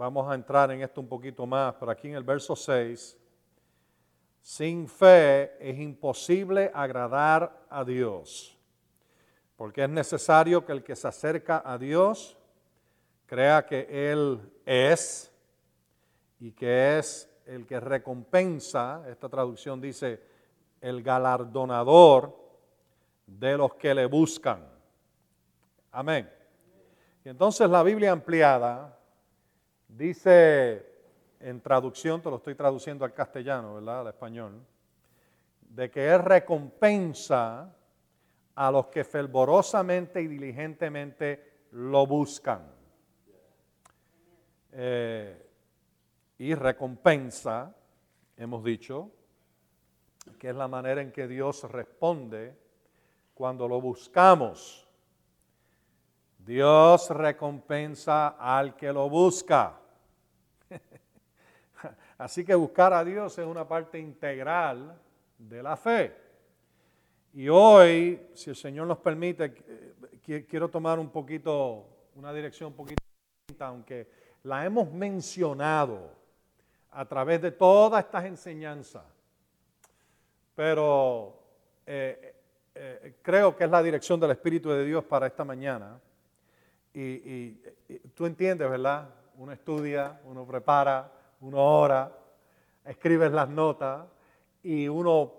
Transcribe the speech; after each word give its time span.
vamos 0.00 0.30
a 0.30 0.34
entrar 0.34 0.70
en 0.70 0.80
esto 0.80 1.02
un 1.02 1.08
poquito 1.08 1.46
más, 1.46 1.74
pero 1.78 1.92
aquí 1.92 2.08
en 2.08 2.14
el 2.14 2.22
verso 2.22 2.56
6, 2.56 3.18
sin 4.40 4.88
fe 4.88 5.54
es 5.60 5.78
imposible 5.78 6.70
agradar 6.72 7.66
a 7.68 7.84
Dios, 7.84 8.58
porque 9.56 9.84
es 9.84 9.90
necesario 9.90 10.64
que 10.64 10.72
el 10.72 10.82
que 10.82 10.96
se 10.96 11.06
acerca 11.06 11.62
a 11.62 11.76
Dios 11.76 12.38
crea 13.26 13.66
que 13.66 14.10
Él 14.10 14.40
es 14.64 15.30
y 16.38 16.52
que 16.52 16.98
es 16.98 17.30
el 17.44 17.66
que 17.66 17.78
recompensa, 17.78 19.04
esta 19.06 19.28
traducción 19.28 19.82
dice, 19.82 20.22
el 20.80 21.02
galardonador 21.02 22.34
de 23.26 23.58
los 23.58 23.74
que 23.74 23.94
le 23.94 24.06
buscan. 24.06 24.66
Amén. 25.92 26.32
Y 27.22 27.28
entonces 27.28 27.68
la 27.68 27.82
Biblia 27.82 28.12
ampliada 28.12 28.96
dice 29.96 30.86
en 31.40 31.60
traducción, 31.60 32.20
te 32.20 32.30
lo 32.30 32.36
estoy 32.36 32.54
traduciendo 32.54 33.04
al 33.04 33.14
castellano, 33.14 33.74
¿verdad? 33.74 34.00
Al 34.00 34.08
español, 34.08 34.60
de 35.60 35.90
que 35.90 36.08
Él 36.08 36.20
recompensa 36.20 37.74
a 38.54 38.70
los 38.70 38.86
que 38.86 39.04
fervorosamente 39.04 40.20
y 40.20 40.26
diligentemente 40.26 41.62
lo 41.72 42.06
buscan. 42.06 42.62
Eh, 44.72 45.46
y 46.38 46.54
recompensa, 46.54 47.74
hemos 48.36 48.62
dicho, 48.62 49.10
que 50.38 50.50
es 50.50 50.54
la 50.54 50.68
manera 50.68 51.00
en 51.00 51.12
que 51.12 51.26
Dios 51.26 51.64
responde 51.70 52.56
cuando 53.34 53.66
lo 53.66 53.80
buscamos. 53.80 54.86
Dios 56.38 57.10
recompensa 57.10 58.28
al 58.38 58.76
que 58.76 58.92
lo 58.92 59.08
busca. 59.08 59.79
Así 62.18 62.44
que 62.44 62.54
buscar 62.54 62.92
a 62.92 63.04
Dios 63.04 63.38
es 63.38 63.46
una 63.46 63.66
parte 63.66 63.98
integral 63.98 64.98
de 65.38 65.62
la 65.62 65.76
fe. 65.76 66.14
Y 67.32 67.48
hoy, 67.48 68.20
si 68.34 68.50
el 68.50 68.56
Señor 68.56 68.86
nos 68.86 68.98
permite, 68.98 69.54
eh, 69.66 70.46
quiero 70.48 70.68
tomar 70.68 70.98
un 70.98 71.10
poquito, 71.10 71.86
una 72.16 72.32
dirección 72.32 72.68
un 72.68 72.76
poquito 72.76 73.02
distinta, 73.46 73.68
aunque 73.68 74.08
la 74.42 74.64
hemos 74.64 74.90
mencionado 74.92 76.10
a 76.90 77.04
través 77.04 77.40
de 77.40 77.52
todas 77.52 78.04
estas 78.04 78.24
enseñanzas. 78.24 79.04
Pero 80.54 81.40
eh, 81.86 82.34
eh, 82.74 83.14
creo 83.22 83.56
que 83.56 83.64
es 83.64 83.70
la 83.70 83.82
dirección 83.82 84.18
del 84.18 84.32
Espíritu 84.32 84.70
de 84.70 84.84
Dios 84.84 85.04
para 85.04 85.26
esta 85.26 85.44
mañana. 85.44 86.00
Y, 86.92 87.52
tú 88.14 88.26
entiendes, 88.26 88.68
¿verdad? 88.68 89.08
Uno 89.40 89.52
estudia, 89.52 90.20
uno 90.26 90.44
prepara, 90.44 91.10
uno 91.40 91.56
ora, 91.64 92.12
escribes 92.84 93.32
las 93.32 93.48
notas 93.48 94.04
y 94.62 94.86
uno 94.86 95.32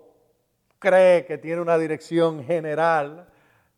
cree 0.76 1.24
que 1.24 1.38
tiene 1.38 1.60
una 1.60 1.78
dirección 1.78 2.42
general. 2.42 3.28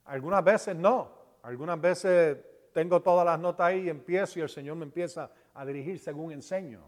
Algunas 0.06 0.42
veces 0.42 0.76
no. 0.76 1.10
Algunas 1.42 1.78
veces 1.78 2.38
tengo 2.72 3.02
todas 3.02 3.26
las 3.26 3.38
notas 3.38 3.66
ahí 3.66 3.80
y 3.80 3.90
empiezo 3.90 4.38
y 4.38 4.42
el 4.42 4.48
Señor 4.48 4.76
me 4.76 4.84
empieza 4.84 5.30
a 5.52 5.66
dirigir 5.66 5.98
según 5.98 6.32
enseño. 6.32 6.80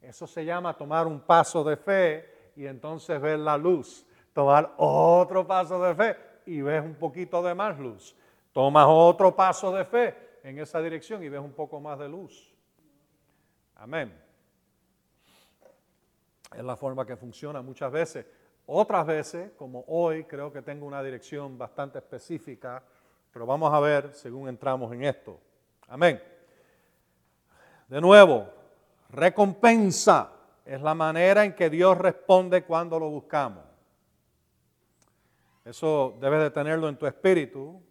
Eso 0.00 0.26
se 0.26 0.42
llama 0.42 0.74
tomar 0.74 1.06
un 1.06 1.20
paso 1.20 1.62
de 1.62 1.76
fe 1.76 2.52
y 2.56 2.64
entonces 2.64 3.20
ver 3.20 3.40
la 3.40 3.58
luz. 3.58 4.06
Tomar 4.32 4.72
otro 4.78 5.46
paso 5.46 5.82
de 5.82 5.94
fe 5.94 6.16
y 6.46 6.62
ves 6.62 6.82
un 6.82 6.94
poquito 6.94 7.42
de 7.42 7.54
más 7.54 7.78
luz. 7.78 8.16
Tomas 8.54 8.86
otro 8.88 9.36
paso 9.36 9.70
de 9.70 9.84
fe 9.84 10.27
en 10.42 10.58
esa 10.58 10.80
dirección 10.80 11.22
y 11.22 11.28
ves 11.28 11.40
un 11.40 11.52
poco 11.52 11.80
más 11.80 11.98
de 11.98 12.08
luz. 12.08 12.54
Amén. 13.76 14.12
Es 16.56 16.64
la 16.64 16.76
forma 16.76 17.06
que 17.06 17.16
funciona 17.16 17.62
muchas 17.62 17.92
veces. 17.92 18.26
Otras 18.66 19.06
veces, 19.06 19.52
como 19.52 19.84
hoy, 19.88 20.24
creo 20.24 20.52
que 20.52 20.62
tengo 20.62 20.86
una 20.86 21.02
dirección 21.02 21.56
bastante 21.56 21.98
específica, 21.98 22.82
pero 23.32 23.46
vamos 23.46 23.72
a 23.72 23.80
ver 23.80 24.12
según 24.14 24.48
entramos 24.48 24.92
en 24.92 25.04
esto. 25.04 25.40
Amén. 25.88 26.22
De 27.88 28.00
nuevo, 28.00 28.46
recompensa 29.10 30.32
es 30.64 30.80
la 30.82 30.94
manera 30.94 31.44
en 31.44 31.54
que 31.54 31.70
Dios 31.70 31.96
responde 31.96 32.64
cuando 32.64 32.98
lo 32.98 33.08
buscamos. 33.08 33.64
Eso 35.64 36.16
debes 36.20 36.40
de 36.40 36.50
tenerlo 36.50 36.88
en 36.88 36.96
tu 36.96 37.06
espíritu 37.06 37.82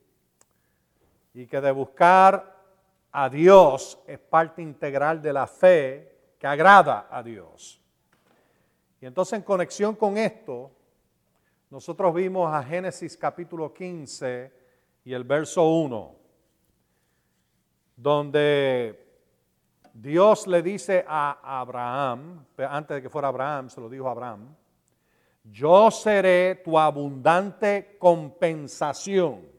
y 1.38 1.46
que 1.46 1.62
de 1.62 1.72
buscar 1.72 2.56
a 3.12 3.30
Dios 3.30 4.00
es 4.08 4.18
parte 4.18 4.59
integral 4.59 5.22
de 5.22 5.31
la 5.31 5.46
fe 5.46 6.34
que 6.40 6.48
agrada 6.48 7.08
a 7.12 7.22
Dios. 7.22 7.80
Y 9.00 9.06
entonces 9.06 9.38
en 9.38 9.44
conexión 9.44 9.94
con 9.94 10.18
esto, 10.18 10.72
nosotros 11.70 12.12
vimos 12.16 12.52
a 12.52 12.64
Génesis 12.64 13.16
capítulo 13.16 13.72
15 13.72 14.52
y 15.06 15.14
el 15.14 15.26
verso 15.26 15.64
1, 15.70 16.16
donde 17.96 19.22
Dios 19.94 20.47
le 20.47 20.64
dice 20.64 21.06
a 21.08 21.59
Abraham, 21.59 22.47
antes 22.58 22.96
de 22.96 23.02
que 23.03 23.12
fuera 23.12 23.28
Abraham, 23.28 23.70
se 23.70 23.80
lo 23.80 23.88
dijo 23.90 24.08
a 24.08 24.12
Abraham, 24.14 24.56
yo 25.44 25.92
seré 25.92 26.56
tu 26.66 26.80
abundante 26.80 27.96
compensación 28.00 29.56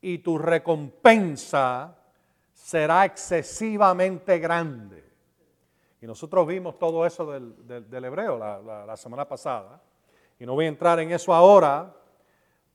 y 0.00 0.18
tu 0.18 0.38
recompensa 0.38 1.96
será 2.52 3.04
excesivamente 3.04 4.38
grande. 4.38 5.04
Y 6.00 6.06
nosotros 6.06 6.46
vimos 6.46 6.78
todo 6.78 7.04
eso 7.04 7.30
del, 7.30 8.04
hebreo 8.04 8.38
la, 8.38 8.84
la 8.86 8.96
semana 8.96 9.28
pasada, 9.28 9.80
y 10.38 10.46
no 10.46 10.54
voy 10.54 10.64
a 10.64 10.68
entrar 10.68 10.98
en 11.00 11.12
eso 11.12 11.34
ahora, 11.34 11.94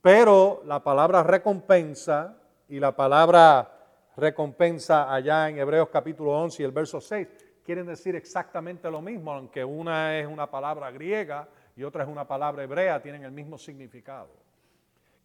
pero 0.00 0.62
la 0.64 0.82
palabra 0.84 1.24
recompensa 1.24 2.36
y 2.68 2.78
la 2.78 2.94
palabra 2.94 3.72
recompensa 4.16 5.12
allá 5.12 5.48
en 5.48 5.58
Hebreos 5.58 5.88
capítulo 5.88 6.32
11 6.32 6.62
y 6.62 6.66
el 6.66 6.72
verso 6.72 7.00
6 7.00 7.28
quieren 7.66 7.86
decir 7.86 8.14
exactamente 8.14 8.88
lo 8.88 9.02
mismo, 9.02 9.32
aunque 9.32 9.64
una 9.64 10.16
es 10.16 10.26
una 10.28 10.48
palabra 10.48 10.88
griega 10.92 11.48
y 11.74 11.82
otra 11.82 12.04
es 12.04 12.08
una 12.08 12.26
palabra 12.26 12.62
hebrea, 12.62 13.02
tienen 13.02 13.24
el 13.24 13.32
mismo 13.32 13.58
significado. 13.58 14.45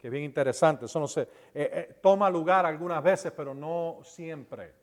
Que 0.02 0.08
es 0.08 0.12
bien 0.12 0.24
interesante. 0.24 0.86
Eso 0.86 1.00
no 1.00 1.08
se, 1.08 1.22
eh, 1.22 1.28
eh, 1.54 1.98
toma 2.02 2.28
lugar 2.28 2.66
algunas 2.66 3.04
veces, 3.04 3.32
pero 3.38 3.54
no 3.54 4.00
siempre. 4.02 4.74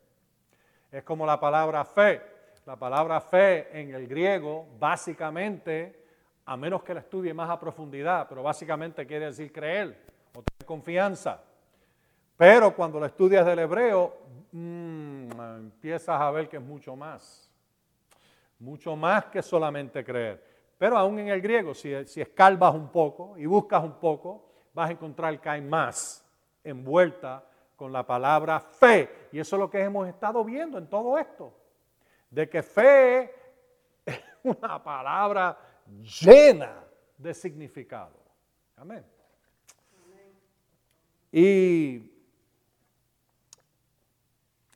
Es 0.89 1.03
como 1.03 1.25
la 1.25 1.37
palabra 1.37 1.83
fe. 1.83 2.21
La 2.65 2.77
palabra 2.77 3.19
fe 3.19 3.67
en 3.77 3.93
el 3.93 4.07
griego, 4.07 4.65
básicamente, 4.79 6.05
a 6.45 6.55
menos 6.55 6.83
que 6.83 6.93
la 6.93 7.01
estudie 7.01 7.33
más 7.33 7.49
a 7.49 7.59
profundidad, 7.59 8.27
pero 8.29 8.43
básicamente 8.43 9.05
quiere 9.05 9.25
decir 9.25 9.51
creer 9.51 9.97
o 10.33 10.41
tener 10.41 10.65
confianza. 10.65 11.43
Pero 12.37 12.73
cuando 12.73 12.97
lo 12.97 13.05
estudias 13.05 13.45
del 13.45 13.59
hebreo, 13.59 14.15
mm, 14.53 15.31
empiezas 15.57 16.21
a 16.21 16.31
ver 16.31 16.47
que 16.47 16.57
es 16.57 16.63
mucho 16.63 16.95
más. 16.95 17.51
Mucho 18.59 18.95
más 18.95 19.25
que 19.25 19.41
solamente 19.41 20.05
creer. 20.05 20.41
Pero 20.77 20.97
aún 20.97 21.19
en 21.19 21.27
el 21.27 21.41
griego, 21.41 21.73
si, 21.73 22.05
si 22.05 22.21
escalvas 22.21 22.73
un 22.73 22.89
poco 22.89 23.37
y 23.37 23.45
buscas 23.45 23.83
un 23.83 23.99
poco, 23.99 24.48
vas 24.79 24.89
a 24.89 24.93
encontrar 24.93 25.39
que 25.39 25.49
hay 25.49 25.61
más 25.61 26.25
envuelta 26.63 27.43
con 27.75 27.91
la 27.91 28.05
palabra 28.05 28.59
fe. 28.59 29.27
Y 29.31 29.39
eso 29.39 29.55
es 29.55 29.59
lo 29.59 29.69
que 29.69 29.81
hemos 29.81 30.07
estado 30.07 30.43
viendo 30.43 30.77
en 30.77 30.87
todo 30.87 31.17
esto. 31.17 31.53
De 32.29 32.49
que 32.49 32.63
fe 32.63 33.33
es 34.05 34.21
una 34.43 34.81
palabra 34.81 35.57
llena 36.21 36.83
de 37.17 37.33
significado. 37.33 38.17
Amén. 38.77 39.05
Y 41.31 42.19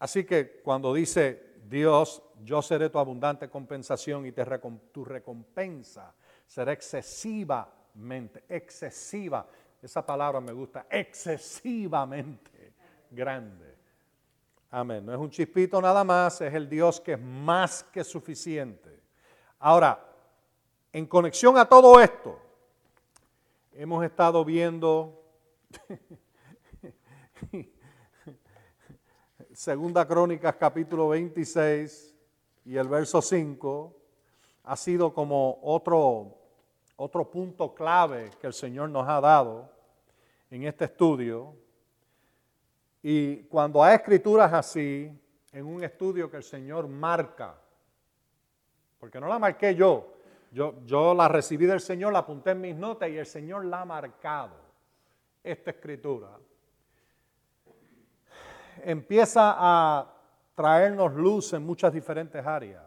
Así 0.03 0.25
que 0.25 0.59
cuando 0.62 0.94
dice 0.94 1.62
Dios, 1.64 2.22
yo 2.44 2.61
seré 2.61 2.90
tu 2.90 2.99
abundante 2.99 3.49
compensación 3.49 4.26
y 4.26 4.34
tu 4.34 5.06
recompensa 5.06 6.14
será 6.46 6.73
excesivamente, 6.73 8.44
excesiva, 8.49 9.47
esa 9.85 10.06
palabra 10.06 10.40
me 10.40 10.53
gusta, 10.53 10.85
excesivamente 10.90 12.74
grande. 13.12 13.76
Amén. 14.72 15.06
No 15.06 15.14
es 15.14 15.20
un 15.20 15.30
chispito 15.30 15.82
nada 15.82 16.03
más, 16.03 16.41
es 16.41 16.53
el 16.53 16.70
Dios 16.70 17.02
que 17.02 17.14
es 17.14 17.20
más 17.20 17.84
que 17.84 18.03
suficiente. 18.03 19.02
Ahora, 19.59 20.00
en 20.91 21.06
conexión 21.06 21.58
a 21.58 21.66
todo 21.66 22.00
esto, 22.00 22.40
hemos 23.74 24.03
estado 24.06 24.46
viendo 24.46 25.22
Segunda 29.53 30.08
Crónicas 30.08 30.56
capítulo 30.56 31.09
26 31.09 32.16
y 32.66 32.78
el 32.78 32.88
verso 32.88 33.22
5 33.22 33.94
ha 34.64 34.78
sido 34.78 35.14
como 35.14 35.59
otro, 35.62 36.38
otro 36.96 37.30
punto 37.30 37.76
clave 37.76 38.32
que 38.40 38.47
el 38.47 38.53
Señor 38.53 38.90
nos 38.90 39.08
ha 39.08 39.20
dado 39.20 39.72
en 40.55 40.64
este 40.66 40.85
estudio. 40.85 41.55
Y 43.02 43.44
cuando 43.46 43.84
hay 43.84 43.96
escrituras 43.96 44.53
así, 44.53 45.11
en 45.52 45.66
un 45.66 45.84
estudio 45.84 46.29
que 46.29 46.38
el 46.38 46.44
Señor 46.44 46.88
marca, 46.88 47.55
porque 49.00 49.20
no 49.20 49.28
la 49.28 49.40
marqué 49.40 49.73
yo, 49.76 50.14
yo, 50.52 51.16
la 51.16 51.28
recibí 51.28 51.66
del 51.66 51.79
Señor, 51.79 52.14
la 52.14 52.20
apunté 52.20 52.52
en 52.52 52.61
mis 52.61 52.76
notas 52.76 53.09
y 53.09 53.17
el 53.17 53.26
Señor 53.26 53.66
la 53.66 53.82
ha 53.82 53.85
marcado, 53.85 54.55
esta 55.44 55.72
escritura. 55.72 56.29
Empieza 58.84 59.56
a 59.58 60.14
traernos 60.53 61.14
luz 61.16 61.53
en 61.53 61.66
muchas 61.66 61.91
diferentes 61.91 62.46
áreas. 62.46 62.84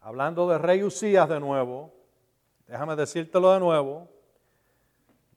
Hablando 0.00 0.48
de 0.48 0.58
rey 0.58 0.82
Usías 0.82 1.28
de 1.28 1.38
nuevo, 1.38 1.94
déjame 2.66 2.96
decírtelo 2.96 3.52
de 3.52 3.60
nuevo, 3.60 4.08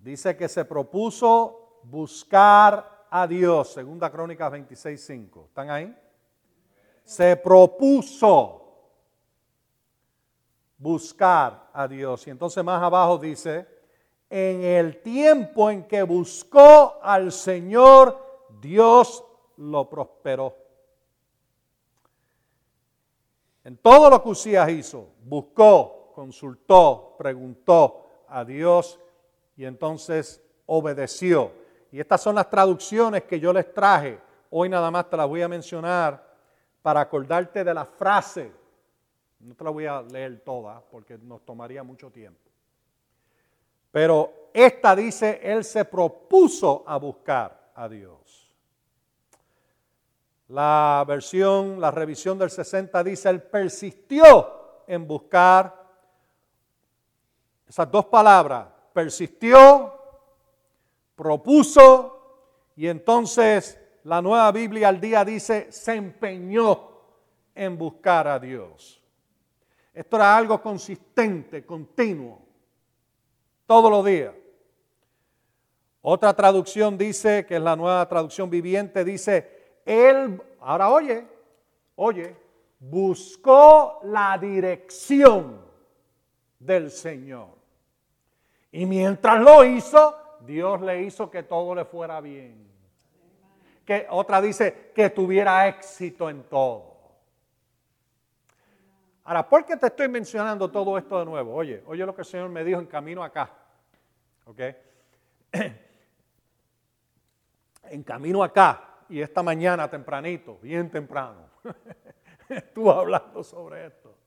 dice 0.06 0.38
que 0.38 0.48
se 0.48 0.64
propuso 0.66 1.80
buscar 1.82 3.08
a 3.10 3.26
Dios, 3.26 3.74
segunda 3.74 4.12
Crónicas 4.12 4.54
26.5. 4.54 5.48
¿Están 5.48 5.72
ahí? 5.72 5.98
Se 7.04 7.36
propuso 7.36 8.62
buscar 10.78 11.72
a 11.74 11.88
Dios. 11.88 12.28
Y 12.28 12.30
entonces 12.30 12.64
más 12.64 12.84
abajo 12.84 13.18
dice, 13.18 13.68
en 14.30 14.62
el 14.62 15.02
tiempo 15.02 15.72
en 15.72 15.88
que 15.88 16.04
buscó 16.04 17.00
al 17.02 17.32
Señor, 17.32 18.46
Dios 18.62 19.26
lo 19.58 19.90
prosperó. 19.90 20.56
En 23.64 23.78
todo 23.78 24.12
lo 24.12 24.22
que 24.22 24.30
Usías 24.30 24.70
hizo, 24.70 25.08
buscó, 25.24 26.12
consultó, 26.14 27.16
preguntó 27.18 28.06
a 28.28 28.46
Dios 28.46 29.00
y 29.56 29.66
entonces 29.66 30.42
obedeció. 30.66 31.52
Y 31.92 32.00
estas 32.00 32.22
son 32.22 32.36
las 32.36 32.50
traducciones 32.50 33.24
que 33.24 33.40
yo 33.40 33.54
les 33.54 33.74
traje. 33.74 34.20
Hoy 34.50 34.70
nada 34.70 34.92
más 34.92 35.10
te 35.10 35.18
las 35.18 35.28
voy 35.28 35.42
a 35.42 35.48
mencionar 35.48 36.24
para 36.82 37.02
acordarte 37.02 37.64
de 37.64 37.74
la 37.74 37.86
frase. 37.86 38.52
No 39.40 39.56
te 39.56 39.64
la 39.64 39.70
voy 39.70 39.86
a 39.86 40.02
leer 40.02 40.42
toda 40.42 40.82
porque 40.92 41.18
nos 41.18 41.44
tomaría 41.46 41.84
mucho 41.84 42.12
tiempo. 42.12 42.50
Pero 43.92 44.50
esta 44.54 44.96
dice, 44.96 45.40
Él 45.44 45.64
se 45.64 45.86
propuso 45.86 46.84
a 46.86 46.98
buscar 46.98 47.72
a 47.76 47.88
Dios. 47.88 48.46
La 50.48 51.04
versión, 51.08 51.82
la 51.82 51.90
revisión 51.90 52.38
del 52.38 52.52
60 52.52 53.04
dice, 53.04 53.30
él 53.30 53.42
persistió 53.42 54.84
en 54.86 55.08
buscar 55.08 55.86
esas 57.68 57.90
dos 57.90 58.06
palabras, 58.06 58.68
persistió, 58.96 59.94
propuso 61.18 62.72
y 62.78 62.88
entonces 62.88 63.78
la 64.06 64.22
nueva 64.22 64.50
Biblia 64.54 64.88
al 64.88 65.02
día 65.02 65.26
dice, 65.26 65.70
se 65.70 65.96
empeñó 65.96 66.92
en 67.54 67.78
buscar 67.78 68.26
a 68.26 68.40
Dios. 68.40 69.04
Esto 69.94 70.16
era 70.16 70.38
algo 70.38 70.62
consistente, 70.62 71.66
continuo, 71.66 72.42
todos 73.66 73.92
los 73.92 74.06
días. 74.06 74.34
Otra 76.02 76.34
traducción 76.34 76.98
dice, 76.98 77.46
que 77.46 77.58
es 77.58 77.62
la 77.62 77.76
nueva 77.76 78.08
traducción 78.08 78.50
viviente, 78.50 79.04
dice, 79.04 79.82
él, 79.84 80.42
ahora 80.62 80.90
oye, 80.90 81.28
oye, 81.98 82.34
buscó 82.80 84.00
la 84.04 84.38
dirección 84.38 85.60
del 86.60 86.90
Señor. 86.90 87.55
Y 88.76 88.86
mientras 88.86 89.40
lo 89.40 89.64
hizo, 89.64 90.18
Dios 90.42 90.82
le 90.82 91.04
hizo 91.04 91.32
que 91.32 91.44
todo 91.44 91.74
le 91.74 91.86
fuera 91.86 92.20
bien. 92.20 92.68
Que 93.86 94.06
otra 94.10 94.42
dice 94.42 94.92
que 94.94 95.10
tuviera 95.12 95.66
éxito 95.70 96.30
en 96.30 96.44
todo. 96.44 96.98
Ahora, 99.24 99.48
¿por 99.48 99.64
qué 99.64 99.78
te 99.78 99.88
estoy 99.88 100.10
mencionando 100.10 100.70
todo 100.70 100.98
esto 100.98 101.20
de 101.20 101.24
nuevo? 101.24 101.56
Oye, 101.56 101.84
oye 101.88 102.06
lo 102.06 102.14
que 102.14 102.24
el 102.24 102.28
Señor 102.28 102.50
me 102.50 102.66
dijo 102.66 102.82
en 102.82 102.88
camino 102.88 103.24
acá. 103.24 103.50
¿Ok? 104.46 104.60
En 107.84 108.04
camino 108.04 108.44
acá, 108.44 108.84
y 109.08 109.22
esta 109.22 109.42
mañana 109.44 109.88
tempranito, 109.88 110.58
bien 110.60 110.90
temprano, 110.90 111.48
estuvo 112.50 112.92
hablando 112.92 113.42
sobre 113.42 113.86
esto. 113.86 114.18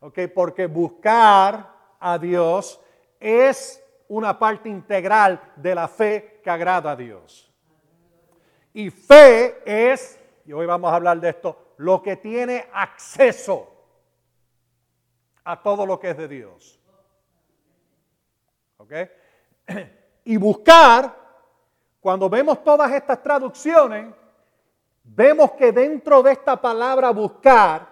¿Ok? 0.00 0.18
Porque 0.34 0.66
buscar 0.66 1.72
a 2.00 2.18
Dios 2.18 2.80
es 3.20 3.81
una 4.12 4.38
parte 4.38 4.68
integral 4.68 5.40
de 5.56 5.74
la 5.74 5.88
fe 5.88 6.40
que 6.44 6.50
agrada 6.50 6.90
a 6.90 6.96
Dios. 6.96 7.50
Y 8.74 8.90
fe 8.90 9.62
es, 9.64 10.20
y 10.44 10.52
hoy 10.52 10.66
vamos 10.66 10.92
a 10.92 10.96
hablar 10.96 11.18
de 11.18 11.30
esto, 11.30 11.72
lo 11.78 12.02
que 12.02 12.16
tiene 12.16 12.68
acceso 12.74 13.74
a 15.44 15.62
todo 15.62 15.86
lo 15.86 15.98
que 15.98 16.10
es 16.10 16.16
de 16.18 16.28
Dios. 16.28 16.78
¿Ok? 18.76 18.92
Y 20.24 20.36
buscar, 20.36 21.16
cuando 21.98 22.28
vemos 22.28 22.62
todas 22.62 22.92
estas 22.92 23.20
traducciones, 23.22 24.14
vemos 25.02 25.52
que 25.52 25.72
dentro 25.72 26.22
de 26.22 26.32
esta 26.32 26.60
palabra 26.60 27.10
buscar 27.10 27.88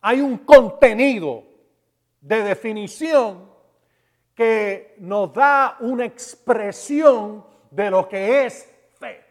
hay 0.00 0.20
un 0.20 0.38
contenido 0.38 1.44
de 2.20 2.42
definición 2.42 3.51
que 4.34 4.94
nos 4.98 5.32
da 5.32 5.76
una 5.80 6.04
expresión 6.04 7.44
de 7.70 7.90
lo 7.90 8.08
que 8.08 8.46
es 8.46 8.68
fe. 8.98 9.24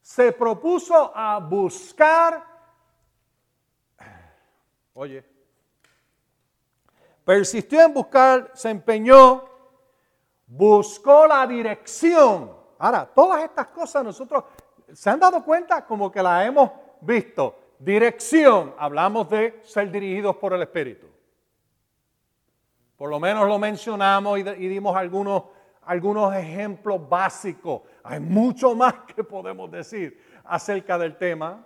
Se 0.00 0.32
propuso 0.32 1.12
a 1.14 1.38
buscar, 1.38 2.44
oye, 4.94 5.24
persistió 7.24 7.82
en 7.82 7.94
buscar, 7.94 8.50
se 8.54 8.70
empeñó, 8.70 9.48
buscó 10.46 11.26
la 11.26 11.46
dirección 11.46 12.58
Ahora, 12.78 13.06
todas 13.06 13.42
estas 13.42 13.66
cosas 13.68 14.04
nosotros, 14.04 14.44
¿se 14.92 15.10
han 15.10 15.18
dado 15.18 15.44
cuenta? 15.44 15.84
Como 15.84 16.10
que 16.12 16.22
las 16.22 16.46
hemos 16.46 16.70
visto. 17.00 17.58
Dirección, 17.78 18.74
hablamos 18.78 19.28
de 19.28 19.60
ser 19.64 19.90
dirigidos 19.90 20.36
por 20.36 20.52
el 20.52 20.62
Espíritu. 20.62 21.07
Por 22.98 23.08
lo 23.08 23.18
menos 23.18 23.48
lo 23.48 23.58
mencionamos 23.58 24.38
y, 24.38 24.42
dimos 24.42 24.94
algunos, 24.94 25.44
algunos 25.84 26.34
ejemplos 26.34 27.08
básicos. 27.08 27.80
Hay 28.02 28.20
mucho 28.20 28.74
más 28.74 28.92
que 29.16 29.24
podemos 29.24 29.70
decir 29.70 30.22
acerca 30.44 30.98
del 30.98 31.16
tema. 31.16 31.64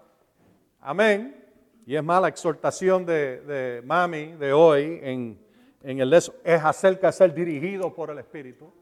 Amén. 0.81 1.45
Y 1.85 1.97
es 1.97 2.05
más, 2.05 2.23
la 2.23 2.29
exhortación 2.29 3.05
de, 3.05 3.83
Mami 3.85 4.35
de 4.35 4.53
hoy 4.53 5.01
en, 5.03 5.45
en 5.83 5.99
el 5.99 6.13
es 6.13 6.31
acerca 6.45 7.09
de 7.09 7.13
ser 7.13 7.35
dirigido 7.35 7.93
por 7.93 8.11
el 8.11 8.21
Espíritu 8.21 8.73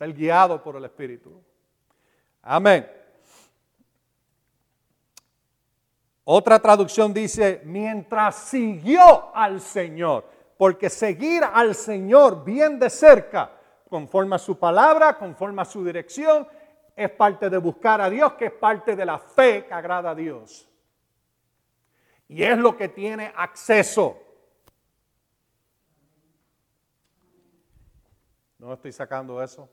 ser 0.00 0.14
guiado 0.14 0.62
por 0.62 0.76
el 0.76 0.84
Espíritu. 0.86 1.30
Amén. 2.40 2.90
Otra 6.24 6.58
traducción 6.58 7.12
dice, 7.12 7.60
mientras 7.66 8.36
siguió 8.36 9.34
al 9.36 9.60
Señor, 9.60 10.24
porque 10.60 10.90
seguir 10.90 11.42
al 11.42 11.74
Señor 11.74 12.44
bien 12.44 12.78
de 12.78 12.90
cerca, 12.90 13.50
conforme 13.88 14.36
a 14.36 14.38
su 14.38 14.58
palabra, 14.58 15.16
conforme 15.16 15.62
a 15.62 15.64
su 15.64 15.82
dirección, 15.82 16.46
es 16.94 17.10
parte 17.12 17.48
de 17.48 17.56
buscar 17.56 17.98
a 18.02 18.10
Dios, 18.10 18.34
que 18.34 18.44
es 18.44 18.52
parte 18.52 18.94
de 18.94 19.06
la 19.06 19.18
fe 19.18 19.64
que 19.64 19.72
agrada 19.72 20.10
a 20.10 20.14
Dios. 20.14 20.68
Y 22.28 22.42
es 22.42 22.58
lo 22.58 22.76
que 22.76 22.90
tiene 22.90 23.32
acceso. 23.34 24.18
No 28.58 28.74
estoy 28.74 28.92
sacando 28.92 29.42
eso. 29.42 29.66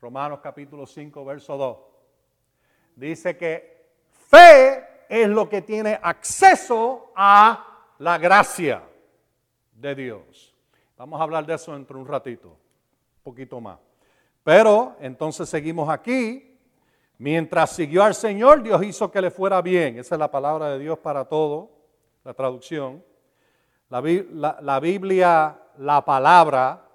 Romanos 0.00 0.38
capítulo 0.40 0.86
5, 0.86 1.24
verso 1.24 1.56
2. 1.56 1.78
Dice 2.94 3.36
que 3.36 3.90
fe 4.28 5.04
es 5.08 5.28
lo 5.28 5.48
que 5.48 5.62
tiene 5.62 5.98
acceso 6.00 7.10
a 7.16 7.67
la 7.98 8.18
gracia 8.18 8.82
de 9.72 9.94
Dios. 9.94 10.54
Vamos 10.96 11.20
a 11.20 11.24
hablar 11.24 11.46
de 11.46 11.54
eso 11.54 11.72
dentro 11.72 11.96
de 11.96 12.02
un 12.02 12.08
ratito, 12.08 12.48
un 12.48 13.22
poquito 13.22 13.60
más. 13.60 13.78
Pero 14.42 14.96
entonces 15.00 15.48
seguimos 15.48 15.88
aquí. 15.88 16.44
Mientras 17.18 17.70
siguió 17.74 18.04
al 18.04 18.14
Señor, 18.14 18.62
Dios 18.62 18.82
hizo 18.84 19.10
que 19.10 19.20
le 19.20 19.30
fuera 19.30 19.60
bien. 19.60 19.98
Esa 19.98 20.14
es 20.14 20.18
la 20.18 20.30
palabra 20.30 20.70
de 20.70 20.78
Dios 20.78 20.98
para 20.98 21.24
todo, 21.24 21.70
la 22.24 22.32
traducción. 22.32 23.04
La, 23.88 24.00
Biblia, 24.00 25.58
la 25.78 26.04
palabra 26.04 26.86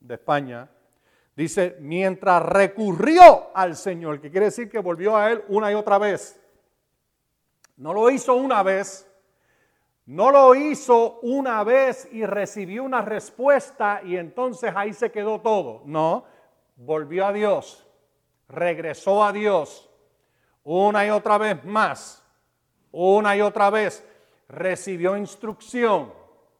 de 0.00 0.14
España, 0.14 0.70
Dice, 1.38 1.76
mientras 1.78 2.42
recurrió 2.42 3.52
al 3.54 3.76
Señor, 3.76 4.20
que 4.20 4.28
quiere 4.28 4.46
decir 4.46 4.68
que 4.68 4.80
volvió 4.80 5.16
a 5.16 5.30
Él 5.30 5.44
una 5.46 5.70
y 5.70 5.74
otra 5.76 5.96
vez. 5.96 6.40
No 7.76 7.92
lo 7.92 8.10
hizo 8.10 8.34
una 8.34 8.60
vez, 8.64 9.07
no 10.08 10.30
lo 10.30 10.54
hizo 10.54 11.20
una 11.20 11.64
vez 11.64 12.08
y 12.12 12.26
recibió 12.26 12.84
una 12.84 13.00
respuesta 13.00 14.02
y 14.04 14.16
entonces 14.16 14.72
ahí 14.74 14.92
se 14.92 15.10
quedó 15.10 15.40
todo. 15.40 15.82
No, 15.86 16.24
volvió 16.76 17.26
a 17.26 17.32
Dios 17.32 17.88
regresó 18.48 19.22
a 19.24 19.32
Dios 19.32 19.88
una 20.64 21.06
y 21.06 21.10
otra 21.10 21.38
vez 21.38 21.64
más, 21.64 22.24
una 22.90 23.36
y 23.36 23.40
otra 23.40 23.70
vez, 23.70 24.06
recibió 24.48 25.16
instrucción. 25.16 26.12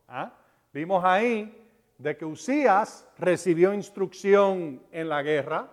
¿ah? 0.09 0.33
Vimos 0.73 1.05
ahí 1.05 1.55
de 1.99 2.17
que 2.17 2.25
Usías 2.25 3.07
recibió 3.19 3.75
instrucción 3.75 4.83
en 4.93 5.09
la 5.09 5.23
guerra, 5.23 5.69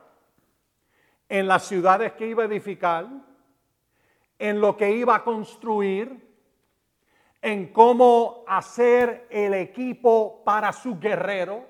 en 1.29 1.47
las 1.47 1.65
ciudades 1.65 2.13
que 2.13 2.27
iba 2.27 2.43
a 2.43 2.47
edificar, 2.47 3.07
en 4.37 4.59
lo 4.59 4.75
que 4.75 4.91
iba 4.91 5.15
a 5.15 5.23
construir, 5.23 6.24
en 7.45 7.71
cómo 7.71 8.43
hacer 8.47 9.27
el 9.29 9.53
equipo 9.53 10.41
para 10.43 10.73
su 10.73 10.99
guerrero, 10.99 11.63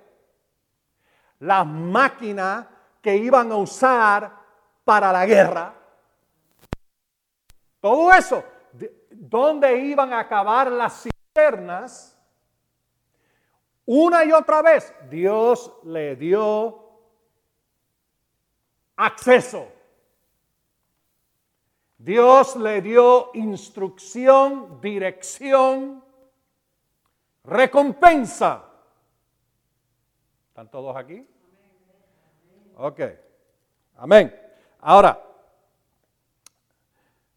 las 1.39 1.67
máquinas 1.67 2.65
que 3.01 3.17
iban 3.17 3.51
a 3.51 3.57
usar 3.57 4.31
para 4.85 5.11
la 5.11 5.25
guerra. 5.25 5.73
Todo 7.81 8.13
eso, 8.13 8.41
¿dónde 9.11 9.77
iban 9.79 10.13
a 10.13 10.21
acabar 10.21 10.71
las 10.71 11.03
cisternas? 11.03 12.17
Una 13.85 14.23
y 14.23 14.31
otra 14.31 14.61
vez 14.61 14.95
Dios 15.09 15.73
le 15.83 16.15
dio 16.15 16.85
acceso. 18.95 19.74
Dios 22.05 22.55
le 22.57 22.83
dio 22.83 23.31
instrucción, 23.33 24.79
dirección, 24.79 26.03
recompensa. 27.43 28.63
¿Están 30.49 30.69
todos 30.69 30.95
aquí? 30.95 31.27
Ok. 32.75 32.99
Amén. 33.95 34.39
Ahora, 34.81 35.19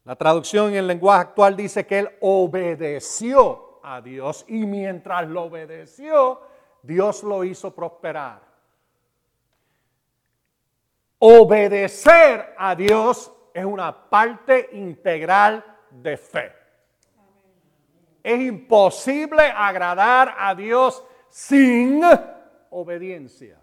la 0.03 0.15
traducción 0.15 0.69
en 0.69 0.75
el 0.75 0.85
lenguaje 0.85 1.21
actual 1.21 1.55
dice 1.55 1.87
que 1.87 1.97
él 1.97 2.09
obedeció 2.21 3.79
a 3.81 4.01
Dios 4.01 4.45
y 4.47 4.67
mientras 4.67 5.27
lo 5.27 5.45
obedeció, 5.45 6.41
Dios 6.83 7.23
lo 7.23 7.43
hizo 7.43 7.73
prosperar. 7.73 8.39
Obedecer 11.17 12.53
a 12.55 12.75
Dios 12.75 13.31
es 13.53 13.65
una 13.65 14.09
parte 14.09 14.69
integral 14.73 15.63
de 15.89 16.17
fe. 16.17 16.51
Es 18.23 18.39
imposible 18.39 19.43
agradar 19.43 20.35
a 20.37 20.53
Dios 20.53 21.03
sin 21.29 22.01
obediencia. 22.69 23.59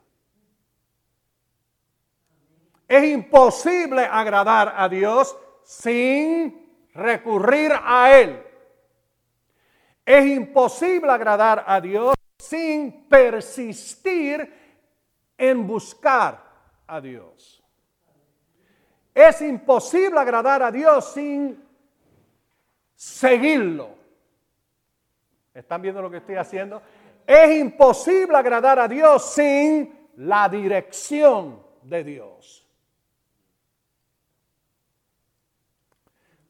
Es 2.89 3.05
imposible 3.05 4.03
agradar 4.03 4.75
a 4.77 4.89
Dios 4.89 5.37
sin 5.65 6.89
recurrir 6.95 7.73
a 7.83 8.19
Él. 8.19 8.43
Es 10.05 10.25
imposible 10.25 11.11
agradar 11.11 11.65
a 11.67 11.81
Dios 11.81 12.15
sin 12.39 13.09
persistir 13.09 14.53
en 15.37 15.67
buscar 15.67 16.43
a 16.87 17.01
Dios. 17.01 17.56
Es 19.17 19.41
imposible 19.41 20.21
agradar 20.21 20.63
a 20.63 20.71
Dios 20.71 21.15
sin 21.15 21.67
seguirlo. 22.95 23.89
¿Están 25.55 25.81
viendo 25.81 26.03
lo 26.03 26.11
que 26.11 26.19
estoy 26.19 26.35
haciendo? 26.35 26.83
Es 27.27 27.59
imposible 27.59 28.37
agradar 28.37 28.79
a 28.79 28.87
Dios 28.87 29.25
sin 29.33 30.11
la 30.17 30.51
dirección 30.51 31.63
de 31.81 32.05
Dios. 32.05 32.69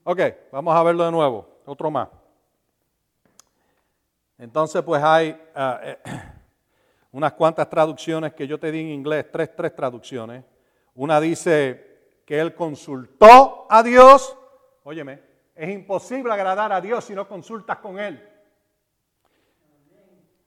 Ok, 0.02 0.20
vamos 0.50 0.74
a 0.74 0.82
verlo 0.82 1.04
de 1.04 1.12
nuevo. 1.12 1.48
Otro 1.66 1.88
más. 1.88 2.08
Entonces, 4.38 4.82
pues 4.82 5.00
hay 5.04 5.40
ah, 5.54 5.80
eh, 5.84 5.98
unas 7.12 7.32
cuantas 7.34 7.70
traducciones 7.70 8.34
que 8.34 8.48
yo 8.48 8.58
te 8.58 8.72
di 8.72 8.80
en 8.80 8.88
inglés, 8.88 9.26
tres, 9.30 9.54
tres 9.54 9.72
traducciones. 9.72 10.42
Una 10.96 11.20
dice 11.20 11.95
que 12.26 12.38
él 12.38 12.54
consultó 12.54 13.66
a 13.70 13.82
Dios. 13.82 14.36
Óyeme, 14.82 15.22
es 15.54 15.70
imposible 15.70 16.32
agradar 16.32 16.72
a 16.72 16.80
Dios 16.80 17.04
si 17.04 17.14
no 17.14 17.26
consultas 17.26 17.78
con 17.78 17.98
Él. 17.98 18.22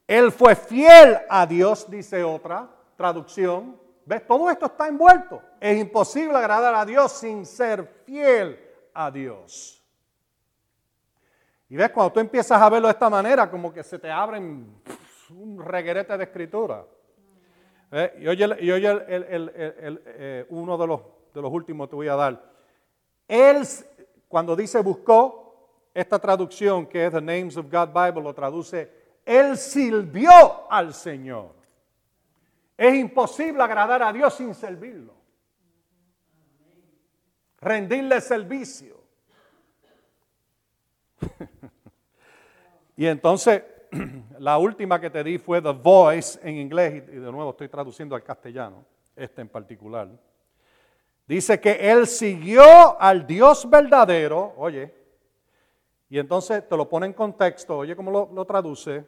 Él 0.05 0.31
fue 0.31 0.55
fiel 0.55 1.19
a 1.29 1.45
Dios, 1.45 1.89
dice 1.89 2.23
otra 2.23 2.69
traducción. 2.95 3.79
¿Ves? 4.05 4.25
Todo 4.27 4.49
esto 4.49 4.65
está 4.65 4.87
envuelto. 4.87 5.41
Es 5.59 5.79
imposible 5.79 6.37
agradar 6.37 6.75
a 6.75 6.85
Dios 6.85 7.11
sin 7.13 7.45
ser 7.45 7.85
fiel 8.05 8.59
a 8.93 9.09
Dios. 9.09 9.83
Y 11.69 11.75
ves, 11.75 11.91
cuando 11.91 12.11
tú 12.11 12.19
empiezas 12.19 12.59
a 12.59 12.69
verlo 12.69 12.87
de 12.87 12.93
esta 12.93 13.09
manera, 13.09 13.49
como 13.49 13.71
que 13.71 13.83
se 13.83 13.99
te 13.99 14.09
abren 14.09 14.81
un 15.29 15.63
reguerete 15.63 16.17
de 16.17 16.23
escritura. 16.23 16.83
Y 18.19 18.27
oye, 18.27 18.47
y 18.61 18.71
oye 18.71 19.05
eh, 19.07 20.45
uno 20.49 20.77
de 20.77 20.87
los, 20.87 21.01
los 21.41 21.51
últimos 21.51 21.89
te 21.89 21.95
voy 21.95 22.07
a 22.07 22.15
dar. 22.15 22.51
Él, 23.27 23.63
cuando 24.27 24.55
dice 24.55 24.81
buscó, 24.81 25.49
esta 25.93 26.19
traducción 26.19 26.85
que 26.85 27.05
es 27.05 27.11
The 27.11 27.21
Names 27.21 27.57
of 27.57 27.71
God 27.71 27.89
Bible 27.89 28.23
lo 28.23 28.33
traduce, 28.33 28.91
Él 29.25 29.57
sirvió 29.57 30.71
al 30.71 30.93
Señor. 30.93 31.53
Es 32.77 32.95
imposible 32.95 33.61
agradar 33.61 34.01
a 34.01 34.13
Dios 34.13 34.33
sin 34.35 34.53
servirlo. 34.55 35.13
Rendirle 37.59 38.21
servicio. 38.21 39.03
y 42.95 43.05
entonces, 43.05 43.63
la 44.39 44.57
última 44.57 44.99
que 45.01 45.09
te 45.09 45.23
di 45.23 45.37
fue 45.37 45.61
The 45.61 45.73
Voice 45.73 46.39
en 46.41 46.55
inglés, 46.55 47.03
y 47.09 47.15
de 47.17 47.31
nuevo 47.31 47.49
estoy 47.51 47.67
traduciendo 47.67 48.15
al 48.15 48.23
castellano, 48.23 48.85
este 49.15 49.41
en 49.41 49.49
particular. 49.49 50.09
Dice 51.29 51.61
que 51.61 51.91
él 51.91 52.07
siguió 52.07 52.99
al 52.99 53.27
Dios 53.27 53.69
verdadero, 53.69 54.51
oye, 54.57 54.91
y 56.09 56.17
entonces 56.17 56.67
te 56.67 56.75
lo 56.75 56.89
pone 56.89 57.05
en 57.05 57.13
contexto, 57.13 57.77
oye 57.77 57.95
cómo 57.95 58.31
lo, 58.33 58.45
traduce 58.45 59.05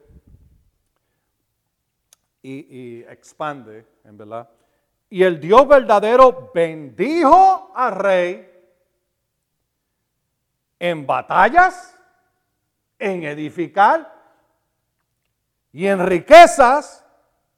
y, 2.44 2.52
y 2.78 3.02
expande, 3.10 3.88
en 4.04 4.20
verdad. 4.20 4.48
Y 5.10 5.24
el 5.24 5.40
Dios 5.40 5.68
verdadero 5.68 6.52
bendijo 6.54 7.72
al 7.74 7.96
rey 7.96 8.48
en 10.78 11.08
batallas 11.08 11.98
en 13.00 13.24
edificar 13.24 14.14
y 15.72 15.88
en 15.88 16.06
riquezas 16.06 17.04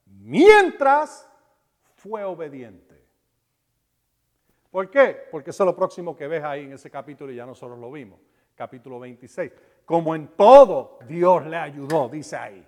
mientras 0.05 1.29
fue 1.97 2.23
obediente. 2.23 2.92
¿Por 4.73 4.89
qué? 4.89 5.27
Porque 5.29 5.51
eso 5.51 5.61
es 5.61 5.67
lo 5.67 5.75
próximo 5.75 6.15
que 6.15 6.27
ves 6.27 6.43
ahí 6.43 6.63
en 6.63 6.73
ese 6.73 6.89
capítulo 6.89 7.31
y 7.31 7.35
ya 7.35 7.45
nosotros 7.45 7.77
lo 7.77 7.91
vimos. 7.91 8.19
Capítulo 8.55 8.99
26. 8.99 9.51
Como 9.85 10.15
en 10.15 10.29
todo 10.29 10.97
Dios 11.07 11.45
le 11.45 11.57
ayudó, 11.57 12.09
dice 12.09 12.35
ahí. 12.35 12.67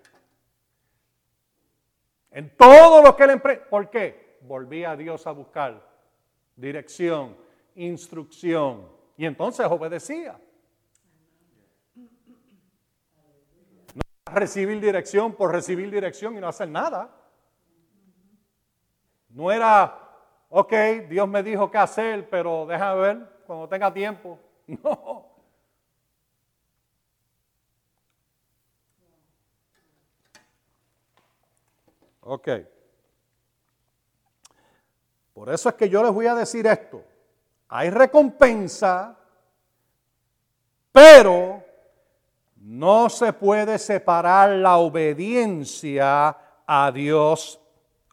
En 2.29 2.55
todo 2.55 3.01
lo 3.01 3.15
que 3.15 3.25
le 3.25 3.33
emprendió. 3.33 3.67
¿Por 3.67 3.89
qué? 3.89 4.38
Volvía 4.41 4.91
a 4.91 4.95
Dios 4.95 5.25
a 5.25 5.31
buscar 5.31 5.81
dirección, 6.55 7.35
instrucción. 7.74 8.88
Y 9.17 9.25
entonces 9.25 9.65
obedecía. 9.67 10.39
recibir 14.25 14.79
dirección 14.79 15.33
por 15.33 15.51
recibir 15.51 15.89
dirección 15.89 16.38
y 16.38 16.39
no 16.39 16.50
hacer 16.50 16.69
nada. 16.69 17.09
No 19.29 19.51
era, 19.51 20.04
ok, 20.57 20.74
Dios 21.09 21.27
me 21.27 21.43
dijo 21.43 21.69
qué 21.69 21.77
hacer, 21.77 22.29
pero 22.29 22.65
déjame 22.65 23.01
ver 23.01 23.29
cuando 23.45 23.67
tenga 23.67 23.93
tiempo. 23.93 24.39
No. 24.67 25.29
Ok. 32.21 32.50
Por 35.35 35.53
eso 35.53 35.69
es 35.69 35.75
que 35.75 35.88
yo 35.88 36.01
les 36.01 36.12
voy 36.12 36.25
a 36.25 36.33
decir 36.33 36.65
esto. 36.65 37.03
Hay 37.67 37.91
recompensa, 37.91 39.15
pero 40.91 41.63
no 42.55 43.09
se 43.09 43.33
puede 43.33 43.77
separar 43.77 44.50
la 44.50 44.77
obediencia 44.77 46.35
a 46.65 46.91
Dios 46.91 47.62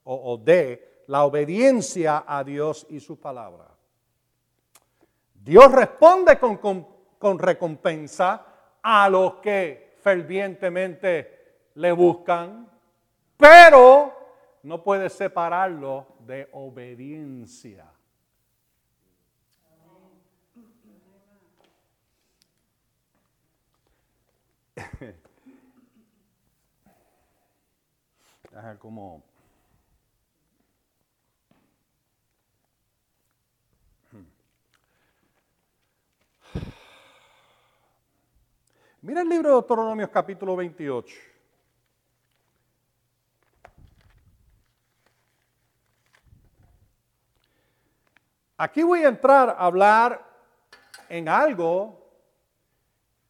o, 0.05 0.37
de 0.37 0.92
la 1.07 1.25
obediencia 1.25 2.25
a 2.27 2.45
Dios 2.45 2.87
y 2.91 3.01
su 3.01 3.19
palabra. 3.19 3.69
Dios 5.35 5.73
responde 5.73 6.39
con, 6.39 6.59
con, 7.19 7.39
recompensa 7.39 8.47
a 8.83 9.09
los 9.09 9.35
que 9.37 9.97
fervientemente 10.01 11.71
le 11.75 11.93
buscan, 11.93 12.69
pero 13.37 14.13
no 14.63 14.83
puede 14.83 15.09
separarlo 15.11 16.07
de 16.21 16.49
obediencia. 16.53 17.87
como 28.79 29.25
Mira 39.05 39.23
el 39.23 39.29
libro 39.29 39.49
de 39.49 39.55
Deuteronomios 39.55 40.11
capítulo 40.11 40.55
28. 40.55 41.13
Aquí 48.59 48.85
voy 48.85 49.03
a 49.03 49.09
entrar 49.09 49.49
a 49.49 49.55
hablar 49.55 50.25
en 51.09 51.29
algo 51.29 51.99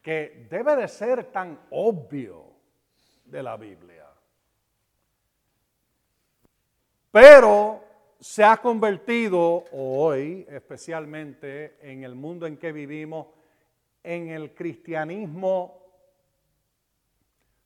que 0.03 0.47
debe 0.51 0.77
de 0.77 0.89
ser 0.89 1.33
tan 1.33 1.59
obvio 1.71 2.53
de 3.25 3.43
la 3.43 3.57
Biblia. 3.57 4.09
Pero 7.11 7.83
se 8.21 8.45
ha 8.45 8.59
convertido 8.59 9.65
hoy, 9.73 10.47
especialmente 10.51 11.79
en 11.81 12.05
el 12.05 12.15
mundo 12.15 12.47
en 12.47 12.59
que 12.59 12.73
vivimos, 12.73 13.29
en 14.03 14.29
el 14.29 14.55
cristianismo 14.55 15.83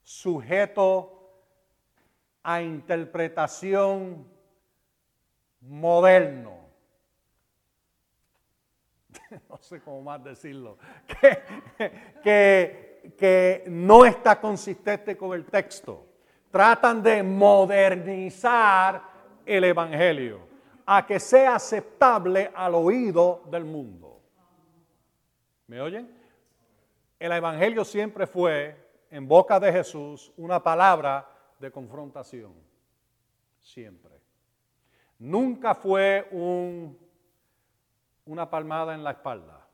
sujeto 0.03 1.17
a 2.43 2.63
interpretación 2.63 4.27
moderno. 5.63 6.67
no 9.49 9.57
sé 9.59 9.81
cómo 9.81 10.03
más 10.03 10.23
decirlo, 10.23 10.79
que, 12.23 13.13
que, 13.19 13.65
no 13.67 14.05
está 14.05 14.41
consistente 14.41 15.17
con 15.17 15.33
el 15.33 15.45
texto. 15.47 16.07
Tratan 16.51 17.03
de 17.03 17.23
modernizar 17.23 19.03
el 19.45 19.65
Evangelio 19.65 20.41
a 20.87 21.05
que 21.05 21.19
sea 21.19 21.57
aceptable 21.57 22.51
al 22.55 22.75
oído 22.75 23.43
del 23.51 23.65
mundo. 23.65 24.21
¿Me 25.67 25.81
oyen? 25.81 26.16
El 27.19 27.33
Evangelio 27.33 27.85
siempre 27.85 28.27
fue, 28.27 28.77
en 29.11 29.27
boca 29.27 29.59
de 29.59 29.73
Jesús, 29.73 30.33
una 30.37 30.63
palabra 30.63 31.29
de 31.59 31.71
confrontación. 31.71 32.55
Siempre. 33.61 34.21
Nunca 35.19 35.75
fue 35.75 36.29
un 36.31 37.07
una 38.27 38.51
palmada 38.51 38.95
en 38.95 39.05
la 39.05 39.13
espalda. 39.13 39.67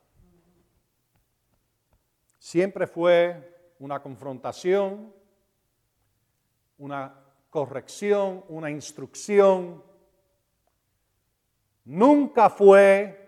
Siempre 2.38 2.86
fue 2.86 3.72
una 3.78 4.00
confrontación, 4.02 5.12
una 6.78 7.14
corrección, 7.50 8.44
una 8.48 8.70
instrucción. 8.70 9.82
Nunca 11.84 12.50
fue 12.50 13.21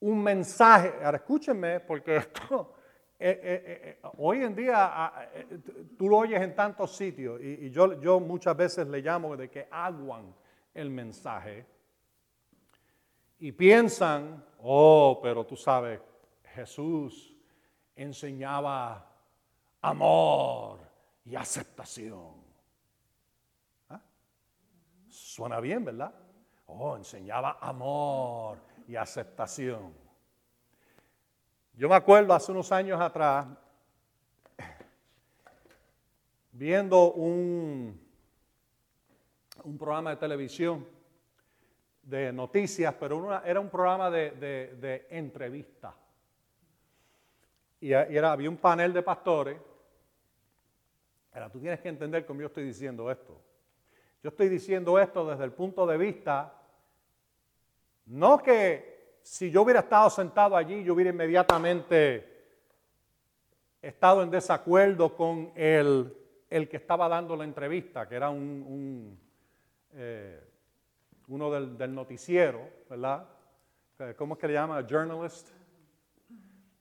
un 0.00 0.22
mensaje. 0.22 0.94
Ahora 1.02 1.18
escúchenme, 1.18 1.80
porque 1.80 2.16
esto 2.16 2.74
eh, 3.18 3.40
eh, 3.42 3.98
eh, 4.02 4.08
hoy 4.18 4.42
en 4.42 4.54
día 4.54 4.76
ah, 4.78 5.28
tú 5.98 6.08
lo 6.08 6.18
oyes 6.18 6.40
en 6.40 6.54
tantos 6.54 6.96
sitios 6.96 7.40
y, 7.40 7.70
yo, 7.70 8.00
yo 8.00 8.18
muchas 8.20 8.56
veces 8.56 8.86
le 8.88 9.00
llamo 9.00 9.36
de 9.36 9.50
que 9.50 9.68
aguan 9.70 10.34
el 10.72 10.90
mensaje 10.90 11.66
y 13.38 13.52
piensan, 13.52 14.44
oh, 14.62 15.18
pero 15.22 15.44
tú 15.44 15.56
sabes, 15.56 16.00
Jesús 16.54 17.34
enseñaba 17.96 19.06
amor 19.80 20.80
y 21.24 21.36
aceptación. 21.36 22.34
¿Ah? 23.88 24.00
Suena 25.08 25.60
bien, 25.60 25.84
¿verdad? 25.84 26.14
Oh, 26.66 26.96
enseñaba 26.96 27.58
amor 27.60 28.58
y 28.86 28.96
aceptación. 28.96 29.94
Yo 31.74 31.88
me 31.88 31.94
acuerdo 31.94 32.34
hace 32.34 32.52
unos 32.52 32.70
años 32.72 33.00
atrás, 33.00 33.46
viendo 36.52 37.12
un, 37.12 37.98
un 39.64 39.78
programa 39.78 40.10
de 40.10 40.16
televisión, 40.16 40.86
de 42.02 42.32
noticias, 42.32 42.94
pero 42.98 43.42
era 43.44 43.60
un 43.60 43.70
programa 43.70 44.10
de, 44.10 44.30
de, 44.32 45.06
entrevista. 45.10 45.94
Y, 47.80 47.92
era, 47.92 48.32
había 48.32 48.50
un 48.50 48.56
panel 48.56 48.92
de 48.92 49.02
pastores. 49.02 49.58
Ahora, 51.32 51.50
tú 51.50 51.60
tienes 51.60 51.80
que 51.80 51.88
entender 51.88 52.26
cómo 52.26 52.40
yo 52.40 52.48
estoy 52.48 52.64
diciendo 52.64 53.10
esto. 53.10 53.40
Yo 54.22 54.28
estoy 54.28 54.48
diciendo 54.48 54.98
esto 54.98 55.26
desde 55.30 55.44
el 55.44 55.52
punto 55.52 55.86
de 55.86 55.96
vista, 55.96 56.59
no 58.10 58.38
que 58.42 59.18
si 59.22 59.52
yo 59.52 59.62
hubiera 59.62 59.80
estado 59.80 60.10
sentado 60.10 60.56
allí, 60.56 60.82
yo 60.82 60.94
hubiera 60.94 61.10
inmediatamente 61.10 62.26
estado 63.80 64.24
en 64.24 64.30
desacuerdo 64.30 65.14
con 65.14 65.52
el, 65.54 66.12
el 66.48 66.68
que 66.68 66.76
estaba 66.76 67.08
dando 67.08 67.36
la 67.36 67.44
entrevista, 67.44 68.08
que 68.08 68.16
era 68.16 68.28
un, 68.28 69.16
eh, 69.92 70.44
uno 71.28 71.50
del, 71.52 71.94
noticiero, 71.94 72.68
¿verdad? 72.88 73.28
Eh, 74.00 74.14
¿Cómo 74.18 74.34
es 74.34 74.40
que 74.40 74.48
le 74.48 74.54
llama? 74.54 74.84
Journalist, 74.84 75.48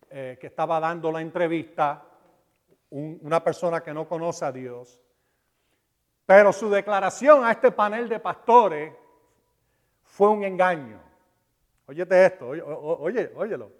eh, 0.09 0.35
que 0.41 0.47
estaba 0.47 0.79
dando 0.79 1.11
la 1.11 1.21
entrevista, 1.21 2.05
una 2.89 3.43
persona 3.43 3.81
que 3.81 3.93
no 3.93 4.07
conoce 4.07 4.45
a 4.45 4.51
Dios. 4.51 4.99
Pero 6.25 6.51
su 6.51 6.71
declaración 6.71 7.45
a 7.45 7.51
este 7.51 7.71
panel 7.71 8.09
de 8.09 8.19
pastores 8.19 8.95
fue 10.01 10.29
un 10.29 10.43
engaño. 10.43 11.08
Óyete 11.89 12.23
esto, 12.23 12.49
oye, 12.49 13.31
óyelo. 13.35 13.71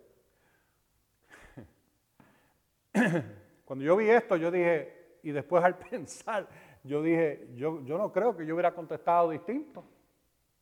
Cuando 3.66 3.86
yo 3.86 3.96
vi 3.98 4.10
esto, 4.10 4.36
yo 4.36 4.50
dije, 4.50 5.20
y 5.22 5.30
después 5.30 5.64
al 5.64 5.78
pensar, 5.92 6.48
yo 6.84 7.04
dije, 7.04 7.50
yo, 7.54 7.84
yo 7.84 8.00
no 8.00 8.12
creo 8.12 8.36
que 8.36 8.48
yo 8.48 8.56
hubiera 8.56 8.74
contestado 8.74 9.30
distinto 9.30 9.84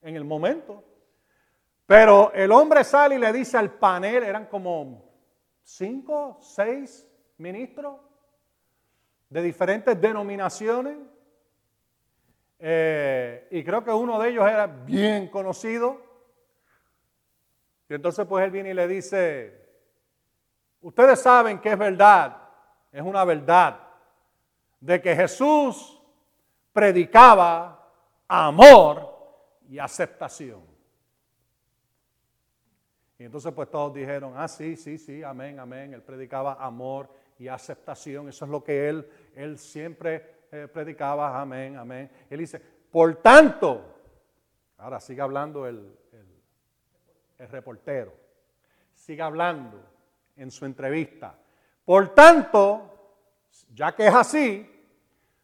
en 0.02 0.18
el 0.18 0.26
momento. 0.26 0.84
Pero 1.86 2.34
el 2.34 2.52
hombre 2.52 2.84
sale 2.84 3.16
y 3.16 3.20
le 3.20 3.32
dice 3.32 3.58
al 3.58 3.72
panel, 3.72 4.24
eran 4.24 4.48
como 4.48 5.10
cinco, 5.64 6.40
seis 6.42 7.08
ministros 7.38 7.96
de 9.30 9.42
diferentes 9.42 10.02
denominaciones. 10.02 10.98
Eh, 12.60 13.48
y 13.52 13.64
creo 13.64 13.86
que 13.86 13.92
uno 13.92 14.20
de 14.20 14.32
ellos 14.32 14.46
era 14.46 14.68
bien 14.68 15.30
conocido. 15.30 16.07
Y 17.90 17.94
entonces 17.94 18.26
pues 18.26 18.44
él 18.44 18.52
viene 18.52 18.70
y 18.72 18.74
le 18.74 18.88
dice, 18.88 19.68
ustedes 20.82 21.20
saben 21.22 21.60
que 21.60 21.72
es 21.72 21.78
verdad, 21.78 22.38
es 22.92 23.02
una 23.02 23.24
verdad, 23.24 23.80
de 24.80 25.02
que 25.02 25.16
Jesús 25.16 26.02
predicaba 26.74 27.92
amor 28.28 29.16
y 29.70 29.80
aceptación. 29.80 30.62
Y 33.20 33.24
entonces 33.24 33.52
pues 33.54 33.70
todos 33.72 33.94
dijeron, 33.94 34.34
ah, 34.36 34.48
sí, 34.48 34.76
sí, 34.76 34.98
sí, 34.98 35.24
amén, 35.24 35.60
amén. 35.60 35.94
Él 35.94 36.04
predicaba 36.04 36.54
amor 36.54 37.10
y 37.40 37.48
aceptación. 37.48 38.30
Eso 38.30 38.46
es 38.46 38.52
lo 38.52 38.64
que 38.64 38.90
él, 38.90 39.10
él 39.36 39.58
siempre 39.58 40.46
eh, 40.52 40.68
predicaba, 40.72 41.40
amén, 41.42 41.78
amén. 41.78 42.10
Él 42.30 42.40
dice, 42.40 42.62
por 42.92 43.16
tanto, 43.16 43.84
ahora 44.78 45.00
sigue 45.00 45.22
hablando 45.22 45.66
el, 45.66 45.98
el 47.38 47.50
reportero, 47.50 48.14
sigue 48.94 49.22
hablando 49.22 49.80
en 50.36 50.52
su 50.52 50.66
entrevista. 50.66 51.36
Por 51.86 52.14
tanto, 52.14 53.16
ya 53.74 53.94
que 53.96 54.08
es 54.08 54.14
así, 54.14 54.70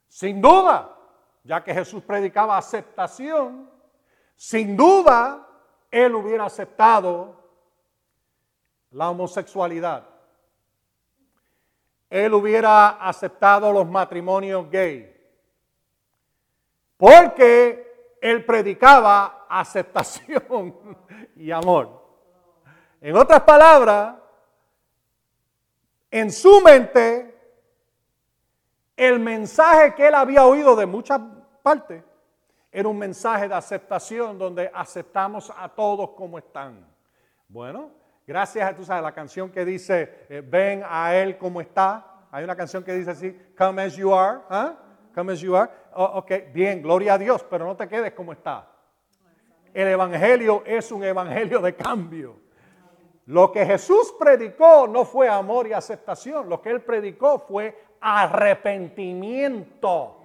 sin 0.07 0.41
duda, 0.41 0.95
ya 1.43 1.63
que 1.63 1.73
Jesús 1.73 2.03
predicaba 2.03 2.57
aceptación, 2.57 3.69
sin 4.35 4.75
duda, 4.75 5.47
él 5.89 6.15
hubiera 6.15 6.45
aceptado 6.45 7.43
la 8.91 9.09
homosexualidad. 9.09 10.07
Él 12.09 12.33
hubiera 12.33 12.89
aceptado 12.89 13.71
los 13.71 13.87
matrimonios 13.87 14.69
gay. 14.69 15.09
Porque 16.97 18.17
él 18.21 18.45
predicaba 18.45 19.42
aceptación 19.59 20.97
y 21.35 21.51
amor. 21.51 22.01
En 23.01 23.15
otras 23.15 23.41
palabras, 23.41 24.15
en 26.09 26.31
su 26.31 26.61
mente, 26.61 27.33
el 28.95 29.19
mensaje 29.19 29.95
que 29.95 30.07
él 30.07 30.15
había 30.15 30.45
oído 30.45 30.75
de 30.75 30.85
muchas 30.85 31.19
partes 31.61 32.03
era 32.71 32.87
un 32.87 32.97
mensaje 32.97 33.47
de 33.47 33.53
aceptación 33.53 34.37
donde 34.37 34.69
aceptamos 34.73 35.51
a 35.55 35.69
todos 35.69 36.11
como 36.11 36.39
están. 36.39 36.85
Bueno, 37.47 37.91
gracias 38.25 38.67
a 38.67 38.75
tú 38.75 38.83
sabes 38.83 39.03
la 39.03 39.11
canción 39.11 39.51
que 39.51 39.63
dice, 39.63 40.25
eh, 40.27 40.41
ven 40.43 40.83
a 40.83 41.15
Él 41.15 41.37
como 41.37 41.61
está. 41.61 42.25
Hay 42.31 42.43
una 42.43 42.55
canción 42.55 42.83
que 42.83 42.93
dice 42.93 43.11
así, 43.11 43.53
come 43.55 43.83
as 43.83 43.95
you 43.95 44.13
are. 44.13 44.41
¿Ah? 44.49 44.73
Come 45.13 45.33
as 45.33 45.39
you 45.39 45.55
are. 45.55 45.71
Oh, 45.93 46.03
ok, 46.15 46.31
bien, 46.51 46.81
gloria 46.81 47.13
a 47.13 47.17
Dios, 47.19 47.45
pero 47.47 47.65
no 47.65 47.75
te 47.75 47.87
quedes 47.87 48.13
como 48.13 48.33
está. 48.33 48.67
El 49.73 49.87
Evangelio 49.87 50.63
es 50.65 50.91
un 50.91 51.03
Evangelio 51.03 51.59
de 51.59 51.75
cambio. 51.75 52.35
Lo 53.27 53.51
que 53.51 53.65
Jesús 53.65 54.13
predicó 54.19 54.87
no 54.87 55.05
fue 55.05 55.29
amor 55.29 55.67
y 55.67 55.73
aceptación, 55.73 56.49
lo 56.49 56.61
que 56.61 56.69
él 56.69 56.81
predicó 56.81 57.39
fue 57.39 57.85
arrepentimiento. 58.01 60.17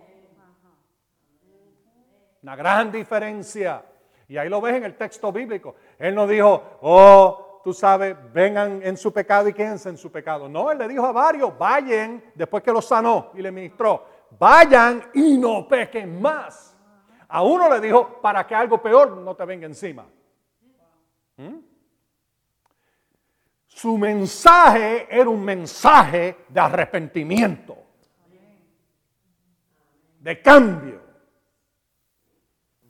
Una 2.42 2.56
gran 2.56 2.90
diferencia. 2.90 3.84
Y 4.28 4.37
ahí 4.37 4.48
lo 4.48 4.61
ves 4.61 4.76
en 4.76 4.84
el 4.84 4.96
texto 4.96 5.32
bíblico. 5.32 5.74
Él 5.98 6.14
no 6.14 6.26
dijo, 6.26 6.78
oh, 6.82 7.61
tú 7.64 7.72
sabes, 7.72 8.16
vengan 8.32 8.80
en 8.82 8.96
su 8.96 9.12
pecado 9.12 9.48
y 9.48 9.52
quédense 9.52 9.88
en 9.88 9.96
su 9.96 10.12
pecado. 10.12 10.48
No, 10.48 10.70
él 10.70 10.78
le 10.78 10.88
dijo 10.88 11.06
a 11.06 11.12
varios, 11.12 11.56
vayan, 11.56 12.22
después 12.34 12.62
que 12.62 12.72
los 12.72 12.84
sanó 12.84 13.30
y 13.34 13.42
le 13.42 13.50
ministró, 13.50 14.04
vayan 14.38 15.11
y 15.14 15.38
no 15.38 15.66
pequen 15.66 16.20
más. 16.20 16.67
A 17.28 17.42
uno 17.42 17.68
le 17.68 17.80
dijo, 17.80 18.20
para 18.20 18.46
que 18.46 18.54
algo 18.54 18.80
peor 18.80 19.10
no 19.10 19.34
te 19.36 19.44
venga 19.44 19.66
encima. 19.66 20.06
¿Mm? 21.36 21.58
Su 23.66 23.96
mensaje 23.96 25.06
era 25.10 25.28
un 25.28 25.44
mensaje 25.44 26.44
de 26.48 26.58
arrepentimiento, 26.60 27.76
de 30.18 30.42
cambio, 30.42 31.00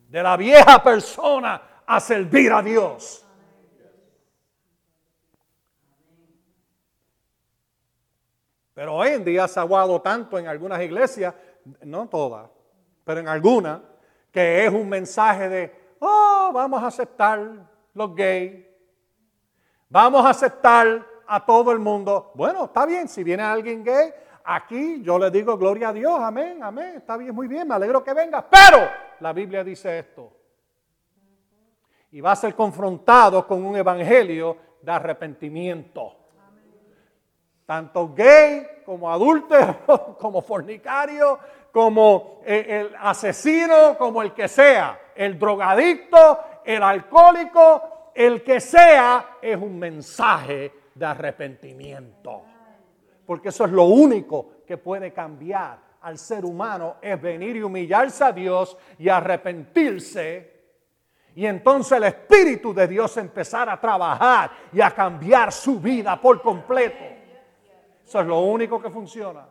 de 0.07 0.23
la 0.23 0.35
vieja 0.35 0.81
persona 0.81 1.61
a 1.85 1.99
servir 1.99 2.51
a 2.51 2.63
Dios. 2.63 3.23
Pero 8.73 8.95
hoy 8.95 9.09
en 9.09 9.25
día 9.25 9.47
se 9.47 9.59
ha 9.59 9.63
aguado 9.63 10.01
tanto 10.01 10.39
en 10.39 10.47
algunas 10.47 10.81
iglesias, 10.81 11.35
no 11.83 12.07
todas, 12.07 12.49
pero 13.03 13.19
en 13.19 13.27
algunas, 13.27 13.81
que 14.31 14.65
es 14.65 14.73
un 14.73 14.87
mensaje 14.87 15.49
de, 15.49 15.95
oh, 15.99 16.51
vamos 16.53 16.81
a 16.83 16.87
aceptar 16.87 17.39
los 17.93 18.15
gays, 18.15 18.65
vamos 19.89 20.25
a 20.25 20.29
aceptar 20.29 21.05
a 21.27 21.45
todo 21.45 21.71
el 21.71 21.79
mundo. 21.79 22.31
Bueno, 22.35 22.65
está 22.65 22.85
bien, 22.85 23.07
si 23.07 23.23
viene 23.23 23.43
alguien 23.43 23.83
gay, 23.83 24.11
aquí 24.43 25.01
yo 25.03 25.19
le 25.19 25.29
digo 25.29 25.57
gloria 25.57 25.89
a 25.89 25.93
Dios, 25.93 26.19
amén, 26.19 26.63
amén, 26.63 26.95
está 26.97 27.17
bien, 27.17 27.33
muy 27.33 27.47
bien, 27.47 27.67
me 27.67 27.75
alegro 27.75 28.03
que 28.03 28.13
venga, 28.13 28.45
pero 28.47 28.89
la 29.19 29.33
Biblia 29.33 29.63
dice 29.63 29.99
esto. 29.99 30.33
Y 32.11 32.21
va 32.21 32.31
a 32.31 32.35
ser 32.35 32.55
confrontado 32.55 33.45
con 33.45 33.63
un 33.63 33.75
evangelio 33.75 34.57
de 34.81 34.91
arrepentimiento. 34.91 36.15
Tanto 37.65 38.11
gay 38.15 38.81
como 38.83 39.11
adúltero, 39.11 40.15
como 40.19 40.41
fornicario, 40.41 41.37
como 41.71 42.41
el 42.45 42.95
asesino, 42.99 43.97
como 43.97 44.21
el 44.21 44.33
que 44.33 44.47
sea, 44.47 44.99
el 45.15 45.37
drogadicto, 45.37 46.39
el 46.65 46.81
alcohólico, 46.81 48.11
el 48.15 48.43
que 48.43 48.59
sea, 48.59 49.37
es 49.41 49.57
un 49.57 49.77
mensaje 49.77 50.71
de 50.95 51.05
arrepentimiento. 51.05 52.41
Porque 53.25 53.49
eso 53.49 53.65
es 53.65 53.71
lo 53.71 53.83
único 53.83 54.63
que 54.65 54.77
puede 54.77 55.13
cambiar 55.13 55.77
al 56.01 56.17
ser 56.17 56.45
humano, 56.45 56.95
es 57.01 57.21
venir 57.21 57.57
y 57.57 57.61
humillarse 57.61 58.23
a 58.23 58.31
Dios 58.31 58.77
y 58.97 59.09
arrepentirse. 59.09 60.59
Y 61.35 61.45
entonces 61.45 61.97
el 61.97 62.05
Espíritu 62.05 62.73
de 62.73 62.87
Dios 62.87 63.15
empezar 63.17 63.69
a 63.69 63.79
trabajar 63.79 64.51
y 64.73 64.81
a 64.81 64.91
cambiar 64.91 65.51
su 65.51 65.79
vida 65.79 66.19
por 66.19 66.41
completo. 66.41 67.03
Eso 68.05 68.19
es 68.21 68.27
lo 68.27 68.39
único 68.39 68.81
que 68.81 68.89
funciona. 68.89 69.45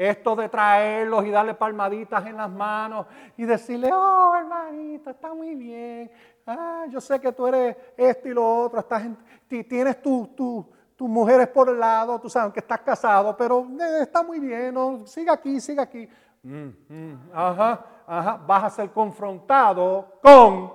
Esto 0.00 0.34
de 0.34 0.48
traerlos 0.48 1.26
y 1.26 1.30
darle 1.30 1.52
palmaditas 1.52 2.24
en 2.24 2.38
las 2.38 2.50
manos 2.50 3.04
y 3.36 3.44
decirle, 3.44 3.90
oh 3.92 4.34
hermanito, 4.34 5.10
está 5.10 5.34
muy 5.34 5.54
bien. 5.54 6.10
Ah, 6.46 6.86
yo 6.88 7.02
sé 7.02 7.20
que 7.20 7.30
tú 7.30 7.46
eres 7.46 7.76
esto 7.98 8.26
y 8.26 8.32
lo 8.32 8.62
otro. 8.62 8.80
Estás 8.80 9.02
tienes 9.46 10.00
tus 10.00 10.66
mujeres 11.00 11.48
por 11.48 11.68
el 11.68 11.78
lado, 11.78 12.18
tú 12.18 12.30
sabes 12.30 12.50
que 12.54 12.60
estás 12.60 12.80
casado, 12.80 13.36
pero 13.36 13.68
eh, 13.78 13.98
está 14.00 14.22
muy 14.22 14.38
bien. 14.38 14.72
¿no? 14.72 15.06
Sigue 15.06 15.30
aquí, 15.30 15.60
sigue 15.60 15.82
aquí. 15.82 16.08
Mm, 16.44 16.68
mm, 16.88 17.30
ajá, 17.34 17.84
ajá. 18.06 18.40
Vas 18.46 18.64
a 18.64 18.70
ser 18.70 18.90
confrontado 18.92 20.14
con 20.22 20.72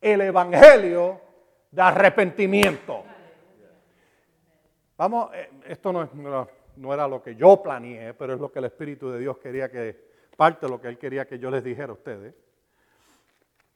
el 0.00 0.22
evangelio 0.22 1.20
de 1.70 1.82
arrepentimiento. 1.82 3.04
Vamos, 4.96 5.28
eh, 5.34 5.50
esto 5.66 5.92
no 5.92 6.02
es 6.02 6.14
no 6.78 6.94
era 6.94 7.08
lo 7.08 7.22
que 7.22 7.34
yo 7.34 7.60
planeé, 7.60 8.14
pero 8.14 8.34
es 8.34 8.40
lo 8.40 8.50
que 8.50 8.60
el 8.60 8.66
Espíritu 8.66 9.10
de 9.10 9.18
Dios 9.18 9.38
quería 9.38 9.70
que, 9.70 10.08
parte 10.36 10.66
de 10.66 10.70
lo 10.70 10.80
que 10.80 10.88
Él 10.88 10.98
quería 10.98 11.26
que 11.26 11.38
yo 11.38 11.50
les 11.50 11.64
dijera 11.64 11.90
a 11.90 11.94
ustedes. 11.94 12.34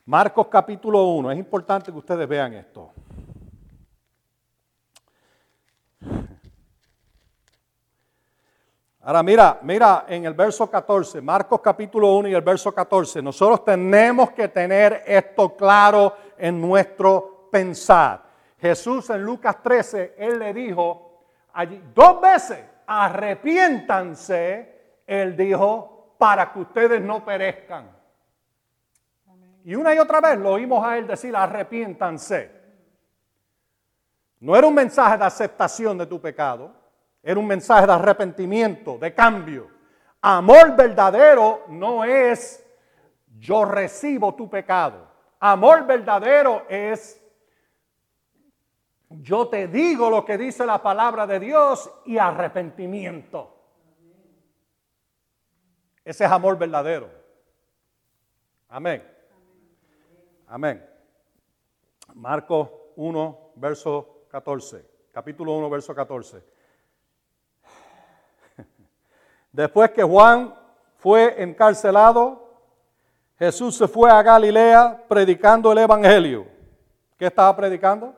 Marcos 0.07 0.47
capítulo 0.49 1.05
1, 1.09 1.33
es 1.33 1.39
importante 1.39 1.91
que 1.91 1.99
ustedes 1.99 2.29
vean 2.29 2.55
esto. 2.55 2.93
Ahora 9.05 9.23
mira, 9.25 9.59
mira 9.63 10.05
en 10.09 10.25
el 10.27 10.35
verso 10.35 10.71
14, 10.71 11.21
Marcos 11.21 11.61
capítulo 11.61 12.17
1 12.19 12.29
y 12.29 12.35
el 12.35 12.43
verso 12.43 12.73
14, 12.73 13.21
nosotros 13.21 13.65
tenemos 13.65 14.31
que 14.31 14.47
tener 14.47 15.03
esto 15.05 15.57
claro 15.57 16.15
en 16.39 16.61
nuestro 16.61 17.49
pensar. 17.51 18.23
Jesús 18.61 19.11
en 19.11 19.25
Lucas 19.25 19.61
13, 19.61 20.15
Él 20.17 20.39
le 20.39 20.55
dijo 20.55 21.25
allí 21.53 21.83
dos 21.93 22.21
veces, 22.21 22.72
arrepiéntanse, 22.87 25.01
él 25.07 25.37
dijo, 25.37 26.17
para 26.19 26.53
que 26.53 26.61
ustedes 26.61 27.01
no 27.01 27.25
perezcan. 27.25 27.91
Y 29.65 29.75
una 29.75 29.95
y 29.95 29.99
otra 29.99 30.21
vez 30.21 30.39
lo 30.39 30.53
oímos 30.53 30.85
a 30.85 30.99
él 30.99 31.07
decir, 31.07 31.37
arrepiéntanse. 31.37 32.51
No 34.41 34.57
era 34.57 34.67
un 34.67 34.75
mensaje 34.75 35.17
de 35.17 35.25
aceptación 35.25 35.99
de 35.99 36.07
tu 36.07 36.21
pecado, 36.21 36.75
era 37.23 37.39
un 37.39 37.47
mensaje 37.47 37.87
de 37.87 37.93
arrepentimiento, 37.93 38.99
de 38.99 39.15
cambio. 39.15 39.71
Amor 40.21 40.75
verdadero 40.75 41.65
no 41.69 42.05
es 42.05 42.65
yo 43.39 43.65
recibo 43.65 44.35
tu 44.35 44.51
pecado. 44.51 45.07
Amor 45.39 45.87
verdadero 45.87 46.65
es 46.69 47.22
yo 49.21 49.49
te 49.49 49.69
digo 49.69 50.09
lo 50.11 50.25
que 50.25 50.39
dice 50.39 50.65
la 50.65 50.83
palabra 50.83 51.27
de 51.27 51.41
Dios 51.41 51.91
y 52.05 52.19
arrepentimiento. 52.19 53.57
Ese 56.05 56.25
es 56.25 56.31
amor 56.31 56.59
verdadero. 56.59 57.11
Amén. 58.69 59.07
Amén. 60.47 60.85
Marcos 62.15 62.69
1, 62.97 63.53
verso 63.57 64.25
14. 64.31 64.85
Capítulo 65.13 65.57
1, 65.57 65.71
verso 65.71 65.95
14. 65.95 66.43
Después 69.53 69.91
que 69.91 70.03
Juan 70.03 70.55
fue 70.97 71.43
encarcelado, 71.43 72.43
Jesús 73.39 73.77
se 73.77 73.89
fue 73.89 74.11
a 74.11 74.23
Galilea 74.23 75.05
predicando 75.09 75.73
el 75.73 75.79
Evangelio. 75.79 76.47
¿Qué 77.19 77.27
estaba 77.27 77.55
predicando? 77.55 78.15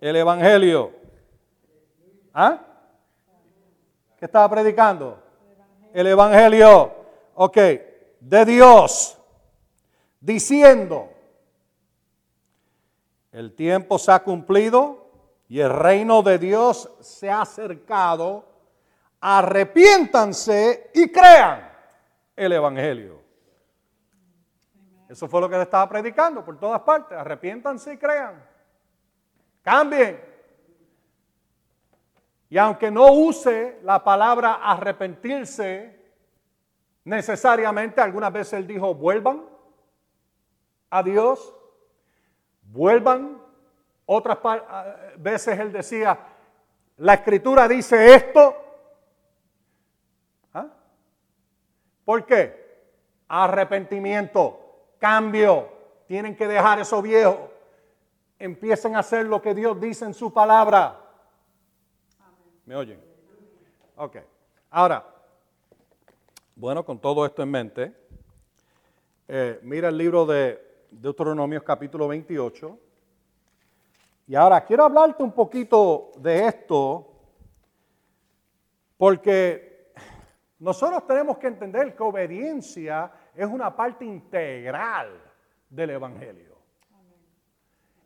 El 0.00 0.16
Evangelio. 0.16 0.92
¿Ah? 2.32 2.58
¿Qué 4.18 4.24
estaba 4.24 4.48
predicando? 4.48 5.22
El 5.92 6.06
Evangelio. 6.06 6.92
Ok, 7.34 7.56
de 8.20 8.44
Dios. 8.44 9.18
Diciendo, 10.20 11.08
el 13.32 13.54
tiempo 13.54 13.98
se 13.98 14.12
ha 14.12 14.22
cumplido 14.22 15.10
y 15.48 15.60
el 15.60 15.70
reino 15.70 16.22
de 16.22 16.38
Dios 16.38 16.90
se 17.00 17.30
ha 17.30 17.42
acercado. 17.42 18.44
Arrepiéntanse 19.20 20.90
y 20.94 21.10
crean 21.10 21.70
el 22.36 22.52
Evangelio. 22.52 23.20
Eso 25.08 25.28
fue 25.28 25.40
lo 25.40 25.48
que 25.48 25.56
le 25.56 25.62
estaba 25.62 25.88
predicando 25.88 26.44
por 26.44 26.58
todas 26.58 26.80
partes. 26.82 27.18
Arrepiéntanse 27.18 27.94
y 27.94 27.96
crean. 27.96 28.49
Cambien. 29.62 30.20
Y 32.48 32.58
aunque 32.58 32.90
no 32.90 33.12
use 33.12 33.78
la 33.82 34.02
palabra 34.02 34.54
arrepentirse, 34.54 35.98
necesariamente 37.04 38.00
algunas 38.00 38.32
veces 38.32 38.54
él 38.54 38.66
dijo, 38.66 38.94
vuelvan 38.94 39.44
a 40.90 41.02
Dios, 41.02 41.54
vuelvan. 42.62 43.40
Otras 44.06 44.38
veces 45.18 45.58
él 45.60 45.72
decía, 45.72 46.18
la 46.96 47.14
escritura 47.14 47.68
dice 47.68 48.14
esto. 48.14 48.56
¿Ah? 50.52 50.66
¿Por 52.04 52.26
qué? 52.26 52.88
Arrepentimiento, 53.28 54.58
cambio. 54.98 55.68
Tienen 56.08 56.34
que 56.34 56.48
dejar 56.48 56.80
eso 56.80 57.00
viejo 57.00 57.49
empiecen 58.40 58.96
a 58.96 59.00
hacer 59.00 59.26
lo 59.26 59.40
que 59.40 59.54
Dios 59.54 59.78
dice 59.78 60.06
en 60.06 60.14
su 60.14 60.32
palabra. 60.32 60.98
¿Me 62.64 62.74
oyen? 62.74 63.00
Ok. 63.96 64.16
Ahora, 64.70 65.06
bueno, 66.56 66.84
con 66.84 66.98
todo 66.98 67.26
esto 67.26 67.42
en 67.42 67.50
mente, 67.50 67.94
eh, 69.28 69.60
mira 69.62 69.88
el 69.88 69.98
libro 69.98 70.24
de 70.24 70.86
Deuteronomios 70.90 71.62
capítulo 71.62 72.08
28. 72.08 72.78
Y 74.26 74.34
ahora 74.34 74.64
quiero 74.64 74.84
hablarte 74.84 75.22
un 75.22 75.32
poquito 75.32 76.12
de 76.16 76.46
esto, 76.46 77.12
porque 78.96 79.92
nosotros 80.58 81.06
tenemos 81.06 81.36
que 81.36 81.48
entender 81.48 81.94
que 81.94 82.02
obediencia 82.02 83.12
es 83.34 83.46
una 83.46 83.74
parte 83.74 84.04
integral 84.04 85.20
del 85.68 85.90
Evangelio. 85.90 86.49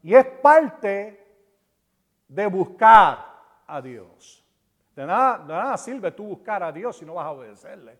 Y 0.04 0.14
es 0.14 0.26
parte 0.26 1.18
de 2.28 2.46
buscar 2.46 3.24
a 3.66 3.80
Dios. 3.80 4.44
De 4.94 5.06
nada, 5.06 5.78
sirve 5.78 6.12
tú 6.12 6.24
buscar 6.24 6.62
a 6.62 6.70
Dios 6.70 6.98
si 6.98 7.06
no 7.06 7.14
vas 7.14 7.24
a 7.24 7.30
obedecerle. 7.30 7.98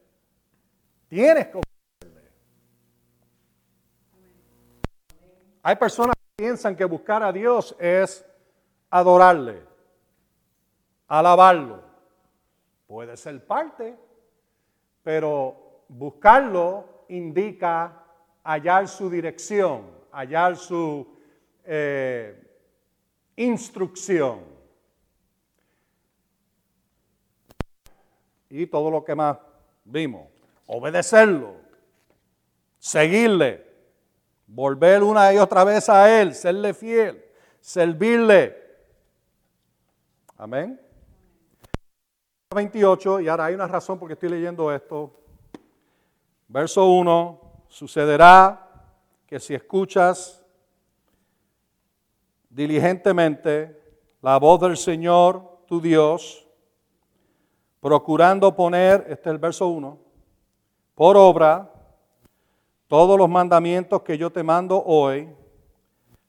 Tienes 1.09 1.47
que 1.47 1.61
obedecerle. 2.03 2.31
Hay 5.63 5.77
personas 5.77 6.15
que 6.15 6.45
piensan 6.45 6.77
que 6.77 6.85
buscar 6.85 7.23
a 7.23 7.33
Dios 7.33 7.75
es 7.79 8.23
adorarle, 8.91 9.67
alabarlo. 11.09 11.83
Puede 12.87 13.17
ser 13.17 13.47
parte, 13.47 13.99
pero 15.03 15.87
buscarlo 15.89 17.07
indica 17.09 18.05
hallar 18.45 18.89
su 18.89 19.09
dirección, 19.09 19.91
hallar 20.13 20.57
su 20.57 21.14
eh, 21.65 22.45
instrucción. 23.37 24.41
Y 28.51 28.67
todo 28.67 28.91
lo 28.91 29.05
que 29.05 29.15
más 29.15 29.39
vimos, 29.85 30.29
obedecerlo, 30.67 31.57
seguirle, 32.79 33.67
volver 34.47 35.03
una 35.03 35.33
y 35.33 35.39
otra 35.39 35.65
vez 35.65 35.89
a 35.89 36.21
Él, 36.21 36.35
serle 36.35 36.73
fiel, 36.75 37.25
servirle. 37.61 38.63
Amén. 40.37 40.81
28, 42.55 43.21
y 43.21 43.29
ahora 43.29 43.47
hay 43.47 43.55
una 43.55 43.67
razón 43.67 43.99
porque 43.99 44.15
estoy 44.15 44.29
leyendo 44.29 44.73
esto. 44.73 45.21
Verso 46.47 46.87
1, 46.87 47.65
sucederá 47.69 48.71
que 49.27 49.41
si 49.41 49.55
escuchas 49.55 50.44
diligentemente 52.55 53.83
la 54.23 54.39
voz 54.39 54.61
del 54.61 54.77
Señor, 54.77 55.59
tu 55.67 55.81
Dios, 55.81 56.47
procurando 57.81 58.55
poner, 58.55 59.05
este 59.09 59.29
es 59.29 59.35
el 59.35 59.39
verso 59.39 59.67
1, 59.67 59.99
por 60.95 61.17
obra 61.17 61.71
todos 62.87 63.19
los 63.19 63.29
mandamientos 63.29 64.03
que 64.03 64.17
yo 64.17 64.31
te 64.31 64.45
mando 64.45 64.83
hoy, 64.85 65.29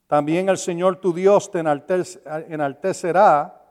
también 0.07 0.49
el 0.49 0.57
Señor 0.57 0.97
tu 0.97 1.13
Dios 1.13 1.51
te 1.51 1.59
enaltecerá 1.59 3.61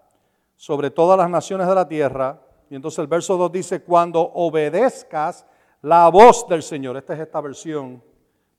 sobre 0.54 0.90
todas 0.90 1.18
las 1.18 1.28
naciones 1.28 1.66
de 1.66 1.74
la 1.74 1.88
tierra. 1.88 2.40
Y 2.70 2.76
entonces 2.76 3.00
el 3.00 3.08
verso 3.08 3.36
2 3.36 3.50
dice, 3.50 3.82
cuando 3.82 4.20
obedezcas 4.20 5.44
la 5.82 6.08
voz 6.08 6.46
del 6.48 6.62
Señor, 6.62 6.96
esta 6.96 7.14
es 7.14 7.20
esta 7.20 7.40
versión 7.40 8.02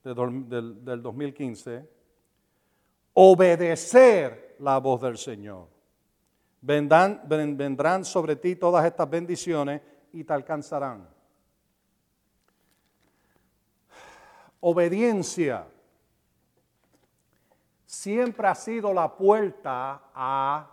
del, 0.04 0.84
del 0.84 1.02
2015, 1.02 1.95
obedecer 3.18 4.56
la 4.58 4.78
voz 4.78 5.00
del 5.00 5.16
Señor. 5.16 5.68
Vendrán, 6.60 8.04
sobre 8.04 8.36
ti 8.36 8.56
todas 8.56 8.84
estas 8.84 9.08
bendiciones 9.08 9.80
y 10.12 10.22
te 10.22 10.32
alcanzarán. 10.34 11.08
Obediencia 14.60 15.66
siempre 17.86 18.48
ha 18.48 18.54
sido 18.54 18.92
la 18.92 19.16
puerta 19.16 20.10
a 20.14 20.70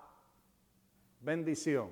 bendición. 1.22 1.92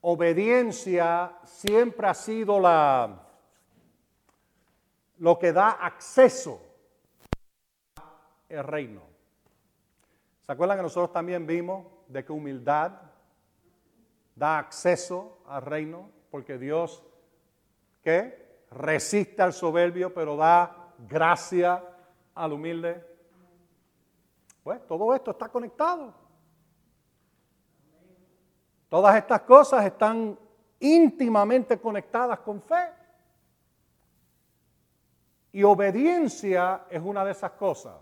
Obediencia 0.00 1.36
siempre 1.44 2.06
ha 2.06 2.14
sido 2.14 2.58
la 2.58 3.20
lo 5.18 5.38
que 5.38 5.52
da 5.52 5.70
acceso 5.70 6.63
el 8.48 8.64
reino. 8.64 9.02
¿Se 10.40 10.52
acuerdan 10.52 10.76
que 10.76 10.82
nosotros 10.82 11.12
también 11.12 11.46
vimos 11.46 11.86
de 12.08 12.24
que 12.24 12.32
humildad 12.32 12.92
da 14.34 14.58
acceso 14.58 15.38
al 15.46 15.62
reino? 15.62 16.10
Porque 16.30 16.58
Dios, 16.58 17.02
¿qué? 18.02 18.64
Resiste 18.70 19.40
al 19.40 19.52
soberbio, 19.52 20.12
pero 20.12 20.36
da 20.36 20.92
gracia 21.08 21.82
al 22.34 22.52
humilde. 22.52 23.04
Pues 24.62 24.86
todo 24.86 25.14
esto 25.14 25.30
está 25.30 25.48
conectado. 25.48 26.12
Todas 28.88 29.16
estas 29.16 29.40
cosas 29.42 29.84
están 29.84 30.38
íntimamente 30.78 31.78
conectadas 31.80 32.38
con 32.40 32.60
fe. 32.60 32.90
Y 35.52 35.62
obediencia 35.62 36.84
es 36.90 37.00
una 37.00 37.24
de 37.24 37.32
esas 37.32 37.52
cosas. 37.52 37.94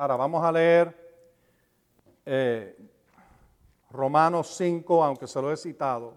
Ahora 0.00 0.16
vamos 0.16 0.42
a 0.42 0.50
leer 0.50 0.96
eh, 2.24 2.74
Romanos 3.90 4.46
5, 4.56 5.04
aunque 5.04 5.26
se 5.26 5.42
lo 5.42 5.52
he 5.52 5.58
citado, 5.58 6.14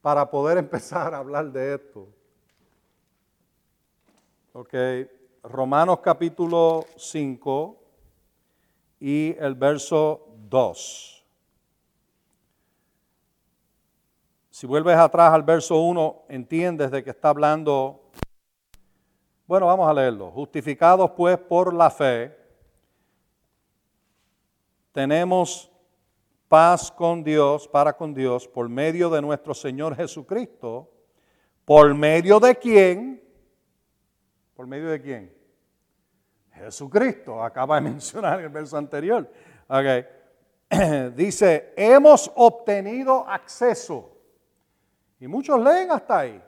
para 0.00 0.30
poder 0.30 0.56
empezar 0.58 1.12
a 1.12 1.18
hablar 1.18 1.50
de 1.50 1.74
esto. 1.74 2.06
Ok, 4.52 4.72
Romanos 5.42 5.98
capítulo 6.04 6.86
5 6.96 7.76
y 9.00 9.36
el 9.36 9.56
verso 9.56 10.28
2. 10.48 11.26
Si 14.50 14.68
vuelves 14.68 14.96
atrás 14.96 15.32
al 15.32 15.42
verso 15.42 15.80
1, 15.80 16.26
entiendes 16.28 16.92
de 16.92 17.02
que 17.02 17.10
está 17.10 17.30
hablando 17.30 17.99
bueno, 19.50 19.66
vamos 19.66 19.90
a 19.90 19.92
leerlo. 19.92 20.30
Justificados 20.30 21.10
pues 21.10 21.36
por 21.36 21.74
la 21.74 21.90
fe, 21.90 22.32
tenemos 24.92 25.68
paz 26.46 26.88
con 26.92 27.24
Dios, 27.24 27.66
para 27.66 27.96
con 27.96 28.14
Dios, 28.14 28.46
por 28.46 28.68
medio 28.68 29.10
de 29.10 29.20
nuestro 29.20 29.52
Señor 29.52 29.96
Jesucristo, 29.96 30.88
por 31.64 31.92
medio 31.96 32.38
de 32.38 32.54
quién, 32.54 33.24
por 34.54 34.68
medio 34.68 34.88
de 34.88 35.02
quién, 35.02 35.36
Jesucristo, 36.52 37.42
acaba 37.42 37.74
de 37.74 37.80
mencionar 37.90 38.38
en 38.38 38.44
el 38.44 38.52
verso 38.52 38.76
anterior. 38.76 39.28
Okay. 39.66 40.06
Dice, 41.16 41.74
hemos 41.76 42.30
obtenido 42.36 43.28
acceso. 43.28 44.16
Y 45.18 45.26
muchos 45.26 45.60
leen 45.60 45.90
hasta 45.90 46.20
ahí. 46.20 46.40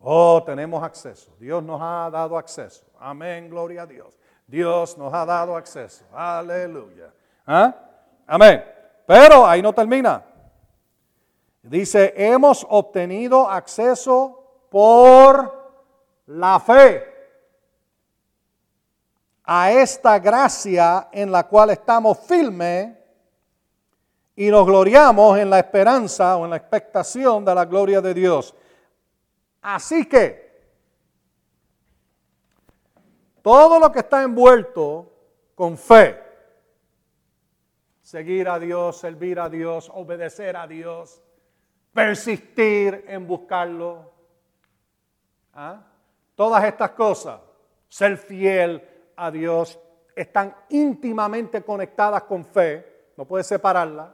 Oh, 0.00 0.42
tenemos 0.44 0.82
acceso. 0.82 1.34
Dios 1.38 1.62
nos 1.62 1.80
ha 1.80 2.10
dado 2.10 2.36
acceso. 2.38 2.84
Amén, 2.98 3.48
gloria 3.48 3.82
a 3.82 3.86
Dios. 3.86 4.18
Dios 4.46 4.96
nos 4.96 5.12
ha 5.12 5.24
dado 5.24 5.56
acceso. 5.56 6.04
Aleluya. 6.12 7.12
¿Ah? 7.46 7.74
Amén. 8.26 8.64
Pero 9.06 9.46
ahí 9.46 9.62
no 9.62 9.72
termina. 9.72 10.24
Dice, 11.62 12.14
hemos 12.16 12.64
obtenido 12.68 13.50
acceso 13.50 14.66
por 14.70 15.56
la 16.26 16.60
fe 16.60 17.16
a 19.44 19.72
esta 19.72 20.18
gracia 20.18 21.08
en 21.12 21.30
la 21.30 21.46
cual 21.46 21.70
estamos 21.70 22.18
firmes 22.18 22.96
y 24.34 24.50
nos 24.50 24.66
gloriamos 24.66 25.38
en 25.38 25.48
la 25.48 25.58
esperanza 25.58 26.36
o 26.36 26.44
en 26.44 26.50
la 26.50 26.56
expectación 26.56 27.44
de 27.44 27.54
la 27.54 27.64
gloria 27.64 28.00
de 28.00 28.12
Dios. 28.12 28.54
Así 29.68 30.06
que 30.06 30.46
todo 33.42 33.80
lo 33.80 33.90
que 33.90 33.98
está 33.98 34.22
envuelto 34.22 35.12
con 35.56 35.76
fe, 35.76 36.22
seguir 38.00 38.48
a 38.48 38.60
Dios, 38.60 38.96
servir 38.96 39.40
a 39.40 39.48
Dios, 39.48 39.90
obedecer 39.92 40.56
a 40.56 40.68
Dios, 40.68 41.20
persistir 41.92 43.06
en 43.08 43.26
buscarlo, 43.26 44.12
¿ah? 45.54 45.82
todas 46.36 46.62
estas 46.62 46.92
cosas, 46.92 47.40
ser 47.88 48.18
fiel 48.18 48.88
a 49.16 49.32
Dios, 49.32 49.80
están 50.14 50.54
íntimamente 50.68 51.62
conectadas 51.62 52.22
con 52.22 52.44
fe, 52.44 53.10
no 53.16 53.24
puedes 53.24 53.48
separarlas. 53.48 54.12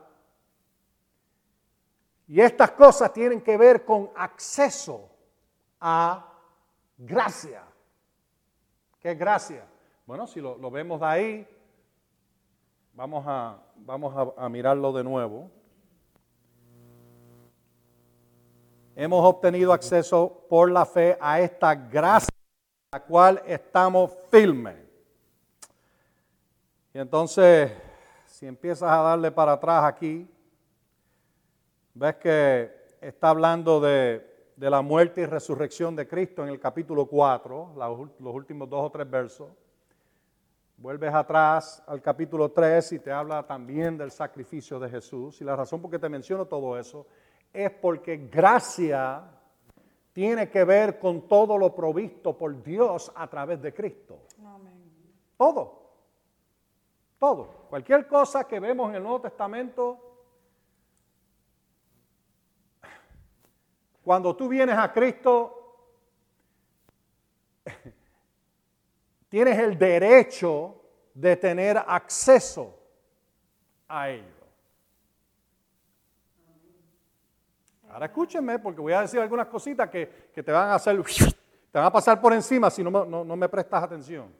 Y 2.29 2.41
estas 2.41 2.71
cosas 2.71 3.13
tienen 3.13 3.43
que 3.43 3.59
ver 3.59 3.85
con 3.85 4.11
acceso 4.17 5.11
a 5.83 6.25
gracia. 6.97 7.65
¿Qué 9.01 9.17
gracia? 9.17 9.67
Bueno, 10.07 10.29
si 10.29 10.41
lo, 10.41 10.71
vemos 10.71 11.01
de 11.01 11.07
ahí, 11.07 11.49
vamos, 12.95 13.25
a, 13.27 13.59
vamos 13.77 14.35
a, 14.37 14.49
mirarlo 14.49 14.93
de 14.93 15.03
nuevo. 15.03 15.51
hemos 18.95 19.25
obtenido 19.25 19.73
acceso 19.73 20.47
por 20.51 20.71
la 20.71 20.85
fe 20.85 21.17
a 21.19 21.41
esta 21.41 21.75
gracia, 21.75 22.29
la 22.93 23.01
cual 23.01 23.43
estamos 23.47 24.13
firmes. 24.31 24.77
Y 26.93 26.99
entonces, 26.99 27.73
si 28.27 28.47
empiezas 28.47 28.91
a 28.91 28.99
darle 28.99 29.33
para 29.33 29.53
atrás 29.53 29.85
aquí, 29.85 30.29
ves 31.95 32.17
que 32.17 32.71
está 33.01 33.31
hablando 33.31 33.81
de, 33.81 34.32
la 34.71 34.83
muerte 34.83 35.23
y 35.23 35.27
resurrección 35.27 35.97
de 35.97 36.07
Cristo 36.07 36.43
en 36.43 36.49
el 36.49 36.61
capítulo 36.61 37.07
4, 37.07 37.73
los 38.21 38.35
últimos 38.35 38.69
dos 38.69 38.85
o 38.85 38.91
tres 38.91 39.11
versos. 39.11 39.49
Vuelves 40.77 41.15
atrás 41.15 41.83
al 41.87 42.03
capítulo 42.03 42.51
3 42.51 42.93
y 42.93 42.99
te 42.99 43.13
habla 43.13 43.47
también 43.47 43.97
del 43.97 44.11
sacrificio 44.11 44.81
de 44.81 44.89
Jesús. 44.89 45.41
Y 45.41 45.45
la 45.45 45.55
razón 45.55 45.81
por 45.81 45.91
que 45.91 45.99
te 45.99 46.09
menciono 46.09 46.47
todo 46.47 46.79
eso 46.79 47.07
es 47.53 47.71
porque 47.71 48.29
gracia 48.31 49.23
tiene 50.13 50.51
que 50.51 50.65
ver 50.65 50.99
con 50.99 51.29
todo 51.29 51.57
lo 51.57 51.75
provisto 51.75 52.37
por 52.37 52.63
Dios 52.63 53.13
a 53.15 53.29
través 53.29 53.61
de 53.63 53.73
Cristo. 53.73 54.19
Todo. 55.37 55.83
Todo. 57.19 57.47
Cualquier 57.69 58.07
cosa 58.07 58.45
que 58.45 58.61
vemos 58.61 58.91
en 58.91 58.97
el 58.97 59.03
Nuevo 59.03 59.21
Testamento 59.21 60.12
Cuando 64.03 64.35
tú 64.35 64.49
vienes 64.49 64.77
a 64.77 64.93
Cristo, 64.93 65.77
tienes 69.29 69.59
el 69.59 69.79
derecho 69.79 70.83
de 71.15 71.37
tener 71.37 71.79
acceso 71.87 72.79
a 73.87 74.11
ello. 74.11 74.43
Ahora 77.91 78.07
escúchenme 78.07 78.59
porque 78.59 78.81
voy 78.81 78.95
a 78.95 79.03
decir 79.03 79.21
algunas 79.21 79.47
cositas 79.47 79.89
que, 79.89 80.07
te 80.35 80.51
van 80.51 80.71
a 80.71 80.75
hacer, 80.77 81.01
te 81.71 81.79
van 81.79 81.87
a 81.87 81.93
pasar 81.93 82.21
por 82.21 82.33
encima 82.33 82.71
si 82.71 82.83
no, 82.83 82.91
no, 82.91 83.25
no 83.25 83.37
me 83.37 83.49
prestas 83.49 83.85
atención. 83.85 84.35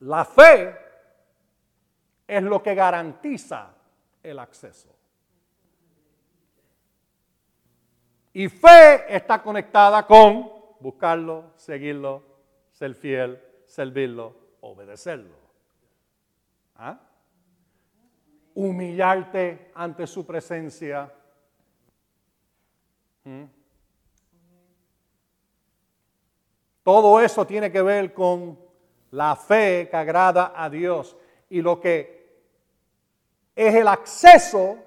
La 0.00 0.24
fe 0.24 0.76
es 2.26 2.42
lo 2.42 2.62
que 2.62 2.74
garantiza 2.74 3.77
el 4.30 4.38
acceso. 4.38 4.94
Y 8.32 8.48
fe 8.48 9.14
está 9.14 9.42
conectada 9.42 10.06
con 10.06 10.50
buscarlo, 10.80 11.52
seguirlo, 11.56 12.22
ser 12.72 12.94
fiel, 12.94 13.42
servirlo, 13.66 14.36
obedecerlo. 14.60 15.34
¿Ah? 16.76 17.00
Humillarte 18.54 19.72
ante 19.74 20.06
su 20.06 20.24
presencia. 20.24 21.12
¿Mm? 23.24 23.44
Todo 26.82 27.20
eso 27.20 27.46
tiene 27.46 27.70
que 27.70 27.82
ver 27.82 28.14
con 28.14 28.58
la 29.10 29.36
fe 29.36 29.88
que 29.90 29.96
agrada 29.96 30.52
a 30.54 30.70
Dios 30.70 31.16
y 31.50 31.60
lo 31.60 31.80
que 31.80 32.17
es 33.58 33.74
el 33.74 33.88
acceso 33.88 34.78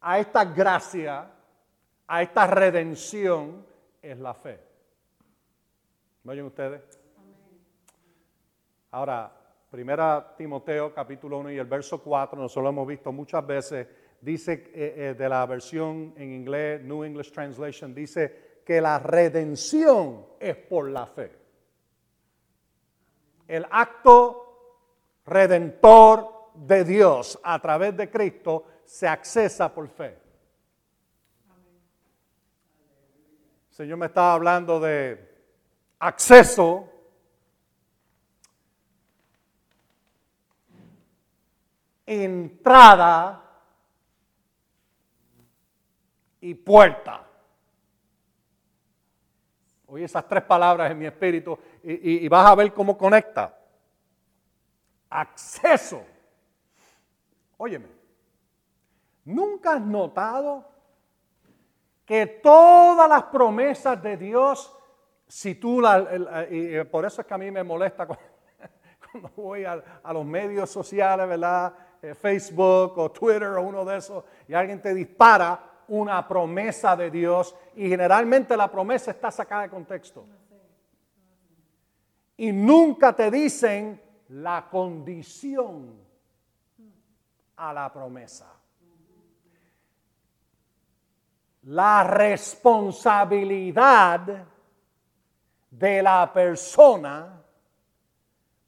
a 0.00 0.20
esta 0.20 0.44
gracia, 0.44 1.28
a 2.06 2.22
esta 2.22 2.46
redención, 2.46 3.66
es 4.00 4.16
la 4.20 4.32
fe. 4.32 4.60
¿Me 6.22 6.32
oyen 6.32 6.44
ustedes? 6.44 6.80
Ahora, 8.92 9.32
primera 9.68 10.32
Timoteo 10.36 10.94
capítulo 10.94 11.38
1 11.38 11.50
y 11.50 11.58
el 11.58 11.66
verso 11.66 12.00
4, 12.00 12.40
nosotros 12.40 12.62
lo 12.62 12.68
hemos 12.68 12.86
visto 12.86 13.10
muchas 13.10 13.44
veces, 13.44 13.88
dice 14.20 14.70
eh, 14.72 14.94
eh, 14.96 15.14
de 15.18 15.28
la 15.28 15.44
versión 15.44 16.14
en 16.16 16.32
inglés, 16.34 16.84
New 16.84 17.02
English 17.02 17.32
Translation, 17.32 17.92
dice 17.92 18.60
que 18.64 18.80
la 18.80 19.00
redención 19.00 20.24
es 20.38 20.54
por 20.54 20.88
la 20.88 21.04
fe. 21.04 21.32
El 23.48 23.66
acto 23.68 24.41
redentor 25.24 26.50
de 26.54 26.84
Dios 26.84 27.38
a 27.42 27.58
través 27.60 27.96
de 27.96 28.10
Cristo 28.10 28.64
se 28.84 29.08
accesa 29.08 29.72
por 29.72 29.88
fe. 29.88 30.18
El 33.70 33.76
Señor 33.76 33.98
me 33.98 34.06
estaba 34.06 34.34
hablando 34.34 34.78
de 34.80 35.30
acceso 35.98 36.88
entrada 42.04 43.42
y 46.40 46.54
puerta. 46.54 47.26
Oye 49.86 50.04
esas 50.04 50.26
tres 50.28 50.42
palabras 50.42 50.90
en 50.90 50.98
mi 50.98 51.06
espíritu 51.06 51.58
y, 51.82 52.24
y 52.24 52.28
vas 52.28 52.46
a 52.46 52.54
ver 52.54 52.74
cómo 52.74 52.98
conecta 52.98 53.61
acceso. 55.12 56.02
Óyeme, 57.56 57.86
¿nunca 59.24 59.74
has 59.74 59.82
notado 59.82 60.64
que 62.04 62.26
todas 62.26 63.08
las 63.08 63.24
promesas 63.24 64.02
de 64.02 64.16
Dios, 64.16 64.76
si 65.26 65.54
tú 65.54 65.80
las, 65.80 66.04
y 66.50 66.82
por 66.84 67.04
eso 67.04 67.20
es 67.20 67.26
que 67.26 67.34
a 67.34 67.38
mí 67.38 67.50
me 67.50 67.62
molesta 67.62 68.06
cuando, 69.12 69.30
voy 69.36 69.64
a, 69.64 69.82
los 70.12 70.24
medios 70.24 70.70
sociales, 70.70 71.28
¿verdad? 71.28 71.74
Eh, 72.00 72.14
Facebook 72.14 72.98
o 72.98 73.10
Twitter 73.12 73.48
o 73.48 73.62
uno 73.62 73.84
de 73.84 73.98
esos, 73.98 74.24
y 74.48 74.54
alguien 74.54 74.82
te 74.82 74.92
dispara 74.92 75.72
una 75.88 76.26
promesa 76.26 76.96
de 76.96 77.10
Dios 77.10 77.54
y 77.76 77.88
generalmente 77.88 78.56
la 78.56 78.70
promesa 78.70 79.10
está 79.10 79.30
sacada 79.30 79.62
de 79.62 79.68
contexto. 79.68 80.24
Y 82.36 82.50
nunca 82.50 83.12
te 83.12 83.30
dicen 83.30 84.00
la 84.32 84.68
condición 84.70 86.00
a 87.56 87.72
la 87.72 87.92
promesa. 87.92 88.46
La 91.64 92.02
responsabilidad 92.02 94.46
de 95.70 96.02
la 96.02 96.32
persona 96.32 97.40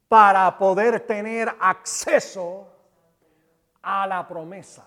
para 0.06 0.58
poder 0.58 1.00
tener 1.06 1.56
acceso 1.58 2.70
a 3.82 4.06
la 4.06 4.28
promesa. 4.28 4.84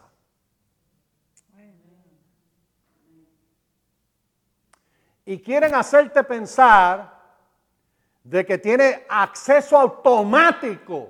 Y 5.25 5.41
quieren 5.41 5.75
hacerte 5.75 6.23
pensar 6.23 7.16
de 8.27 8.45
que 8.45 8.57
tiene 8.57 9.05
acceso 9.07 9.77
automático 9.77 11.09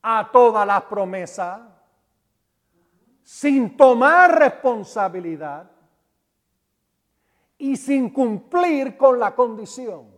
a 0.00 0.30
todas 0.30 0.64
las 0.64 0.82
promesas 0.82 1.60
sin 3.24 3.76
tomar 3.76 4.38
responsabilidad 4.38 5.68
y 7.58 7.76
sin 7.76 8.10
cumplir 8.10 8.96
con 8.96 9.18
la 9.18 9.34
condición. 9.34 10.12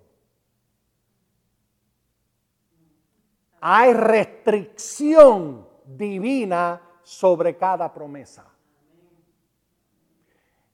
Hay 3.63 3.95
restricción 3.95 5.67
divina 5.87 6.83
sobre 7.03 7.57
cada 7.57 7.91
promesa. 7.91 8.45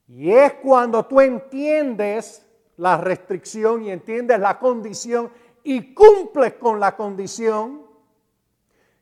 Y 0.09 0.29
es 0.29 0.55
cuando 0.55 1.05
tú 1.05 1.21
entiendes 1.21 2.45
la 2.81 2.97
restricción 2.97 3.83
y 3.83 3.91
entiendes 3.91 4.39
la 4.39 4.57
condición 4.57 5.31
y 5.63 5.93
cumples 5.93 6.53
con 6.55 6.79
la 6.79 6.95
condición, 6.95 7.85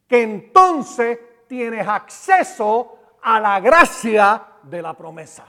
que 0.06 0.22
entonces 0.22 1.18
tienes 1.48 1.88
acceso 1.88 2.98
a 3.22 3.40
la 3.40 3.58
gracia 3.62 4.48
de 4.64 4.82
la 4.82 4.94
promesa. 4.94 5.46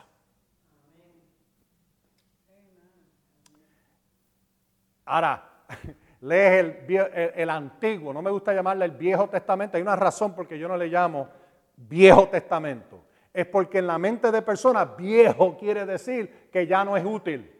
Ahora, 5.07 5.65
lees 6.21 6.87
el, 6.89 7.33
el, 7.35 7.51
antiguo, 7.51 8.13
no 8.13 8.23
me 8.23 8.31
gusta 8.31 8.55
llamarle 8.55 8.85
el 8.85 8.93
Viejo 8.93 9.29
Testamento, 9.29 9.77
hay 9.77 9.83
una 9.83 9.97
razón 9.97 10.37
porque 10.37 10.57
yo 10.57 10.69
no 10.69 10.77
le 10.77 10.87
llamo 10.87 11.29
Viejo 11.75 12.29
Testamento. 12.29 13.03
Es 13.35 13.47
porque 13.47 13.79
en 13.79 13.89
la 13.89 13.99
mente 13.99 14.31
de 14.31 14.41
personas 14.41 14.97
viejo 14.97 15.57
quiere 15.57 15.85
decir 15.85 16.49
que 16.53 16.69
ya 16.69 16.85
no 16.85 16.97
es 16.97 17.05
útil. 17.05 17.57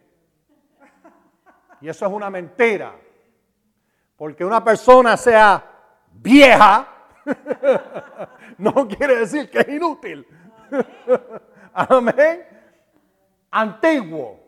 Y 1.81 1.89
eso 1.89 2.07
es 2.07 2.13
una 2.13 2.31
mentira. 2.31 2.95
Porque 4.17 4.45
una 4.45 4.63
persona 4.63 5.17
sea 5.17 5.65
vieja 6.13 6.89
no 8.59 8.87
quiere 8.89 9.17
decir 9.17 9.51
que 9.51 9.61
es 9.61 9.69
inútil. 9.69 10.27
Amén. 11.73 12.47
Antiguo. 13.51 14.41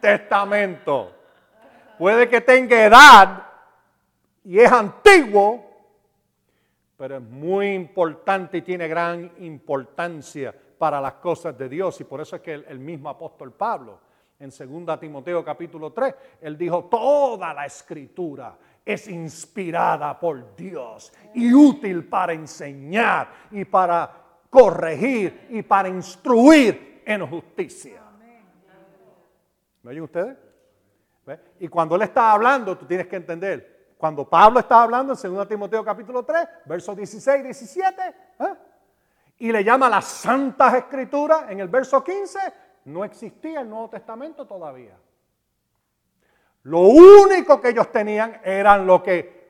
Testamento. 0.00 1.14
Puede 1.98 2.28
que 2.28 2.40
tenga 2.40 2.82
edad 2.82 3.46
y 4.44 4.58
es 4.58 4.72
antiguo, 4.72 5.62
pero 6.96 7.16
es 7.16 7.22
muy 7.22 7.72
importante 7.72 8.58
y 8.58 8.62
tiene 8.62 8.88
gran 8.88 9.30
importancia 9.40 10.54
para 10.78 11.00
las 11.00 11.14
cosas 11.14 11.56
de 11.58 11.68
Dios. 11.68 12.00
Y 12.00 12.04
por 12.04 12.22
eso 12.22 12.36
es 12.36 12.42
que 12.42 12.54
el, 12.54 12.78
mismo 12.78 13.10
apóstol 13.10 13.52
Pablo, 13.52 14.00
en 14.40 14.50
2 14.50 14.98
Timoteo 14.98 15.44
capítulo 15.44 15.92
3, 15.92 16.14
él 16.40 16.56
dijo, 16.56 16.84
toda 16.84 17.52
la 17.52 17.66
escritura 17.66 18.56
es 18.84 19.06
inspirada 19.06 20.18
por 20.18 20.56
Dios 20.56 21.12
y 21.34 21.52
útil 21.52 22.08
para 22.08 22.32
enseñar 22.32 23.28
y 23.50 23.66
para 23.66 24.10
corregir 24.48 25.46
y 25.50 25.62
para 25.62 25.88
instruir 25.88 27.02
en 27.04 27.26
justicia. 27.26 28.02
¿Me 29.82 29.90
oyen 29.90 30.02
ustedes? 30.02 30.36
Y 31.60 31.68
cuando 31.68 31.94
él 31.94 32.02
está 32.02 32.32
hablando, 32.32 32.76
tú 32.76 32.86
tienes 32.86 33.06
que 33.06 33.16
entender, 33.16 33.94
cuando 33.96 34.28
Pablo 34.28 34.58
está 34.58 34.82
hablando 34.82 35.12
en 35.12 35.34
2 35.34 35.48
Timoteo 35.48 35.84
capítulo 35.84 36.24
3, 36.24 36.48
versos 36.64 36.96
16 36.96 37.40
y 37.40 37.42
17, 37.42 38.02
¿eh? 38.40 38.44
y 39.38 39.52
le 39.52 39.62
llama 39.62 39.88
las 39.88 40.06
santas 40.06 40.74
escrituras, 40.74 41.50
en 41.50 41.60
el 41.60 41.68
verso 41.68 42.02
15, 42.02 42.38
no 42.84 43.04
existía 43.04 43.60
el 43.60 43.68
Nuevo 43.68 43.90
Testamento 43.90 44.46
todavía. 44.46 44.96
Lo 46.64 46.80
único 46.80 47.60
que 47.60 47.70
ellos 47.70 47.90
tenían 47.90 48.40
eran 48.44 48.86
lo 48.86 49.02
que 49.02 49.40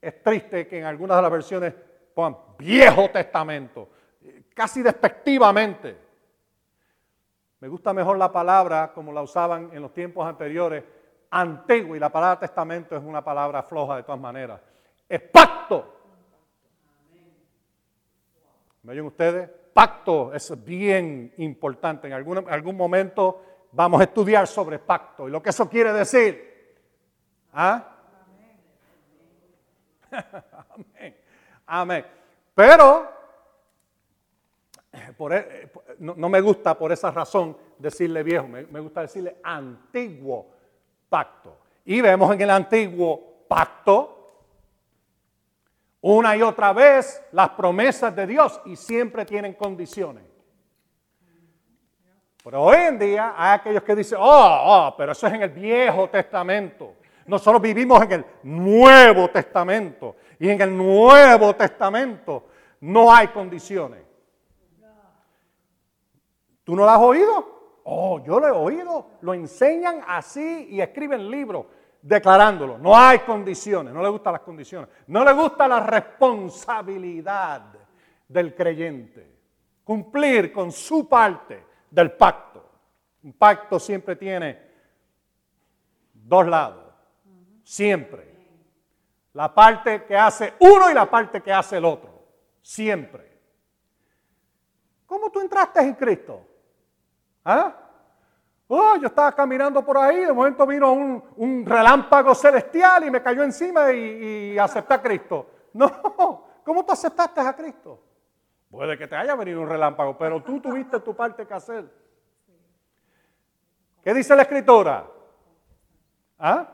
es 0.00 0.22
triste 0.22 0.66
que 0.66 0.78
en 0.78 0.84
algunas 0.84 1.16
de 1.18 1.22
las 1.22 1.30
versiones 1.30 1.74
pongan 2.14 2.38
Viejo 2.58 3.10
Testamento, 3.10 3.88
casi 4.54 4.82
despectivamente. 4.82 6.08
Me 7.60 7.68
gusta 7.68 7.92
mejor 7.92 8.16
la 8.16 8.30
palabra 8.30 8.92
como 8.92 9.12
la 9.12 9.22
usaban 9.22 9.70
en 9.72 9.82
los 9.82 9.92
tiempos 9.92 10.26
anteriores, 10.26 10.84
antiguo, 11.30 11.96
y 11.96 11.98
la 11.98 12.10
palabra 12.10 12.38
testamento 12.38 12.96
es 12.96 13.02
una 13.02 13.22
palabra 13.22 13.62
floja 13.62 13.96
de 13.96 14.02
todas 14.04 14.20
maneras. 14.20 14.60
Es 15.08 15.20
pacto. 15.20 15.96
¿Me 18.82 18.92
oyen 18.92 19.06
ustedes? 19.06 19.50
Pacto 19.78 20.34
es 20.34 20.64
bien 20.64 21.32
importante. 21.36 22.08
En 22.08 22.12
algún, 22.12 22.44
algún 22.50 22.76
momento 22.76 23.44
vamos 23.70 24.00
a 24.00 24.04
estudiar 24.04 24.48
sobre 24.48 24.80
pacto 24.80 25.28
y 25.28 25.30
lo 25.30 25.40
que 25.40 25.50
eso 25.50 25.68
quiere 25.68 25.92
decir. 25.92 26.74
¿Ah? 27.52 27.96
Amén. 30.10 31.16
Amén. 31.66 32.06
Pero 32.56 33.08
e, 34.92 35.70
no, 36.00 36.28
me 36.28 36.40
gusta 36.40 36.76
por 36.76 36.90
esa 36.90 37.12
razón 37.12 37.56
decirle 37.78 38.24
viejo, 38.24 38.48
me, 38.48 38.80
gusta 38.80 39.02
decirle 39.02 39.36
antiguo 39.44 40.48
pacto. 41.08 41.56
Y 41.84 42.00
vemos 42.00 42.34
en 42.34 42.40
el 42.40 42.50
antiguo 42.50 43.44
pacto 43.46 44.17
una 46.00 46.36
y 46.36 46.42
otra 46.42 46.72
vez 46.72 47.22
las 47.32 47.50
promesas 47.50 48.14
de 48.14 48.26
Dios 48.26 48.60
y 48.64 48.76
siempre 48.76 49.24
tienen 49.24 49.54
condiciones. 49.54 50.24
Pero 52.42 52.62
hoy 52.62 52.76
en 52.78 52.98
día 52.98 53.34
hay 53.36 53.58
aquellos 53.58 53.82
que 53.82 53.94
dicen, 53.94 54.18
oh, 54.20 54.62
oh, 54.64 54.94
pero 54.96 55.12
eso 55.12 55.26
es 55.26 55.34
en 55.34 55.42
el 55.42 55.50
Viejo 55.50 56.08
Testamento. 56.08 56.94
Nosotros 57.26 57.60
vivimos 57.60 58.02
en 58.04 58.12
el 58.12 58.24
Nuevo 58.44 59.28
Testamento. 59.28 60.16
Y 60.38 60.48
en 60.48 60.60
el 60.62 60.74
Nuevo 60.74 61.54
Testamento 61.54 62.46
no 62.80 63.12
hay 63.12 63.28
condiciones. 63.28 64.02
¿Tú 66.64 66.74
no 66.74 66.84
lo 66.84 66.90
has 66.90 67.00
oído? 67.00 67.80
Oh, 67.84 68.22
yo 68.24 68.40
lo 68.40 68.46
he 68.46 68.50
oído. 68.50 69.10
Lo 69.20 69.34
enseñan 69.34 70.02
así 70.06 70.68
y 70.70 70.80
escriben 70.80 71.30
libros 71.30 71.66
declarándolo. 72.02 72.78
No 72.78 72.96
hay 72.96 73.20
condiciones, 73.20 73.92
no 73.92 74.02
le 74.02 74.08
gustan 74.08 74.32
las 74.34 74.42
condiciones. 74.42 74.88
No 75.06 75.24
le 75.24 75.32
gusta 75.32 75.68
la 75.68 75.80
responsabilidad 75.80 77.62
del 78.26 78.54
creyente. 78.54 79.36
Cumplir 79.84 80.52
con 80.52 80.70
su 80.70 81.08
parte 81.08 81.64
del 81.90 82.12
pacto. 82.12 82.64
Un 83.22 83.32
pacto 83.32 83.78
siempre 83.78 84.16
tiene 84.16 84.68
dos 86.12 86.46
lados. 86.46 86.94
Siempre. 87.62 88.28
La 89.32 89.54
parte 89.54 90.04
que 90.04 90.16
hace 90.16 90.54
uno 90.60 90.90
y 90.90 90.94
la 90.94 91.08
parte 91.10 91.42
que 91.42 91.52
hace 91.52 91.76
el 91.78 91.84
otro. 91.84 92.26
Siempre. 92.60 93.28
¿Cómo 95.06 95.30
tú 95.30 95.40
entraste 95.40 95.80
en 95.80 95.94
Cristo? 95.94 96.46
¿Ah? 97.44 97.87
Oh, 98.70 98.96
yo 98.96 99.06
estaba 99.06 99.32
caminando 99.32 99.82
por 99.82 99.96
ahí, 99.96 100.26
de 100.26 100.32
momento 100.32 100.66
vino 100.66 100.92
un, 100.92 101.64
relámpago 101.64 102.34
celestial 102.34 103.06
y 103.06 103.10
me 103.10 103.22
cayó 103.22 103.42
encima 103.42 103.90
y, 103.90 104.52
y, 104.52 104.58
acepté 104.58 104.92
a 104.92 105.02
Cristo. 105.02 105.46
No, 105.72 105.90
¿cómo 106.64 106.84
tú 106.84 106.92
aceptaste 106.92 107.40
a 107.40 107.56
Cristo? 107.56 108.02
Puede 108.70 108.98
que 108.98 109.06
te 109.06 109.16
haya 109.16 109.34
venido 109.34 109.62
un 109.62 109.68
relámpago, 109.68 110.18
pero 110.18 110.42
tú 110.42 110.60
tuviste 110.60 111.00
tu 111.00 111.16
parte 111.16 111.46
que 111.46 111.54
hacer. 111.54 111.90
¿Qué 114.02 114.12
dice 114.12 114.36
la 114.36 114.42
escritura? 114.42 115.06
¿Ah? 116.38 116.68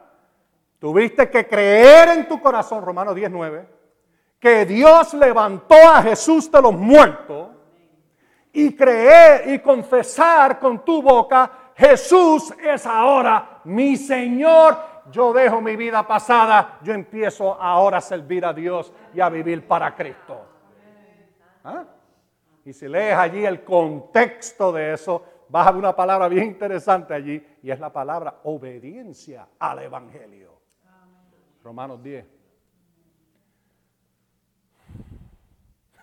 Tuviste 0.80 1.30
que 1.30 1.46
creer 1.46 2.08
en 2.10 2.28
tu 2.28 2.40
corazón, 2.40 2.84
Romanos 2.84 3.14
19, 3.14 3.68
que 4.38 4.66
Dios 4.66 5.14
levantó 5.14 5.76
a 5.76 6.02
Jesús 6.02 6.50
de 6.50 6.60
los 6.60 6.74
muertos 6.74 7.50
y 8.52 8.74
creer 8.76 9.48
y 9.48 9.58
confesar 9.60 10.58
con 10.58 10.84
tu 10.84 11.00
boca, 11.00 11.50
Jesús 11.76 12.54
es 12.62 12.86
ahora 12.86 13.60
mi 13.64 13.96
Señor. 13.96 14.76
Yo 15.10 15.32
dejo 15.32 15.60
mi 15.60 15.76
vida 15.76 16.06
pasada, 16.06 16.78
yo 16.82 16.94
empiezo 16.94 17.60
ahora 17.60 17.98
a 17.98 18.00
servir 18.00 18.44
a 18.46 18.54
Dios 18.54 18.92
y 19.12 19.20
a 19.20 19.28
vivir 19.28 19.66
para 19.66 19.94
Cristo. 19.94 20.46
¿Ah? 21.62 21.84
Y 22.64 22.72
si 22.72 22.88
lees 22.88 23.14
allí 23.14 23.44
el 23.44 23.62
contexto 23.62 24.72
de 24.72 24.94
eso, 24.94 25.22
vas 25.50 25.66
a 25.66 25.72
ver 25.72 25.78
una 25.78 25.94
palabra 25.94 26.28
bien 26.28 26.44
interesante 26.44 27.12
allí 27.12 27.46
y 27.62 27.70
es 27.70 27.78
la 27.78 27.92
palabra 27.92 28.40
obediencia 28.44 29.46
al 29.58 29.80
Evangelio. 29.80 30.54
Romanos 31.62 32.02
10. 32.02 32.26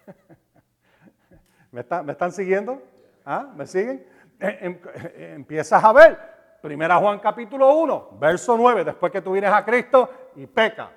¿Me, 1.71 1.81
están 1.81 2.31
siguiendo? 2.31 2.81
¿Ah? 3.25 3.51
¿Me 3.55 3.65
siguen? 3.65 4.05
Eh, 4.43 4.57
em, 4.61 4.79
eh, 4.95 5.33
empiezas 5.35 5.83
a 5.83 5.93
ver, 5.93 6.17
Primera 6.63 6.97
Juan 6.97 7.19
capítulo 7.19 7.75
1, 7.75 8.17
verso 8.19 8.57
9, 8.57 8.83
después 8.83 9.11
que 9.11 9.21
tú 9.21 9.33
vienes 9.33 9.51
a 9.51 9.63
Cristo 9.63 10.09
y 10.35 10.47
peca. 10.47 10.91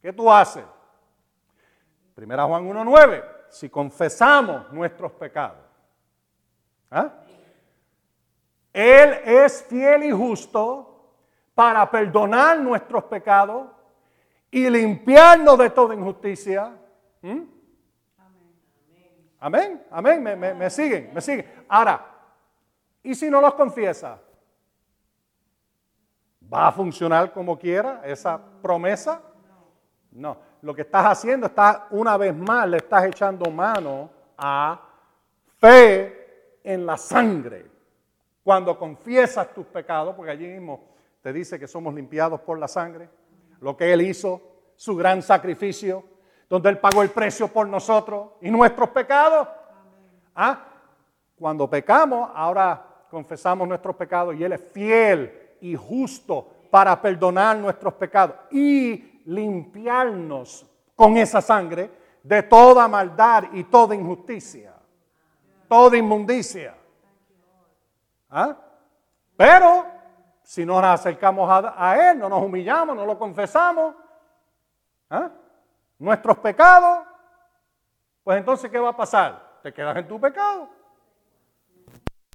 ¿Qué 0.00 0.10
tú 0.10 0.32
haces? 0.32 0.64
Primera 2.14 2.44
Juan 2.44 2.66
1, 2.66 2.82
9, 2.82 3.24
si 3.50 3.68
confesamos 3.68 4.72
nuestros 4.72 5.12
pecados. 5.12 5.58
¿ah? 6.90 7.10
Él 8.72 9.20
es 9.24 9.62
fiel 9.64 10.04
y 10.04 10.12
justo 10.12 11.12
para 11.54 11.90
perdonar 11.90 12.58
nuestros 12.58 13.04
pecados 13.04 13.68
y 14.50 14.70
limpiarnos 14.70 15.58
de 15.58 15.68
toda 15.68 15.94
injusticia. 15.94 16.72
Amén, 19.40 19.82
amén, 19.90 20.22
me, 20.38 20.68
siguen, 20.68 21.10
me 21.14 21.20
siguen. 21.22 21.64
Ahora, 21.66 22.04
¿y 23.02 23.14
si 23.14 23.30
no 23.30 23.40
los 23.40 23.54
confiesa? 23.54 24.20
¿Va 26.52 26.68
a 26.68 26.72
funcionar 26.72 27.32
como 27.32 27.58
quiera 27.58 28.02
esa 28.04 28.38
promesa? 28.60 29.22
No, 30.12 30.36
lo 30.60 30.74
que 30.74 30.82
estás 30.82 31.06
haciendo, 31.06 31.46
está 31.46 31.86
una 31.90 32.18
vez 32.18 32.36
más, 32.36 32.68
le 32.68 32.76
estás 32.76 33.04
echando 33.06 33.50
mano 33.50 34.10
a 34.36 34.78
fe 35.58 36.58
en 36.62 36.84
la 36.84 36.98
sangre. 36.98 37.66
Cuando 38.44 38.78
confiesas 38.78 39.54
tus 39.54 39.64
pecados, 39.66 40.14
porque 40.14 40.32
allí 40.32 40.48
mismo 40.48 40.84
te 41.22 41.32
dice 41.32 41.58
que 41.58 41.66
somos 41.66 41.94
limpiados 41.94 42.40
por 42.40 42.58
la 42.58 42.68
sangre, 42.68 43.08
lo 43.60 43.74
que 43.74 43.90
Él 43.90 44.02
hizo, 44.02 44.42
su 44.76 44.96
gran 44.96 45.22
sacrificio, 45.22 46.04
donde 46.50 46.68
Él 46.68 46.78
pagó 46.78 47.02
el 47.02 47.10
precio 47.10 47.46
por 47.46 47.68
nosotros 47.68 48.30
y 48.40 48.50
nuestros 48.50 48.88
pecados. 48.90 49.46
¿Ah? 50.34 50.58
Cuando 51.38 51.70
pecamos, 51.70 52.28
ahora 52.34 52.84
confesamos 53.08 53.68
nuestros 53.68 53.94
pecados 53.94 54.34
y 54.34 54.42
Él 54.42 54.52
es 54.52 54.60
fiel 54.72 55.56
y 55.60 55.76
justo 55.76 56.48
para 56.68 57.00
perdonar 57.00 57.56
nuestros 57.56 57.94
pecados 57.94 58.34
y 58.50 59.22
limpiarnos 59.26 60.66
con 60.96 61.16
esa 61.16 61.40
sangre 61.40 61.88
de 62.22 62.42
toda 62.42 62.88
maldad 62.88 63.44
y 63.52 63.64
toda 63.64 63.94
injusticia, 63.94 64.74
toda 65.68 65.96
inmundicia. 65.96 66.74
¿Ah? 68.28 68.56
Pero 69.36 69.86
si 70.42 70.66
nos 70.66 70.82
acercamos 70.82 71.48
a, 71.48 71.74
a, 71.76 72.10
Él, 72.10 72.18
no 72.18 72.28
nos 72.28 72.42
humillamos, 72.42 72.96
no 72.96 73.06
lo 73.06 73.16
confesamos, 73.16 73.94
¿ah? 75.08 75.30
Nuestros 76.00 76.38
pecados, 76.38 77.06
pues 78.24 78.38
entonces 78.38 78.68
¿qué 78.70 78.78
va 78.78 78.88
a 78.88 78.96
pasar? 78.96 79.60
Te 79.62 79.72
quedas 79.72 79.96
en 79.98 80.08
tu 80.08 80.18
pecado. 80.18 80.68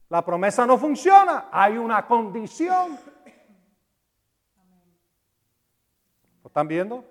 La 0.07 0.23
promesa 0.23 0.65
no 0.65 0.77
funciona, 0.77 1.49
hay 1.51 1.77
una 1.77 2.05
condición. 2.05 2.97
¿Lo 6.43 6.47
están 6.47 6.67
viendo? 6.67 7.03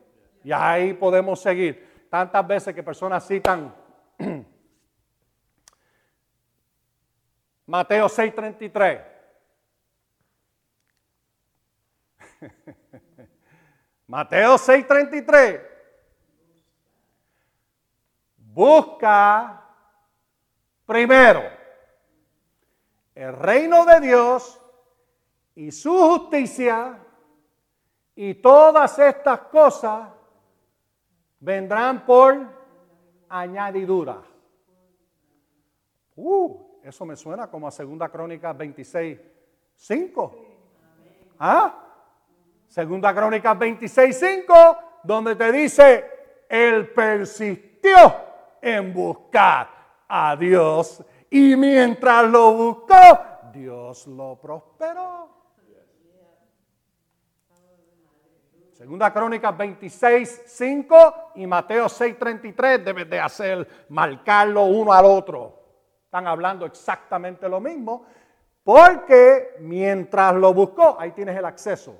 Y 0.44 0.52
ahí 0.52 0.94
podemos 0.94 1.42
seguir. 1.42 2.06
Tantas 2.08 2.46
veces 2.46 2.72
que 2.72 2.82
personas 2.84 3.26
citan 3.26 3.74
Mateo 7.66 8.06
6:33. 8.06 9.04
Mateo 14.06 14.54
6:33. 14.54 15.73
Busca 18.54 19.64
primero 20.86 21.42
el 23.12 23.32
reino 23.32 23.84
de 23.84 23.98
Dios 23.98 24.60
y 25.56 25.72
su 25.72 25.90
justicia 25.90 27.00
y 28.14 28.34
todas 28.34 28.96
estas 29.00 29.40
cosas 29.40 30.08
vendrán 31.40 32.06
por 32.06 32.46
añadidura. 33.28 34.22
Uh, 36.14 36.80
eso 36.84 37.04
me 37.04 37.16
suena 37.16 37.50
como 37.50 37.66
a 37.66 37.72
Segunda 37.72 38.08
Crónica 38.08 38.52
26, 38.52 39.18
5. 39.74 40.46
¿Ah? 41.40 41.74
Segunda 42.68 43.12
Crónica 43.12 43.52
26, 43.54 44.16
5, 44.16 44.78
donde 45.02 45.34
te 45.34 45.50
dice, 45.50 46.04
él 46.48 46.90
persistió 46.90 48.23
en 48.64 48.94
buscar 48.94 49.68
a 50.08 50.34
Dios 50.36 51.04
y 51.28 51.54
mientras 51.54 52.24
lo 52.30 52.52
buscó, 52.54 52.94
Dios 53.52 54.06
lo 54.06 54.40
prosperó. 54.40 55.28
Segunda 58.72 59.12
Crónica 59.12 59.52
26, 59.52 60.42
5 60.46 61.14
y 61.36 61.46
Mateo 61.46 61.88
6, 61.88 62.18
33 62.18 62.84
debes 62.84 63.08
de 63.08 63.20
hacer, 63.20 63.86
marcarlo 63.88 64.64
uno 64.64 64.92
al 64.92 65.04
otro. 65.04 65.62
Están 66.04 66.26
hablando 66.26 66.66
exactamente 66.66 67.48
lo 67.48 67.60
mismo, 67.60 68.06
porque 68.64 69.56
mientras 69.60 70.34
lo 70.34 70.52
buscó, 70.52 70.96
ahí 70.98 71.12
tienes 71.12 71.36
el 71.36 71.44
acceso. 71.44 71.96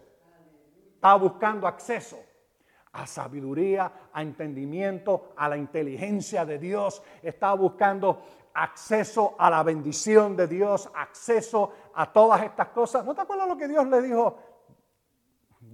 Está 0.95 1.15
buscando 1.15 1.67
acceso 1.67 2.19
a 2.95 3.07
sabiduría, 3.07 3.93
a 4.13 4.23
entendimiento, 4.23 5.33
a 5.37 5.49
la 5.49 5.57
inteligencia 5.57 6.45
de 6.45 6.59
Dios. 6.59 7.03
Está 7.23 7.53
buscando 7.55 8.23
acceso 8.55 9.35
a 9.39 9.51
la 9.51 9.63
bendición 9.63 10.37
de 10.37 10.49
Dios, 10.49 10.91
acceso 10.95 11.73
a 11.95 12.13
todas 12.13 12.43
estas 12.43 12.69
cosas. 12.69 13.05
¿No 13.05 13.15
te 13.15 13.21
acuerdas 13.21 13.49
lo 13.49 13.57
que 13.57 13.69
Dios 13.69 13.87
le 13.87 14.03
dijo 14.03 14.39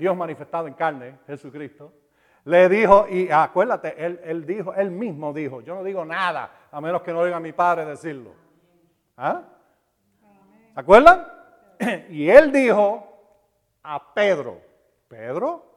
Dios 0.00 0.16
manifestado 0.16 0.66
en 0.66 0.74
carne, 0.74 1.18
Jesucristo, 1.26 1.92
le 2.44 2.68
dijo, 2.70 3.06
y 3.08 3.30
acuérdate, 3.30 3.94
él, 3.98 4.46
dijo, 4.46 4.72
él 4.72 4.90
mismo 4.90 5.32
dijo, 5.32 5.60
yo 5.60 5.74
no 5.74 5.84
digo 5.84 6.04
nada 6.06 6.68
a 6.70 6.80
menos 6.80 7.02
que 7.02 7.12
no 7.12 7.18
oiga 7.18 7.38
mi 7.38 7.52
padre 7.52 7.84
decirlo. 7.84 8.32
¿Ah? 9.16 9.42
¿Se 10.74 10.80
acuerdan? 10.80 11.26
Y 12.10 12.28
él 12.28 12.52
dijo 12.52 13.06
a 13.82 14.14
Pedro, 14.14 14.60
Pedro, 15.08 15.69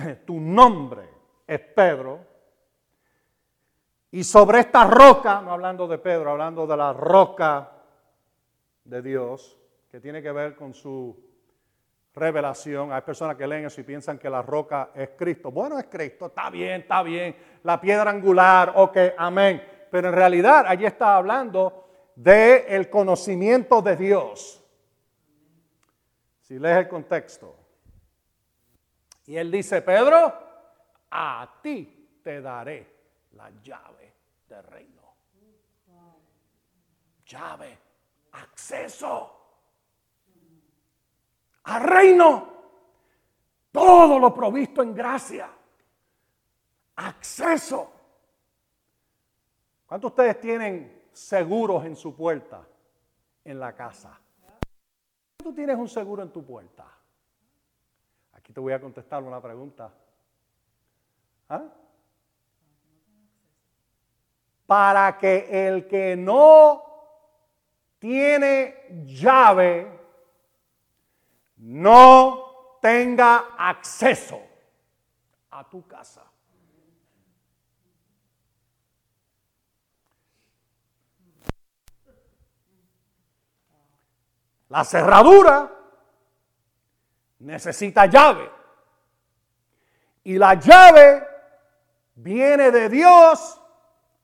tu 0.26 0.40
nombre 0.40 1.08
es 1.46 1.60
Pedro, 1.60 2.30
y 4.12 4.24
sobre 4.24 4.60
esta 4.60 4.84
roca, 4.84 5.40
no 5.40 5.52
hablando 5.52 5.86
de 5.86 5.98
Pedro, 5.98 6.32
hablando 6.32 6.66
de 6.66 6.76
la 6.76 6.92
roca 6.92 7.70
de 8.84 9.02
Dios, 9.02 9.56
que 9.88 10.00
tiene 10.00 10.20
que 10.20 10.32
ver 10.32 10.56
con 10.56 10.74
su 10.74 11.16
revelación. 12.14 12.92
Hay 12.92 13.02
personas 13.02 13.36
que 13.36 13.46
leen 13.46 13.66
eso 13.66 13.80
y 13.80 13.84
piensan 13.84 14.18
que 14.18 14.28
la 14.28 14.42
roca 14.42 14.90
es 14.94 15.10
Cristo. 15.16 15.52
Bueno, 15.52 15.78
es 15.78 15.86
Cristo, 15.86 16.26
está 16.26 16.50
bien, 16.50 16.80
está 16.80 17.04
bien. 17.04 17.36
La 17.62 17.80
piedra 17.80 18.10
angular, 18.10 18.72
ok, 18.74 18.96
amén. 19.16 19.62
Pero 19.90 20.08
en 20.08 20.14
realidad 20.14 20.64
allí 20.66 20.86
está 20.86 21.14
hablando 21.14 21.86
del 22.16 22.64
el 22.66 22.90
conocimiento 22.90 23.80
de 23.80 23.96
Dios. 23.96 24.64
Si 26.40 26.58
lees 26.58 26.78
el 26.78 26.88
contexto. 26.88 27.54
Y 29.30 29.38
él 29.38 29.48
dice, 29.48 29.80
Pedro, 29.80 30.34
a 31.08 31.60
ti 31.62 32.18
te 32.20 32.40
daré 32.40 32.84
la 33.34 33.48
llave 33.62 34.12
del 34.48 34.64
reino. 34.64 35.14
Llave, 37.24 37.78
acceso 38.32 39.36
al 41.62 41.82
reino. 41.84 42.48
Todo 43.70 44.18
lo 44.18 44.34
provisto 44.34 44.82
en 44.82 44.96
gracia. 44.96 45.48
Acceso. 46.96 47.92
¿Cuántos 49.86 50.10
de 50.10 50.22
ustedes 50.22 50.40
tienen 50.40 51.04
seguros 51.12 51.84
en 51.84 51.94
su 51.94 52.16
puerta 52.16 52.66
en 53.44 53.60
la 53.60 53.76
casa? 53.76 54.18
¿Tú 55.36 55.54
tienes 55.54 55.76
un 55.76 55.88
seguro 55.88 56.20
en 56.20 56.32
tu 56.32 56.44
puerta? 56.44 56.99
Aquí 58.50 58.54
te 58.54 58.60
voy 58.60 58.72
a 58.72 58.80
contestar 58.80 59.22
una 59.22 59.40
pregunta. 59.40 59.92
¿Ah? 61.48 61.68
Para 64.66 65.16
que 65.18 65.68
el 65.68 65.86
que 65.86 66.16
no 66.16 66.82
tiene 68.00 69.04
llave 69.04 69.86
no 71.58 72.78
tenga 72.82 73.54
acceso 73.56 74.42
a 75.52 75.70
tu 75.70 75.86
casa. 75.86 76.24
La 84.68 84.82
cerradura 84.82 85.79
necesita 87.40 88.06
llave. 88.06 88.50
Y 90.24 90.38
la 90.38 90.54
llave 90.54 91.26
viene 92.14 92.70
de 92.70 92.88
Dios 92.88 93.60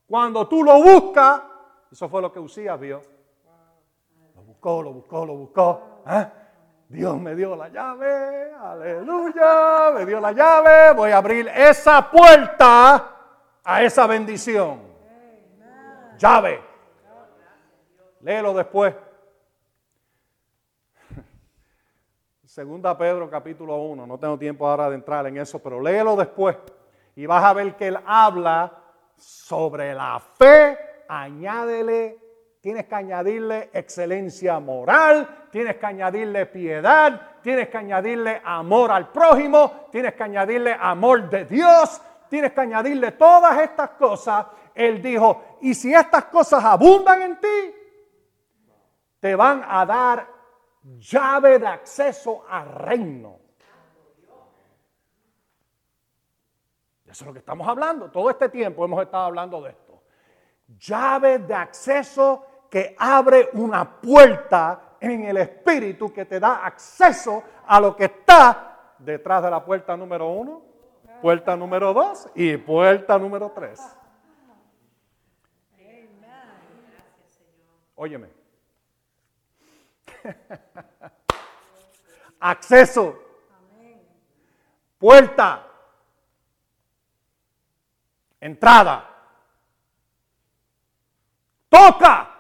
cuando 0.07 0.47
tú 0.47 0.63
lo 0.63 0.83
buscas. 0.83 1.43
Eso 1.91 2.09
fue 2.09 2.23
lo 2.23 2.33
que 2.33 2.39
Usías 2.39 2.79
vio. 2.79 3.03
Lo 4.35 4.43
buscó, 4.43 4.83
lo 4.83 4.93
buscó, 4.93 5.27
lo 5.27 5.35
buscó. 5.35 6.03
¿eh? 6.07 6.27
Dios 6.89 7.19
me 7.19 7.35
dio 7.35 7.57
la 7.57 7.69
llave, 7.69 8.53
aleluya, 8.53 9.91
me 9.93 10.07
dio 10.07 10.21
la 10.21 10.31
llave, 10.31 10.95
voy 10.95 11.11
a 11.11 11.17
abrir 11.17 11.49
esa 11.49 12.09
puerta 12.09 13.13
a 13.65 13.83
esa 13.83 14.07
bendición. 14.07 14.83
Llave. 16.17 16.63
Léelo 18.21 18.55
después. 18.55 18.95
Segunda 22.57 22.97
Pedro 22.97 23.29
capítulo 23.29 23.77
1, 23.83 24.07
no 24.07 24.19
tengo 24.19 24.39
tiempo 24.39 24.67
ahora 24.67 24.89
de 24.89 24.95
entrar 24.95 25.27
en 25.27 25.37
eso, 25.37 25.59
pero 25.59 25.79
léelo 25.79 26.17
después 26.17 26.57
y 27.15 27.27
vas 27.27 27.45
a 27.45 27.53
ver 27.53 27.77
que 27.77 27.89
él 27.89 27.99
habla 28.07 28.73
sobre 29.15 29.93
la 29.93 30.19
fe, 30.19 30.79
añádele 31.07 32.19
tienes 32.63 32.87
que 32.87 32.95
añadirle 32.95 33.69
excelencia 33.75 34.59
moral, 34.59 35.49
tienes 35.51 35.77
que 35.77 35.85
añadirle 35.85 36.47
piedad, 36.47 37.41
tienes 37.43 37.69
que 37.69 37.77
añadirle 37.77 38.41
amor 38.43 38.91
al 38.91 39.13
prójimo, 39.13 39.89
tienes 39.93 40.15
que 40.15 40.23
añadirle 40.23 40.75
amor 40.81 41.29
de 41.29 41.45
Dios, 41.45 42.01
tienes 42.31 42.53
que 42.53 42.61
añadirle 42.63 43.13
todas 43.13 43.59
estas 43.59 43.91
cosas. 43.91 44.47
Él 44.75 45.03
dijo, 45.03 45.59
y 45.61 45.75
si 45.75 45.93
estas 45.93 46.25
cosas 46.25 46.65
abundan 46.65 47.21
en 47.21 47.39
ti, 47.39 47.75
te 49.21 49.37
van 49.37 49.63
a 49.69 49.85
dar 49.85 50.36
llave 50.99 51.59
de 51.59 51.67
acceso 51.67 52.45
al 52.49 52.69
reino. 52.73 53.41
Eso 57.05 57.25
es 57.25 57.27
lo 57.27 57.33
que 57.33 57.39
estamos 57.39 57.67
hablando. 57.67 58.11
Todo 58.11 58.31
este 58.31 58.49
tiempo 58.49 58.85
hemos 58.85 59.03
estado 59.03 59.25
hablando 59.25 59.63
de 59.63 59.71
esto. 59.71 60.03
Llave 60.79 61.39
de 61.39 61.55
acceso 61.55 62.45
que 62.71 62.95
abre 62.99 63.49
una 63.55 64.01
puerta 64.01 64.97
en 65.01 65.25
el 65.25 65.37
espíritu 65.37 66.13
que 66.13 66.25
te 66.25 66.41
da 66.41 66.67
acceso 66.67 67.43
a 67.67 67.81
lo 67.81 67.95
que 67.95 68.07
está 68.07 68.95
detrás 68.99 69.43
de 69.43 69.51
la 69.51 69.65
puerta 69.65 69.97
número 69.97 70.29
uno, 70.29 70.63
puerta 71.23 71.57
número 71.57 71.93
dos 71.93 72.29
y 72.35 72.57
puerta 72.57 73.19
número 73.19 73.53
tres. 73.55 73.81
Óyeme. 77.95 78.36
Acceso. 82.41 83.23
Puerta. 84.99 85.67
Entrada. 88.41 89.11
Toca 91.69 92.35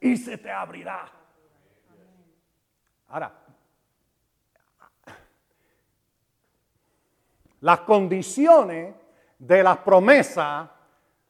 y 0.00 0.16
se 0.16 0.38
te 0.38 0.50
abrirá. 0.50 1.08
Ahora, 3.08 3.46
Las 7.66 7.80
condiciones 7.80 8.94
de 9.40 9.60
las 9.60 9.78
promesas 9.78 10.68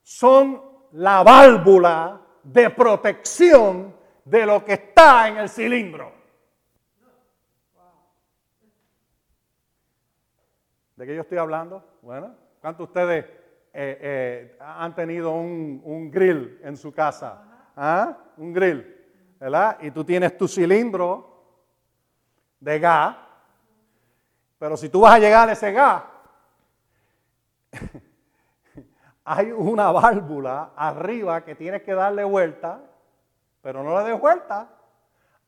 son 0.03 0.61
la 0.92 1.22
válvula 1.22 2.20
de 2.42 2.68
protección 2.68 3.95
de 4.27 4.45
lo 4.45 4.64
que 4.64 4.72
está 4.72 5.29
en 5.29 5.39
el 5.39 5.49
cilindro. 5.49 6.12
¿De 10.97 11.07
qué 11.07 11.14
yo 11.14 11.20
estoy 11.20 11.39
hablando? 11.39 11.85
Bueno, 12.03 12.35
¿cuántos 12.61 12.79
de 12.79 12.85
ustedes 12.85 13.24
eh, 13.72 13.99
eh, 14.01 14.59
han 14.59 14.95
tenido 14.95 15.31
un, 15.31 15.81
un, 15.85 16.11
grill 16.11 16.59
en 16.64 16.77
su 16.77 16.93
casa? 16.93 17.70
¿Ah? 17.77 18.16
Un 18.37 18.53
grill, 18.53 19.37
¿verdad? 19.39 19.79
Y 19.81 19.93
tú 19.93 20.05
tienes 20.05 20.37
tu 20.37 20.49
cilindro 20.49 21.61
de 22.59 22.81
gas, 22.81 23.16
pero 24.59 24.77
si 24.77 24.89
tú 24.89 25.03
vas 25.03 25.14
a 25.14 25.18
llegar 25.20 25.49
a 25.49 25.53
ese 25.53 25.70
gas, 25.70 26.03
hay 29.24 29.53
una 29.53 29.93
válvula 29.93 30.72
arriba 30.74 31.45
que 31.45 31.55
tienes 31.55 31.83
que 31.83 31.95
darle 31.95 32.24
vuelta, 32.24 32.81
pero 33.67 33.83
no 33.83 33.99
le 33.99 34.11
des 34.12 34.21
vuelta 34.21 34.69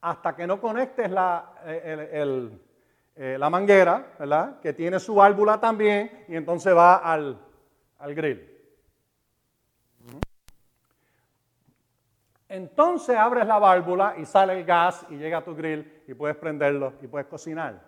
hasta 0.01 0.35
que 0.35 0.45
no 0.45 0.61
conectes 0.61 1.09
la, 1.09 1.55
eh, 1.65 3.37
la 3.39 3.49
manguera, 3.49 4.15
¿verdad? 4.19 4.59
Que 4.59 4.73
tiene 4.73 4.99
su 4.99 5.15
válvula 5.15 5.61
también 5.61 6.25
y 6.27 6.35
entonces 6.35 6.75
va 6.75 6.97
al, 6.97 7.39
al 7.97 8.15
grill. 8.17 8.45
Entonces 12.49 13.17
abres 13.17 13.47
la 13.47 13.61
válvula 13.61 14.17
y 14.19 14.25
sale 14.25 14.59
el 14.59 14.65
gas 14.65 15.07
y 15.11 15.17
llega 15.17 15.39
a 15.39 15.45
tu 15.45 15.55
grill 15.55 16.03
y 16.09 16.15
puedes 16.15 16.37
prenderlo 16.37 16.95
y 17.01 17.07
puedes 17.07 17.29
cocinar. 17.29 17.81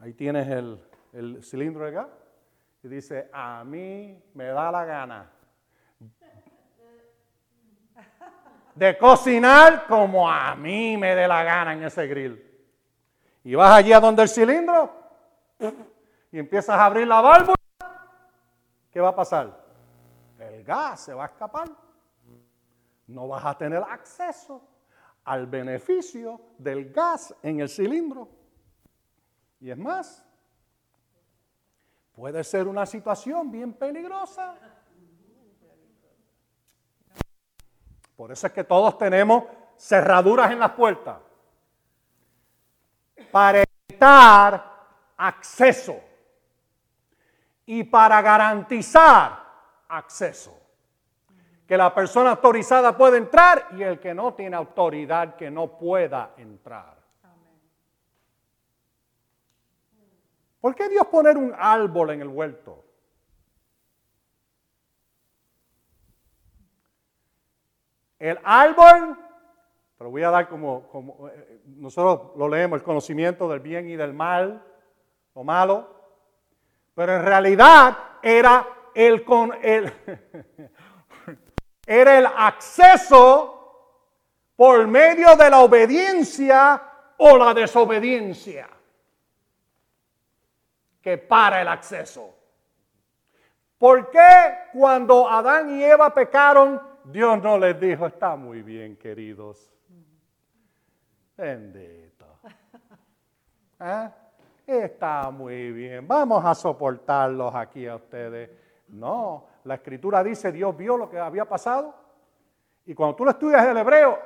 Ahí 0.00 0.14
tienes 0.14 0.48
el, 0.48 0.82
el 1.12 1.44
cilindro 1.44 1.84
de 1.84 1.90
gas 1.90 2.08
y 2.82 2.88
dice, 2.88 3.28
a 3.34 3.62
mí 3.64 4.18
me 4.32 4.46
da 4.46 4.72
la 4.72 4.86
gana 4.86 5.35
de 8.76 8.96
cocinar 8.98 9.86
como 9.86 10.30
a 10.30 10.54
mí 10.54 10.96
me 10.96 11.14
dé 11.14 11.26
la 11.26 11.42
gana 11.42 11.72
en 11.72 11.82
ese 11.82 12.06
grill. 12.06 12.42
Y 13.42 13.54
vas 13.54 13.72
allí 13.72 13.92
a 13.92 14.00
donde 14.00 14.22
el 14.22 14.28
cilindro 14.28 14.92
y 16.30 16.38
empiezas 16.38 16.78
a 16.78 16.84
abrir 16.84 17.06
la 17.06 17.20
válvula, 17.22 17.54
¿qué 18.90 19.00
va 19.00 19.08
a 19.08 19.14
pasar? 19.14 19.64
El 20.38 20.62
gas 20.62 21.00
se 21.00 21.14
va 21.14 21.24
a 21.24 21.26
escapar. 21.26 21.68
No 23.06 23.28
vas 23.28 23.44
a 23.44 23.56
tener 23.56 23.82
acceso 23.82 24.62
al 25.24 25.46
beneficio 25.46 26.40
del 26.58 26.92
gas 26.92 27.34
en 27.42 27.60
el 27.60 27.68
cilindro. 27.70 28.28
Y 29.60 29.70
es 29.70 29.78
más, 29.78 30.22
puede 32.12 32.44
ser 32.44 32.68
una 32.68 32.84
situación 32.84 33.50
bien 33.50 33.72
peligrosa. 33.72 34.54
Por 38.16 38.32
eso 38.32 38.46
es 38.46 38.52
que 38.52 38.64
todos 38.64 38.96
tenemos 38.96 39.44
cerraduras 39.76 40.50
en 40.50 40.58
las 40.58 40.72
puertas. 40.72 41.18
Para 43.30 43.62
evitar 43.88 44.64
acceso 45.16 46.00
y 47.66 47.84
para 47.84 48.22
garantizar 48.22 49.44
acceso. 49.88 50.58
Que 51.66 51.76
la 51.76 51.92
persona 51.94 52.30
autorizada 52.30 52.96
puede 52.96 53.18
entrar 53.18 53.68
y 53.72 53.82
el 53.82 53.98
que 53.98 54.14
no 54.14 54.34
tiene 54.34 54.56
autoridad 54.56 55.36
que 55.36 55.50
no 55.50 55.76
pueda 55.76 56.30
entrar. 56.36 56.96
¿Por 60.60 60.74
qué 60.74 60.88
Dios 60.88 61.06
poner 61.08 61.36
un 61.36 61.54
árbol 61.56 62.10
en 62.10 62.22
el 62.22 62.28
huerto? 62.28 62.85
El 68.18 68.38
árbol, 68.44 69.18
te 69.98 70.04
lo 70.04 70.10
voy 70.10 70.22
a 70.22 70.30
dar 70.30 70.48
como, 70.48 70.88
como 70.88 71.28
eh, 71.28 71.60
nosotros 71.66 72.36
lo 72.36 72.48
leemos, 72.48 72.78
el 72.78 72.82
conocimiento 72.82 73.48
del 73.48 73.60
bien 73.60 73.88
y 73.88 73.96
del 73.96 74.14
mal, 74.14 74.62
lo 75.34 75.44
malo, 75.44 75.88
pero 76.94 77.16
en 77.16 77.24
realidad 77.24 77.98
era 78.22 78.66
el, 78.94 79.24
con, 79.24 79.52
el, 79.62 79.92
era 81.86 82.18
el 82.18 82.26
acceso 82.26 83.56
por 84.56 84.86
medio 84.86 85.36
de 85.36 85.50
la 85.50 85.60
obediencia 85.60 86.82
o 87.18 87.36
la 87.36 87.52
desobediencia 87.52 88.68
que 91.02 91.18
para 91.18 91.60
el 91.60 91.68
acceso. 91.68 92.34
¿Por 93.78 94.10
qué 94.10 94.58
cuando 94.72 95.28
Adán 95.28 95.78
y 95.78 95.84
Eva 95.84 96.12
pecaron, 96.12 96.80
Dios 97.06 97.40
no 97.40 97.56
les 97.56 97.78
dijo, 97.78 98.06
está 98.06 98.34
muy 98.34 98.62
bien, 98.62 98.96
queridos? 98.96 99.72
Bendito. 101.36 102.26
¿Eh? 103.80 104.10
Está 104.66 105.30
muy 105.30 105.70
bien, 105.70 106.08
vamos 106.08 106.44
a 106.44 106.52
soportarlos 106.52 107.54
aquí 107.54 107.86
a 107.86 107.94
ustedes. 107.94 108.50
No, 108.88 109.46
la 109.62 109.74
escritura 109.74 110.24
dice, 110.24 110.50
Dios 110.50 110.76
vio 110.76 110.96
lo 110.96 111.08
que 111.08 111.20
había 111.20 111.44
pasado. 111.44 111.94
Y 112.84 112.94
cuando 112.94 113.14
tú 113.14 113.24
lo 113.24 113.30
estudias 113.30 113.62
en 113.64 113.70
el 113.70 113.76
hebreo, 113.76 114.18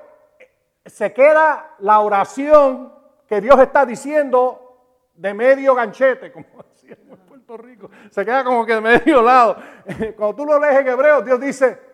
se 0.87 1.13
queda 1.13 1.75
la 1.81 2.01
oración 2.01 2.95
que 3.27 3.43
Dios 3.43 3.61
está 3.61 3.85
diciendo 3.85 5.11
de 5.15 5.35
medio 5.35 5.75
ganchete, 5.75 6.33
como 6.33 6.47
decíamos 6.71 7.19
en 7.19 7.27
Puerto 7.27 7.59
Rico. 7.59 7.91
Se 8.11 8.25
queda 8.25 8.43
como 8.43 8.65
que 8.65 8.77
de 8.77 8.81
medio 8.81 9.21
lado. 9.21 9.57
Cuando 10.17 10.35
tú 10.35 10.47
lo 10.47 10.59
lees 10.59 10.81
en 10.81 10.89
hebreo, 10.89 11.21
Dios 11.21 11.39
dice, 11.39 11.90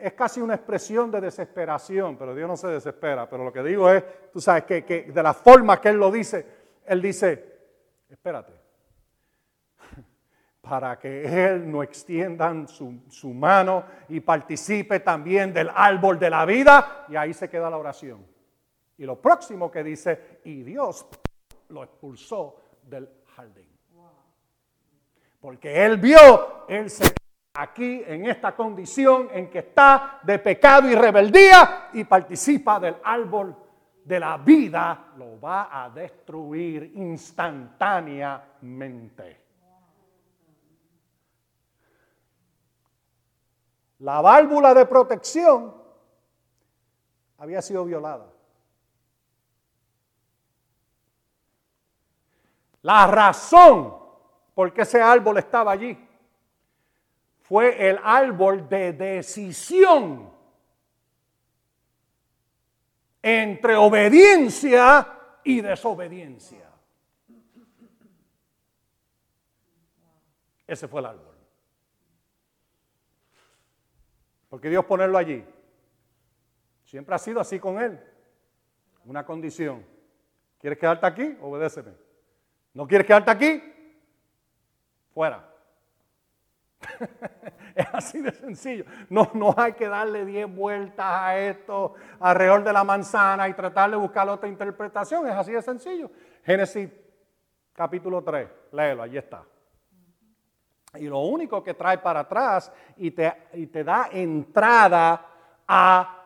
es 0.00 0.12
casi 0.14 0.40
una 0.40 0.54
expresión 0.54 1.10
de 1.10 1.20
desesperación, 1.20 2.16
pero 2.16 2.34
Dios 2.34 2.48
no 2.48 2.56
se 2.56 2.68
desespera. 2.68 3.28
Pero 3.28 3.44
lo 3.44 3.52
que 3.52 3.62
digo 3.62 3.90
es, 3.90 4.04
tú 4.32 4.40
sabes, 4.40 4.64
que, 4.64 5.10
de 5.12 5.22
la 5.22 5.34
forma 5.34 5.80
que 5.80 5.88
Él 5.88 5.96
lo 5.96 6.10
dice, 6.10 6.46
Él 6.84 7.00
dice, 7.00 7.52
espérate, 8.08 8.52
para 10.60 10.98
que 10.98 11.24
Él 11.46 11.70
no 11.70 11.82
extienda 11.82 12.66
su, 12.66 13.02
su 13.08 13.32
mano 13.32 13.84
y 14.08 14.20
participe 14.20 15.00
también 15.00 15.52
del 15.52 15.70
árbol 15.74 16.18
de 16.18 16.30
la 16.30 16.44
vida, 16.44 17.06
y 17.08 17.16
ahí 17.16 17.32
se 17.32 17.48
queda 17.48 17.70
la 17.70 17.78
oración. 17.78 18.26
Y 18.98 19.04
lo 19.04 19.20
próximo 19.20 19.70
que 19.70 19.82
dice, 19.82 20.40
y 20.44 20.62
Dios 20.62 21.06
lo 21.68 21.82
expulsó 21.82 22.60
del 22.82 23.08
jardín. 23.34 23.68
Porque 25.40 25.84
él 25.84 25.98
vio, 25.98 26.64
él 26.68 26.88
se 26.88 27.04
aquí 27.54 28.02
en 28.04 28.26
esta 28.26 28.54
condición 28.56 29.28
en 29.32 29.48
que 29.48 29.60
está 29.60 30.18
de 30.22 30.40
pecado 30.40 30.90
y 30.90 30.96
rebeldía 30.96 31.90
y 31.92 32.02
participa 32.04 32.80
del 32.80 32.96
árbol 33.02 33.56
de 34.04 34.20
la 34.20 34.36
vida, 34.38 35.12
lo 35.16 35.40
va 35.40 35.84
a 35.84 35.88
destruir 35.88 36.92
instantáneamente. 36.96 39.40
La 44.00 44.20
válvula 44.20 44.74
de 44.74 44.86
protección 44.86 45.72
había 47.38 47.62
sido 47.62 47.84
violada. 47.84 48.26
La 52.82 53.06
razón 53.06 53.94
por 54.54 54.72
qué 54.74 54.82
ese 54.82 55.00
árbol 55.00 55.38
estaba 55.38 55.70
allí 55.72 56.03
fue 57.44 57.90
el 57.90 57.98
árbol 58.02 58.66
de 58.70 58.94
decisión 58.94 60.32
entre 63.20 63.76
obediencia 63.76 65.06
y 65.44 65.60
desobediencia. 65.60 66.70
Ese 70.66 70.88
fue 70.88 71.00
el 71.00 71.06
árbol. 71.06 71.34
Porque 74.48 74.70
Dios 74.70 74.86
ponerlo 74.86 75.18
allí. 75.18 75.44
Siempre 76.84 77.14
ha 77.14 77.18
sido 77.18 77.40
así 77.40 77.60
con 77.60 77.78
él. 77.78 78.00
Una 79.04 79.26
condición. 79.26 79.84
¿Quieres 80.58 80.78
quedarte 80.78 81.04
aquí? 81.04 81.36
Obedéceme. 81.42 81.92
¿No 82.72 82.86
quieres 82.86 83.06
quedarte 83.06 83.30
aquí? 83.30 83.62
Fuera. 85.12 85.53
es 87.74 87.86
así 87.92 88.20
de 88.20 88.32
sencillo. 88.32 88.84
No, 89.08 89.30
no 89.34 89.54
hay 89.56 89.72
que 89.74 89.88
darle 89.88 90.24
10 90.24 90.54
vueltas 90.54 91.06
a 91.06 91.38
esto 91.38 91.94
alrededor 92.20 92.64
de 92.64 92.72
la 92.72 92.84
manzana 92.84 93.48
y 93.48 93.54
tratar 93.54 93.90
de 93.90 93.96
buscar 93.96 94.28
otra 94.28 94.48
interpretación. 94.48 95.26
Es 95.26 95.34
así 95.34 95.52
de 95.52 95.62
sencillo. 95.62 96.10
Génesis 96.44 96.90
capítulo 97.72 98.22
3, 98.22 98.48
léelo, 98.72 99.02
allí 99.02 99.18
está. 99.18 99.44
Y 100.94 101.08
lo 101.08 101.20
único 101.20 101.62
que 101.62 101.74
trae 101.74 101.98
para 101.98 102.20
atrás 102.20 102.72
y 102.96 103.10
te, 103.10 103.32
y 103.54 103.66
te 103.66 103.82
da 103.82 104.08
entrada 104.12 105.26
a 105.66 106.24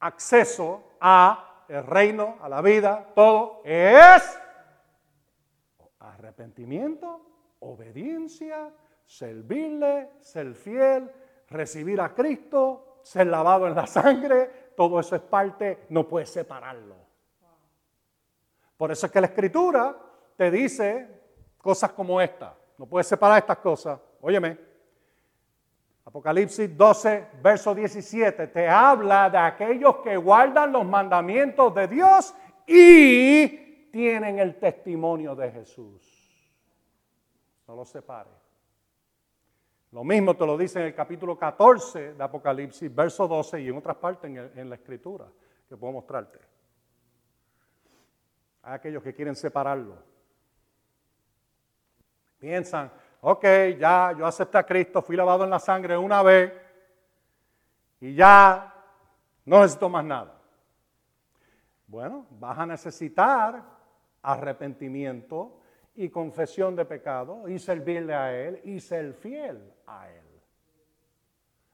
acceso 0.00 0.96
a 1.00 1.64
el 1.68 1.86
reino, 1.86 2.36
a 2.42 2.48
la 2.48 2.60
vida, 2.60 3.06
todo 3.14 3.62
es 3.64 4.38
arrepentimiento, 6.00 7.20
obediencia, 7.60 8.72
servirle, 9.10 10.10
ser 10.20 10.54
fiel, 10.54 11.10
recibir 11.48 12.00
a 12.00 12.14
Cristo, 12.14 13.00
ser 13.02 13.26
lavado 13.26 13.66
en 13.66 13.74
la 13.74 13.84
sangre, 13.84 14.70
todo 14.76 15.00
eso 15.00 15.16
es 15.16 15.22
parte, 15.22 15.86
no 15.88 16.06
puedes 16.06 16.30
separarlo. 16.30 16.94
Por 18.76 18.92
eso 18.92 19.06
es 19.06 19.12
que 19.12 19.20
la 19.20 19.26
escritura 19.26 19.96
te 20.36 20.48
dice 20.48 21.22
cosas 21.58 21.90
como 21.90 22.20
esta, 22.20 22.56
no 22.78 22.86
puedes 22.86 23.08
separar 23.08 23.38
estas 23.38 23.58
cosas. 23.58 23.98
Óyeme, 24.20 24.56
Apocalipsis 26.04 26.76
12, 26.76 27.26
verso 27.42 27.74
17, 27.74 28.46
te 28.46 28.68
habla 28.68 29.28
de 29.28 29.38
aquellos 29.38 29.96
que 29.96 30.16
guardan 30.16 30.70
los 30.70 30.86
mandamientos 30.86 31.74
de 31.74 31.88
Dios 31.88 32.32
y 32.64 33.90
tienen 33.90 34.38
el 34.38 34.56
testimonio 34.60 35.34
de 35.34 35.50
Jesús. 35.50 36.00
No 37.66 37.74
los 37.74 37.88
separe. 37.88 38.39
Lo 39.92 40.04
mismo 40.04 40.36
te 40.36 40.46
lo 40.46 40.56
dice 40.56 40.78
en 40.78 40.86
el 40.86 40.94
capítulo 40.94 41.36
14 41.36 42.14
de 42.14 42.22
Apocalipsis, 42.22 42.94
verso 42.94 43.26
12 43.26 43.60
y 43.60 43.68
en 43.68 43.76
otras 43.76 43.96
partes 43.96 44.30
en, 44.30 44.68
la 44.68 44.76
escritura 44.76 45.26
que 45.68 45.76
puedo 45.76 45.94
mostrarte. 45.94 46.38
Hay 48.62 48.74
aquellos 48.74 49.02
que 49.02 49.12
quieren 49.12 49.34
separarlo. 49.34 49.96
Piensan, 52.38 52.90
ok, 53.20 53.44
ya 53.78 54.14
yo 54.16 54.26
acepté 54.26 54.58
a 54.58 54.62
Cristo, 54.62 55.02
fui 55.02 55.16
lavado 55.16 55.42
en 55.42 55.50
la 55.50 55.58
sangre 55.58 55.96
una 55.96 56.22
vez 56.22 56.52
y 58.00 58.14
ya 58.14 58.72
no 59.44 59.60
necesito 59.60 59.88
más 59.88 60.04
nada. 60.04 60.40
Bueno, 61.88 62.26
vas 62.30 62.56
a 62.56 62.66
necesitar 62.66 63.60
arrepentimiento 64.22 65.58
y 65.96 66.08
confesión 66.10 66.76
de 66.76 66.84
pecado 66.84 67.48
y 67.48 67.58
servirle 67.58 68.14
a 68.14 68.32
Él 68.32 68.60
y 68.62 68.78
ser 68.78 69.14
fiel 69.14 69.60
a 69.90 70.10
Él. 70.10 70.24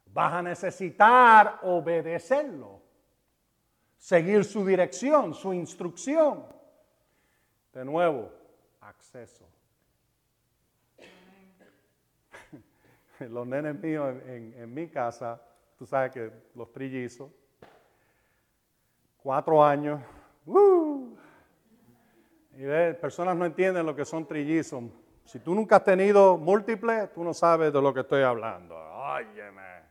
Vas 0.07 0.33
a 0.33 0.43
necesitar 0.43 1.61
obedecerlo, 1.63 2.81
seguir 3.99 4.45
su 4.45 4.65
dirección, 4.65 5.35
su 5.35 5.53
instrucción. 5.53 6.47
De 7.73 7.85
nuevo, 7.85 8.33
acceso. 8.81 9.47
Los 13.21 13.47
nenes 13.47 13.79
míos 13.79 14.17
en, 14.27 14.73
mi 14.73 14.89
casa, 14.89 15.43
tú 15.79 15.85
sabes 15.85 16.13
que 16.13 16.33
los 16.55 16.73
trillizos, 16.73 17.31
cuatro 19.19 19.63
años, 19.63 20.01
y 22.53 22.65
personas 22.95 23.37
no 23.37 23.45
entienden 23.45 23.85
lo 23.85 23.95
que 23.95 24.07
son 24.07 24.27
trillizos. 24.27 24.85
Si 25.27 25.41
tú 25.41 25.57
nunca 25.57 25.77
has 25.77 25.85
tenido 25.85 26.39
múltiples, 26.39 27.13
tú 27.13 27.25
no 27.25 27.35
sabes 27.35 27.73
de 27.73 27.83
lo 27.83 27.93
que 27.93 28.01
estoy 28.01 28.23
hablando. 28.23 28.77
Óyeme. 28.77 29.85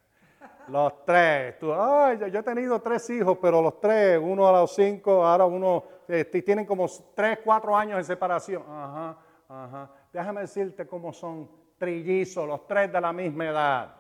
Los 0.70 1.04
tres. 1.06 1.60
Tú, 1.60 1.74
ay, 1.74 2.18
yo, 2.32 2.40
he 2.40 2.44
tenido 2.44 2.82
tres 2.82 3.10
hijos, 3.10 3.38
pero 3.42 3.62
los 3.62 3.80
tres, 3.82 4.18
uno 4.22 4.48
a 4.48 4.62
los 4.62 4.74
cinco, 4.74 5.26
ahora 5.26 5.46
uno, 5.46 5.84
eh, 6.08 6.24
tienen 6.24 6.66
como 6.66 6.88
tres, 7.14 7.40
cuatro 7.44 7.76
años 7.76 7.98
de 7.98 8.06
separación. 8.06 8.64
Ajá, 8.68 9.18
ajá. 9.50 9.90
Déjame 10.14 10.42
decirte 10.42 10.88
cómo 10.88 11.12
son 11.12 11.50
trillizos, 11.78 12.48
los 12.48 12.66
tres 12.66 12.92
de 12.92 13.02
la 13.02 13.12
misma 13.12 13.46
edad. 13.46 13.96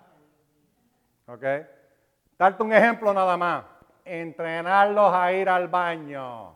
¿Ok? 1.27 1.43
Darte 2.39 2.63
un 2.63 2.71
ejemplo 2.71 3.13
nada 3.13 3.35
más. 3.35 3.65
Entrenarlos 4.05 5.13
a 5.13 5.33
ir 5.33 5.49
al 5.49 5.67
baño 5.67 6.55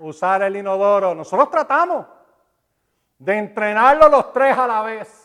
usar 0.00 0.42
el 0.42 0.56
inodoro. 0.56 1.14
Nosotros 1.14 1.50
tratamos 1.50 2.06
de 3.18 3.36
entrenarlo 3.36 4.08
los 4.08 4.32
tres 4.32 4.56
a 4.56 4.66
la 4.66 4.82
vez. 4.82 5.24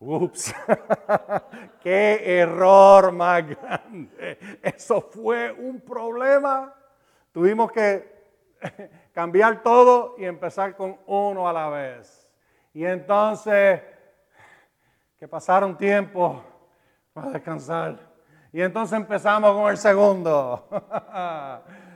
Ups, 0.00 0.54
qué 1.82 2.40
error 2.40 3.10
más 3.10 3.44
grande. 3.48 4.58
Eso 4.62 5.00
fue 5.00 5.50
un 5.52 5.80
problema. 5.80 6.72
Tuvimos 7.32 7.72
que 7.72 8.18
cambiar 9.12 9.60
todo 9.62 10.14
y 10.16 10.24
empezar 10.24 10.76
con 10.76 10.98
uno 11.06 11.48
a 11.48 11.52
la 11.52 11.68
vez. 11.68 12.30
Y 12.72 12.84
entonces, 12.84 13.82
que 15.18 15.26
pasaron 15.26 15.76
tiempo 15.76 16.44
para 17.12 17.30
descansar. 17.30 17.98
Y 18.52 18.62
entonces 18.62 18.96
empezamos 18.96 19.52
con 19.52 19.68
el 19.68 19.76
segundo. 19.76 20.68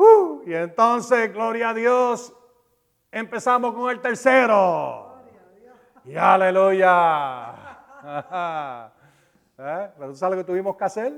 Uh, 0.00 0.42
y 0.46 0.54
entonces, 0.54 1.30
gloria 1.30 1.68
a 1.68 1.74
Dios, 1.74 2.34
empezamos 3.12 3.74
con 3.74 3.90
el 3.90 4.00
tercero. 4.00 5.14
Y 6.06 6.16
aleluya. 6.16 7.52
¿Eh? 9.58 9.90
Pero 9.98 10.14
sabes 10.14 10.38
lo 10.38 10.42
que 10.42 10.46
tuvimos 10.46 10.74
que 10.74 10.84
hacer? 10.84 11.12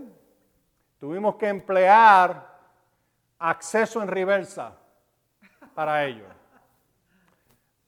Tuvimos 0.99 1.37
que 1.37 1.47
emplear 1.47 2.45
acceso 3.39 4.03
en 4.03 4.09
reversa 4.09 4.77
para 5.77 6.05
ellos. 6.05 6.27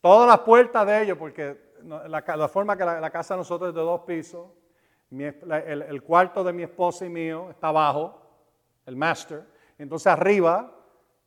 Todas 0.01 0.29
las 0.29 0.39
puertas 0.41 0.87
de 0.87 1.03
ellos, 1.03 1.19
porque 1.19 1.75
la, 1.83 2.49
forma 2.49 2.77
que 2.77 2.85
la, 2.85 3.11
casa 3.11 3.35
de 3.35 3.39
nosotros 3.39 3.71
es 3.71 3.75
de 3.75 3.81
dos 3.81 4.03
pisos, 4.03 4.47
el, 5.11 6.03
cuarto 6.05 6.45
de 6.45 6.53
mi 6.53 6.63
esposa 6.63 7.05
y 7.05 7.09
mío 7.09 7.51
está 7.51 7.67
abajo, 7.69 8.23
el 8.87 8.95
master. 8.95 9.45
Entonces 9.77 10.07
arriba 10.07 10.71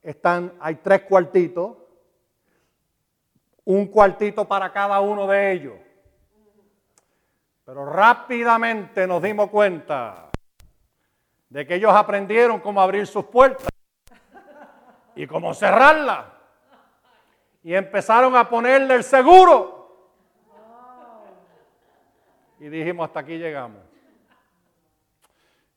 están, 0.10 0.53
hay 0.62 0.76
tres 0.76 1.01
cuartitos, 1.01 1.76
un 3.66 3.88
cuartito 3.88 4.47
para 4.47 4.72
cada 4.72 5.01
uno 5.01 5.28
de 5.28 5.51
ellos. 5.51 5.76
Pero 7.66 7.86
rápidamente 7.86 9.05
nos 9.05 9.22
dimos 9.22 9.49
cuenta 9.49 10.30
de 11.49 11.68
que 11.68 11.76
ellos 11.76 11.93
aprendieron 11.93 12.62
cómo 12.62 12.80
abrir 12.80 13.05
sus 13.05 13.26
puertas 13.26 13.68
y 15.14 15.28
cómo 15.28 15.53
cerrarlas. 15.53 16.26
Y 17.64 17.74
empezaron 17.74 18.34
a 18.38 18.49
ponerle 18.49 18.95
el 18.95 19.03
seguro 19.03 19.78
y 22.60 22.70
dijimos, 22.70 23.08
hasta 23.08 23.20
aquí 23.20 23.38
llegamos. 23.38 23.82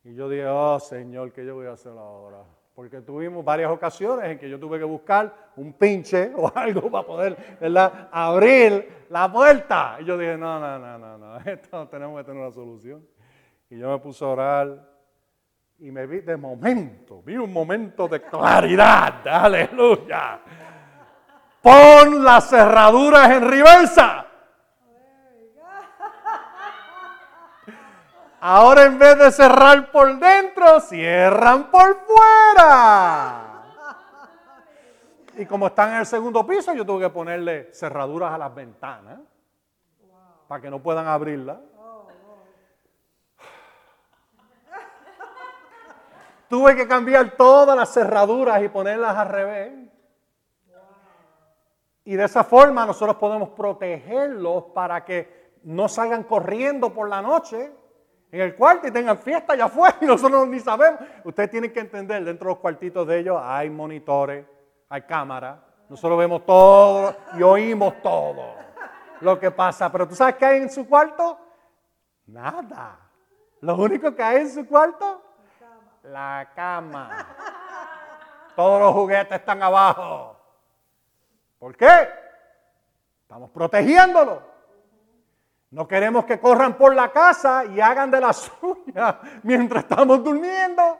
Y 0.05 0.15
yo 0.15 0.29
dije, 0.29 0.47
oh 0.47 0.79
Señor, 0.79 1.33
¿qué 1.33 1.45
yo 1.45 1.57
voy 1.57 1.67
a 1.67 1.73
hacer 1.73 1.91
ahora? 1.91 2.45
Porque 2.81 3.03
tuvimos 3.03 3.45
varias 3.45 3.71
ocasiones 3.71 4.25
en 4.25 4.39
que 4.39 4.49
yo 4.49 4.59
tuve 4.59 4.79
que 4.79 4.87
buscar 4.87 5.51
un 5.57 5.75
pinche 5.75 6.33
o 6.35 6.51
algo 6.55 6.91
para 6.91 7.07
poder 7.07 7.59
¿verdad? 7.61 8.09
abrir 8.11 9.05
la 9.11 9.31
puerta. 9.31 9.99
Y 10.01 10.07
yo 10.07 10.17
dije, 10.17 10.39
no, 10.39 10.59
no, 10.59 10.79
no, 10.79 10.99
no, 10.99 11.19
no, 11.19 11.37
esto 11.45 11.87
tenemos 11.89 12.17
que 12.17 12.25
tener 12.25 12.41
una 12.41 12.51
solución. 12.51 13.07
Y 13.69 13.77
yo 13.77 13.91
me 13.91 13.99
puse 13.99 14.25
a 14.25 14.29
orar 14.29 14.91
y 15.79 15.91
me 15.91 16.07
vi 16.07 16.21
de 16.21 16.39
momento, 16.39 17.21
vi 17.23 17.37
un 17.37 17.53
momento 17.53 18.09
de 18.09 18.23
claridad, 18.23 19.29
aleluya. 19.29 20.41
Pon 21.61 22.25
las 22.25 22.49
cerraduras 22.49 23.31
en 23.31 23.47
reversa. 23.47 24.27
Ahora 28.43 28.85
en 28.85 28.99
vez 28.99 29.19
de 29.19 29.31
cerrar 29.33 29.91
por 29.91 30.19
dentro, 30.19 30.81
cierran 30.81 31.71
por 31.71 31.95
fuera. 32.07 33.47
Y 35.37 35.45
como 35.45 35.67
están 35.67 35.93
en 35.93 36.01
el 36.01 36.07
segundo 36.07 36.47
piso, 36.47 36.73
yo 36.73 36.87
tuve 36.87 37.05
que 37.05 37.11
ponerle 37.11 37.71
cerraduras 37.75 38.33
a 38.33 38.39
las 38.39 38.55
ventanas 38.55 39.21
para 40.49 40.63
que 40.63 40.71
no 40.71 40.83
puedan 40.83 41.07
abrirlas. 41.07 41.59
Tuve 46.49 46.75
que 46.75 46.89
cambiar 46.89 47.37
todas 47.37 47.77
las 47.77 47.93
cerraduras 47.93 48.63
y 48.63 48.69
ponerlas 48.69 49.17
al 49.17 49.29
revés. 49.29 49.73
Y 52.05 52.17
de 52.17 52.25
esa 52.25 52.43
forma 52.43 52.87
nosotros 52.87 53.17
podemos 53.17 53.51
protegerlos 53.51 54.65
para 54.75 55.05
que 55.05 55.59
no 55.63 55.89
salgan 55.89 56.25
corriendo 56.25 56.93
por 56.93 57.09
la 57.09 57.21
noche 57.21 57.80
en 58.33 58.41
el 58.41 58.55
cuarto 58.55 58.87
y 58.87 58.91
tengan 58.91 59.19
fiesta 59.19 59.55
allá 59.55 59.65
afuera 59.65 59.97
y 60.01 60.07
nosotros 60.07 60.47
ni 60.47 60.61
sabemos. 60.61 61.01
Ustedes 61.25 61.51
tienen 61.51 61.73
que 61.73 61.81
entender, 61.81 62.25
dentro 62.25 62.49
de 62.49 62.55
los 62.55 62.61
cuartitos 62.61 63.07
de 63.07 63.19
ellos 63.19 63.41
hay 63.43 63.69
monitores, 63.71 64.47
hay 64.89 65.03
cámaras. 65.03 65.59
Nosotros 65.89 66.19
vemos 66.19 66.47
todo 66.47 67.17
y 67.37 67.43
oímos 67.43 68.01
todo 68.03 68.55
lo 69.21 69.39
que 69.39 69.51
pasa. 69.51 69.91
Pero 69.91 70.07
¿tú 70.07 70.15
sabes 70.15 70.37
qué 70.37 70.47
hay 70.47 70.63
en 70.63 70.71
su 70.71 70.89
cuarto? 70.89 71.39
Nada. 72.27 72.99
Lo 73.61 73.75
único 73.77 74.15
que 74.15 74.23
hay 74.23 74.39
en 74.39 74.51
su 74.51 74.67
cuarto, 74.67 75.23
la 76.05 76.51
cama. 76.55 77.27
Todos 78.55 78.81
los 78.81 78.95
juguetes 78.95 79.39
están 79.39 79.63
abajo. 79.63 80.37
¿Por 81.59 81.77
qué? 81.77 82.09
Estamos 83.23 83.51
protegiéndolo. 83.51 84.50
No 85.71 85.87
queremos 85.87 86.25
que 86.25 86.41
corran 86.41 86.77
por 86.77 86.95
la 86.95 87.13
casa 87.13 87.65
y 87.65 87.81
hagan 87.81 88.11
de 88.11 88.21
la 88.21 88.33
suya 88.33 89.21
mientras 89.43 89.85
estamos 89.85 90.23
durmiendo. 90.23 90.99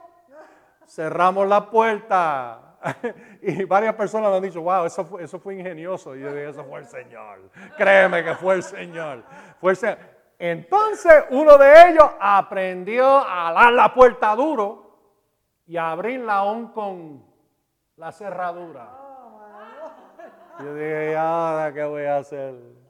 cerramos 0.87 1.47
la 1.47 1.69
puerta. 1.69 2.67
Y 3.43 3.63
varias 3.65 3.95
personas 3.95 4.29
me 4.29 4.37
han 4.37 4.43
dicho, 4.43 4.61
wow, 4.61 4.85
eso 4.85 5.03
fue, 5.05 5.23
eso 5.23 5.39
fue 5.39 5.55
ingenioso. 5.55 6.15
Y 6.15 6.21
yo 6.21 6.31
dije, 6.31 6.49
eso 6.49 6.63
fue 6.63 6.79
el 6.79 6.85
Señor. 6.85 7.39
Créeme 7.75 8.23
que 8.23 8.35
fue 8.35 8.55
el 8.55 8.63
Señor. 8.63 9.23
Fue 9.59 9.71
el 9.71 9.77
Señor. 9.77 9.97
Entonces 10.37 11.25
uno 11.29 11.57
de 11.57 11.89
ellos 11.89 12.09
aprendió 12.19 13.05
a 13.05 13.51
dar 13.53 13.73
la 13.73 13.93
puerta 13.93 14.35
duro 14.35 14.97
y 15.67 15.77
a 15.77 15.91
abrirla 15.91 16.37
aún 16.37 16.67
con 16.69 17.23
la 17.95 18.11
cerradura. 18.11 18.89
Yo 20.59 20.73
dije, 20.73 21.11
¿y 21.11 21.15
ahora 21.15 21.71
qué 21.73 21.83
voy 21.83 22.05
a 22.05 22.17
hacer? 22.17 22.80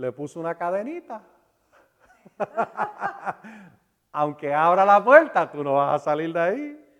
Le 0.00 0.12
puse 0.12 0.38
una 0.38 0.54
cadenita. 0.54 1.20
Aunque 4.12 4.54
abra 4.54 4.86
la 4.86 5.04
puerta, 5.04 5.50
tú 5.50 5.62
no 5.62 5.74
vas 5.74 6.00
a 6.00 6.04
salir 6.04 6.32
de 6.32 6.40
ahí. 6.40 6.90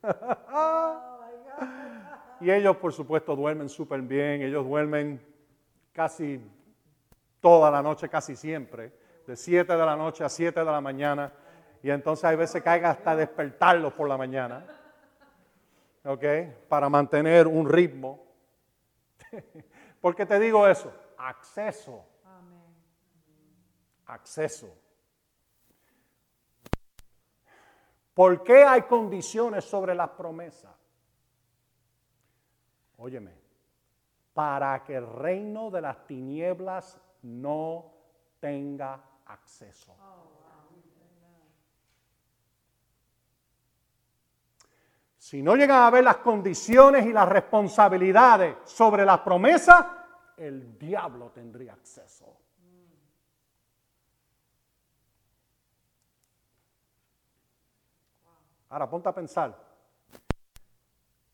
y 2.40 2.48
ellos, 2.48 2.76
por 2.76 2.92
supuesto, 2.92 3.34
duermen 3.34 3.68
súper 3.68 4.00
bien. 4.02 4.42
Ellos 4.42 4.64
duermen 4.64 5.20
casi 5.92 6.40
toda 7.40 7.68
la 7.68 7.82
noche, 7.82 8.08
casi 8.08 8.36
siempre, 8.36 8.92
de 9.26 9.34
7 9.34 9.72
de 9.72 9.84
la 9.84 9.96
noche 9.96 10.22
a 10.22 10.28
7 10.28 10.60
de 10.60 10.66
la 10.66 10.80
mañana. 10.80 11.32
Y 11.82 11.90
entonces 11.90 12.26
hay 12.26 12.36
veces 12.36 12.62
que 12.62 12.68
hay 12.68 12.84
hasta 12.84 13.16
despertarlos 13.16 13.92
por 13.92 14.08
la 14.08 14.16
mañana. 14.16 14.64
¿Ok? 16.04 16.24
Para 16.68 16.88
mantener 16.88 17.48
un 17.48 17.68
ritmo. 17.68 18.24
¿Por 20.00 20.14
qué 20.14 20.24
te 20.24 20.38
digo 20.38 20.68
eso? 20.68 20.92
Acceso. 21.18 22.04
Acceso. 24.06 24.72
¿Por 28.14 28.42
qué 28.42 28.64
hay 28.64 28.82
condiciones 28.82 29.64
sobre 29.64 29.94
las 29.94 30.10
promesas? 30.10 30.74
Óyeme, 32.96 33.32
para 34.32 34.82
que 34.84 34.94
el 34.94 35.06
reino 35.06 35.70
de 35.70 35.82
las 35.82 36.06
tinieblas 36.06 36.98
no 37.22 37.92
tenga 38.40 39.02
acceso. 39.26 39.94
Si 45.18 45.42
no 45.42 45.56
llegan 45.56 45.82
a 45.82 45.90
ver 45.90 46.04
las 46.04 46.18
condiciones 46.18 47.04
y 47.04 47.12
las 47.12 47.28
responsabilidades 47.28 48.58
sobre 48.64 49.04
las 49.04 49.18
promesas, 49.20 49.84
el 50.36 50.78
diablo 50.78 51.32
tendría 51.32 51.72
acceso. 51.72 52.45
Ahora 58.76 58.90
ponte 58.90 59.08
a 59.08 59.14
pensar. 59.14 59.56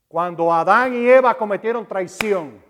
Cuando 0.07 0.53
Adán 0.53 0.95
y 0.95 1.09
Eva 1.09 1.36
cometieron 1.36 1.84
traición, 1.84 2.62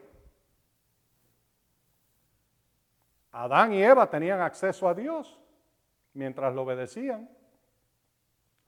Adán 3.33 3.75
y 3.75 3.83
Eva 3.83 4.09
tenían 4.09 4.41
acceso 4.41 4.89
a 4.89 4.95
Dios 4.95 5.39
mientras 6.15 6.55
lo 6.55 6.63
obedecían. 6.63 7.29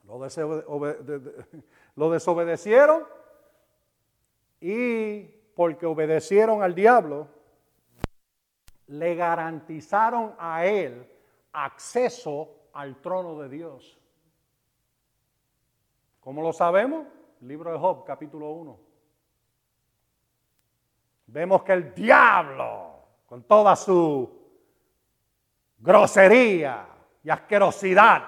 Lo, 0.03 0.19
desobedecieron 2.11 3.07
y 4.61 5.23
porque 5.55 5.87
obedecieron 5.87 6.61
al 6.61 6.75
diablo, 6.75 7.27
le 8.85 9.15
garantizaron 9.15 10.35
a 10.37 10.67
él 10.67 11.11
acceso 11.51 12.67
al 12.73 13.01
trono 13.01 13.39
de 13.39 13.49
Dios. 13.49 13.97
¿Cómo 16.25 16.41
lo 16.41 16.51
sabemos? 16.51 17.05
Libro 17.41 17.71
de 17.71 17.77
Job, 17.77 18.03
capítulo 18.03 18.49
1. 18.49 18.79
Vemos 21.27 21.61
que 21.61 21.71
el 21.71 21.93
diablo, 21.93 22.95
con 23.27 23.43
toda 23.43 23.75
su 23.75 24.35
grosería 25.77 26.87
y 27.21 27.29
asquerosidad, 27.29 28.23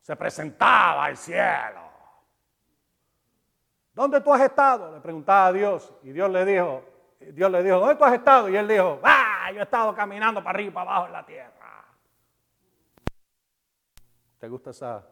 se 0.00 0.16
presentaba 0.16 1.04
al 1.04 1.18
cielo. 1.18 1.82
¿Dónde 3.92 4.22
tú 4.22 4.32
has 4.32 4.40
estado? 4.40 4.94
Le 4.94 5.02
preguntaba 5.02 5.48
a 5.48 5.52
Dios 5.52 5.92
y 6.04 6.10
Dios 6.10 6.30
le 6.30 6.42
dijo, 6.46 6.84
Dios 7.20 7.50
le 7.50 7.62
dijo, 7.62 7.80
¿dónde 7.80 7.96
tú 7.96 8.04
has 8.04 8.14
estado? 8.14 8.48
Y 8.48 8.56
él 8.56 8.66
dijo, 8.66 8.98
ah, 9.02 9.50
yo 9.52 9.60
he 9.60 9.64
estado 9.64 9.94
caminando 9.94 10.42
para 10.42 10.56
arriba 10.56 10.70
y 10.70 10.72
para 10.72 10.90
abajo 10.90 11.06
en 11.08 11.12
la 11.12 11.26
tierra. 11.26 11.84
¿Te 14.38 14.48
gusta 14.48 14.70
esa? 14.70 15.06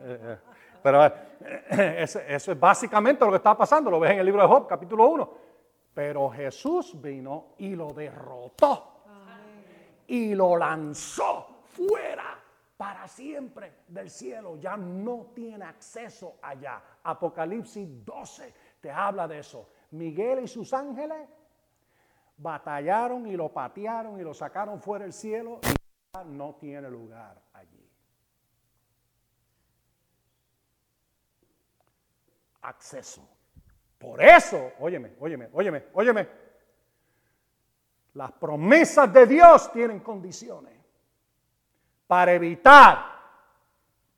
Pero 0.82 1.06
eh, 1.06 1.12
eso, 1.98 2.20
es 2.20 2.58
básicamente 2.58 3.24
lo 3.24 3.30
que 3.30 3.36
está 3.36 3.56
pasando, 3.56 3.90
lo 3.90 4.00
ves 4.00 4.12
en 4.12 4.18
el 4.18 4.26
libro 4.26 4.42
de 4.42 4.48
Job, 4.48 4.66
capítulo 4.66 5.08
1. 5.08 5.34
Pero 5.94 6.30
Jesús 6.30 7.00
vino 7.00 7.54
y 7.58 7.74
lo 7.76 7.88
derrotó. 7.92 8.88
Y 10.06 10.34
lo 10.34 10.56
lanzó 10.56 11.62
fuera 11.64 12.38
para 12.76 13.06
siempre 13.06 13.84
del 13.88 14.10
cielo. 14.10 14.56
Ya 14.56 14.76
no 14.76 15.30
tiene 15.34 15.64
acceso 15.64 16.36
allá. 16.42 16.82
Apocalipsis 17.04 18.04
12 18.04 18.54
te 18.80 18.90
habla 18.90 19.28
de 19.28 19.38
eso. 19.38 19.68
Miguel 19.92 20.44
y 20.44 20.48
sus 20.48 20.72
ángeles 20.72 21.28
batallaron 22.36 23.26
y 23.26 23.36
lo 23.36 23.50
patearon 23.52 24.18
y 24.18 24.22
lo 24.22 24.34
sacaron 24.34 24.80
fuera 24.80 25.04
del 25.04 25.12
cielo. 25.12 25.60
Y 25.62 26.28
no 26.28 26.56
tiene 26.56 26.90
lugar 26.90 27.40
allí. 27.54 27.88
Acceso. 32.62 33.28
Por 33.98 34.22
eso, 34.22 34.72
óyeme, 34.80 35.14
óyeme, 35.20 35.48
óyeme, 35.52 35.84
óyeme. 35.94 36.28
Las 38.14 38.32
promesas 38.32 39.12
de 39.12 39.26
Dios 39.26 39.72
tienen 39.72 40.00
condiciones 40.00 40.74
para 42.06 42.32
evitar 42.32 43.12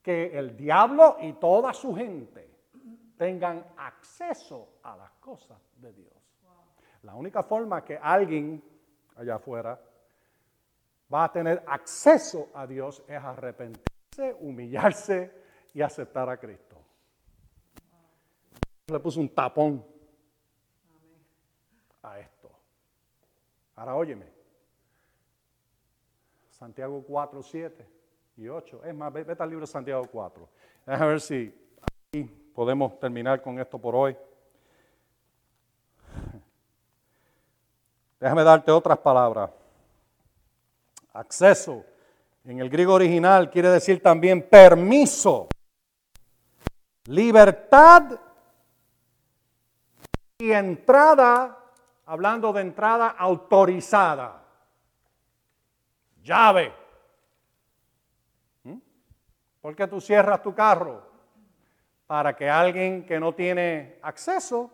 que 0.02 0.36
el 0.38 0.56
diablo 0.56 1.16
y 1.20 1.34
toda 1.34 1.72
su 1.72 1.94
gente 1.94 2.50
tengan 3.16 3.64
acceso 3.76 4.78
a 4.82 4.96
las 4.96 5.10
cosas 5.12 5.58
de 5.76 5.92
Dios. 5.92 6.12
La 7.02 7.14
única 7.14 7.42
forma 7.42 7.84
que 7.84 7.98
alguien 8.00 8.62
allá 9.16 9.36
afuera 9.36 9.80
va 11.12 11.24
a 11.24 11.32
tener 11.32 11.62
acceso 11.66 12.50
a 12.54 12.66
Dios 12.66 13.02
es 13.06 13.22
arrepentirse, 13.22 14.34
humillarse 14.40 15.30
y 15.74 15.82
aceptar 15.82 16.28
a 16.28 16.38
Cristo 16.38 16.73
le 18.86 19.00
puso 19.00 19.18
un 19.20 19.28
tapón 19.28 19.84
a 22.02 22.18
esto. 22.18 22.50
Ahora 23.76 23.94
óyeme. 23.94 24.26
Santiago 26.50 27.02
4, 27.02 27.42
7 27.42 27.86
y 28.36 28.48
8. 28.48 28.84
Es 28.84 28.94
más, 28.94 29.12
vete 29.12 29.42
al 29.42 29.48
libro 29.48 29.66
de 29.66 29.72
Santiago 29.72 30.04
4. 30.10 30.48
Déjame 30.86 31.08
ver 31.08 31.20
si 31.20 31.54
aquí 31.82 32.24
podemos 32.54 32.98
terminar 33.00 33.40
con 33.40 33.58
esto 33.58 33.78
por 33.78 33.96
hoy. 33.96 34.16
Déjame 38.20 38.44
darte 38.44 38.70
otras 38.70 38.98
palabras. 38.98 39.50
Acceso 41.14 41.84
en 42.44 42.60
el 42.60 42.68
griego 42.68 42.92
original 42.92 43.50
quiere 43.50 43.70
decir 43.70 44.02
también 44.02 44.46
permiso, 44.46 45.48
libertad 47.06 48.20
y 50.38 50.50
entrada, 50.50 51.56
hablando 52.06 52.52
de 52.52 52.62
entrada 52.62 53.14
autorizada. 53.16 54.42
Llave. 56.22 56.72
¿Mm? 58.64 58.78
¿Por 59.60 59.76
qué 59.76 59.86
tú 59.86 60.00
cierras 60.00 60.42
tu 60.42 60.54
carro? 60.54 61.02
Para 62.06 62.34
que 62.34 62.50
alguien 62.50 63.06
que 63.06 63.20
no 63.20 63.32
tiene 63.34 63.98
acceso 64.02 64.70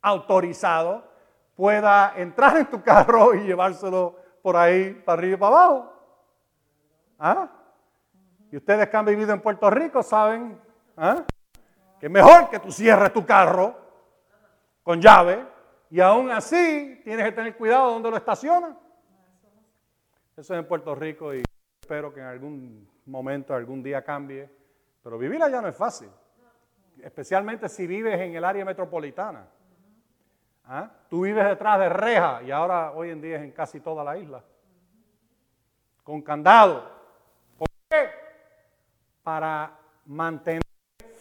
autorizado 0.00 1.04
pueda 1.54 2.14
entrar 2.16 2.56
en 2.56 2.66
tu 2.66 2.82
carro 2.82 3.34
y 3.34 3.44
llevárselo 3.44 4.16
por 4.42 4.56
ahí 4.56 4.94
para 4.94 5.18
arriba 5.18 5.34
y 5.34 5.38
para 5.38 5.56
abajo. 5.56 5.92
¿Ah? 7.18 7.48
Y 8.50 8.56
ustedes 8.56 8.88
que 8.88 8.96
han 8.96 9.04
vivido 9.04 9.32
en 9.34 9.40
Puerto 9.40 9.68
Rico 9.68 10.02
saben 10.02 10.58
¿ah? 10.96 11.24
que 12.00 12.06
es 12.06 12.12
mejor 12.12 12.48
que 12.48 12.58
tú 12.60 12.72
cierres 12.72 13.12
tu 13.12 13.26
carro 13.26 13.87
con 14.88 15.02
llave 15.02 15.44
y 15.90 16.00
aún 16.00 16.30
así 16.30 17.02
tienes 17.04 17.26
que 17.26 17.32
tener 17.32 17.54
cuidado 17.58 17.90
donde 17.90 18.10
lo 18.10 18.16
estacionas. 18.16 18.74
Eso 20.34 20.54
es 20.54 20.60
en 20.60 20.66
Puerto 20.66 20.94
Rico 20.94 21.34
y 21.34 21.42
espero 21.78 22.10
que 22.10 22.20
en 22.20 22.26
algún 22.26 22.88
momento, 23.04 23.52
algún 23.52 23.82
día 23.82 24.02
cambie. 24.02 24.48
Pero 25.02 25.18
vivir 25.18 25.42
allá 25.42 25.60
no 25.60 25.68
es 25.68 25.76
fácil, 25.76 26.08
especialmente 27.02 27.68
si 27.68 27.86
vives 27.86 28.18
en 28.18 28.34
el 28.34 28.42
área 28.42 28.64
metropolitana. 28.64 29.46
¿Ah? 30.64 30.90
Tú 31.10 31.24
vives 31.24 31.44
detrás 31.46 31.78
de 31.80 31.90
reja 31.90 32.42
y 32.42 32.50
ahora 32.50 32.92
hoy 32.92 33.10
en 33.10 33.20
día 33.20 33.36
es 33.36 33.42
en 33.42 33.52
casi 33.52 33.80
toda 33.80 34.02
la 34.02 34.16
isla. 34.16 34.42
Con 36.02 36.22
candado. 36.22 36.90
¿Por 37.58 37.68
qué? 37.90 38.08
Para 39.22 39.70
mantener 40.06 40.62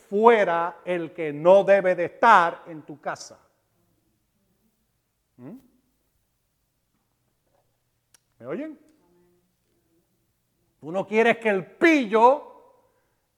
fuera 0.09 0.77
el 0.85 1.13
que 1.13 1.33
no 1.33 1.65
debe 1.65 1.95
de 1.95 2.05
estar 2.05 2.63
en 2.67 2.83
tu 2.83 3.01
casa. 3.01 3.39
¿Mm? 5.37 5.57
¿Me 8.39 8.45
oyen? 8.45 8.79
Tú 10.79 10.91
no 10.91 11.07
quieres 11.07 11.37
que 11.37 11.49
el 11.49 11.65
pillo 11.65 12.47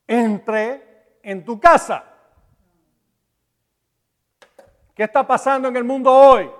entre 0.07 1.17
en 1.23 1.45
tu 1.45 1.59
casa. 1.59 2.03
¿Qué 4.93 5.03
está 5.03 5.25
pasando 5.25 5.67
en 5.69 5.77
el 5.77 5.83
mundo 5.83 6.11
hoy? 6.11 6.51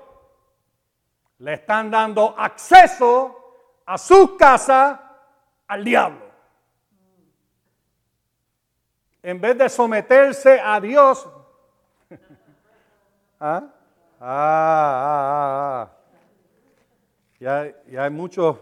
Le 1.40 1.54
están 1.54 1.92
dando 1.92 2.36
acceso 2.38 3.56
a 3.86 3.98
sus 3.98 4.38
casas 4.38 5.00
al 5.68 5.84
diablo. 5.84 6.30
En 9.22 9.42
vez 9.42 9.58
de 9.58 9.68
someterse 9.68 10.60
a 10.60 10.80
Dios. 10.80 11.28
¿Ah? 13.40 13.64
Ah, 14.22 14.26
ah, 15.06 15.82
ah, 15.82 15.92
Ya, 17.40 17.74
ya 17.88 18.04
hay 18.04 18.10
muchos 18.10 18.58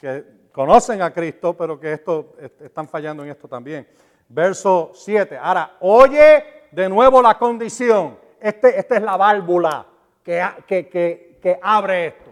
que 0.00 0.22
conocen 0.52 1.00
a 1.00 1.12
Cristo, 1.12 1.56
pero 1.56 1.80
que 1.80 1.94
esto 1.94 2.36
están 2.60 2.86
fallando 2.86 3.22
en 3.24 3.30
esto 3.30 3.48
también. 3.48 3.88
Verso 4.28 4.92
7. 4.94 5.38
Ahora, 5.38 5.76
oye 5.80 6.66
de 6.70 6.88
nuevo 6.88 7.22
la 7.22 7.38
condición. 7.38 8.18
Este, 8.38 8.78
esta 8.78 8.96
es 8.96 9.02
la 9.02 9.16
válvula 9.16 9.86
que, 10.22 10.44
que, 10.66 11.38
que 11.40 11.58
abre 11.62 12.08
esto. 12.08 12.30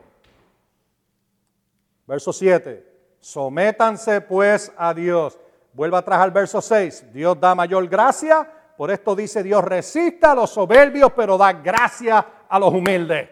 Verso 2.06 2.32
7. 2.32 2.86
Sométanse 3.20 4.20
pues 4.20 4.70
a 4.76 4.92
Dios. 4.92 5.38
Vuelva 5.72 5.98
atrás 5.98 6.20
al 6.20 6.30
verso 6.30 6.60
6. 6.60 7.12
Dios 7.12 7.40
da 7.40 7.54
mayor 7.54 7.88
gracia. 7.88 8.46
Por 8.82 8.90
esto 8.90 9.14
dice 9.14 9.44
Dios 9.44 9.62
resista 9.62 10.32
a 10.32 10.34
los 10.34 10.50
soberbios, 10.50 11.12
pero 11.12 11.38
da 11.38 11.52
gracia 11.52 12.26
a 12.48 12.58
los 12.58 12.74
humildes. 12.74 13.30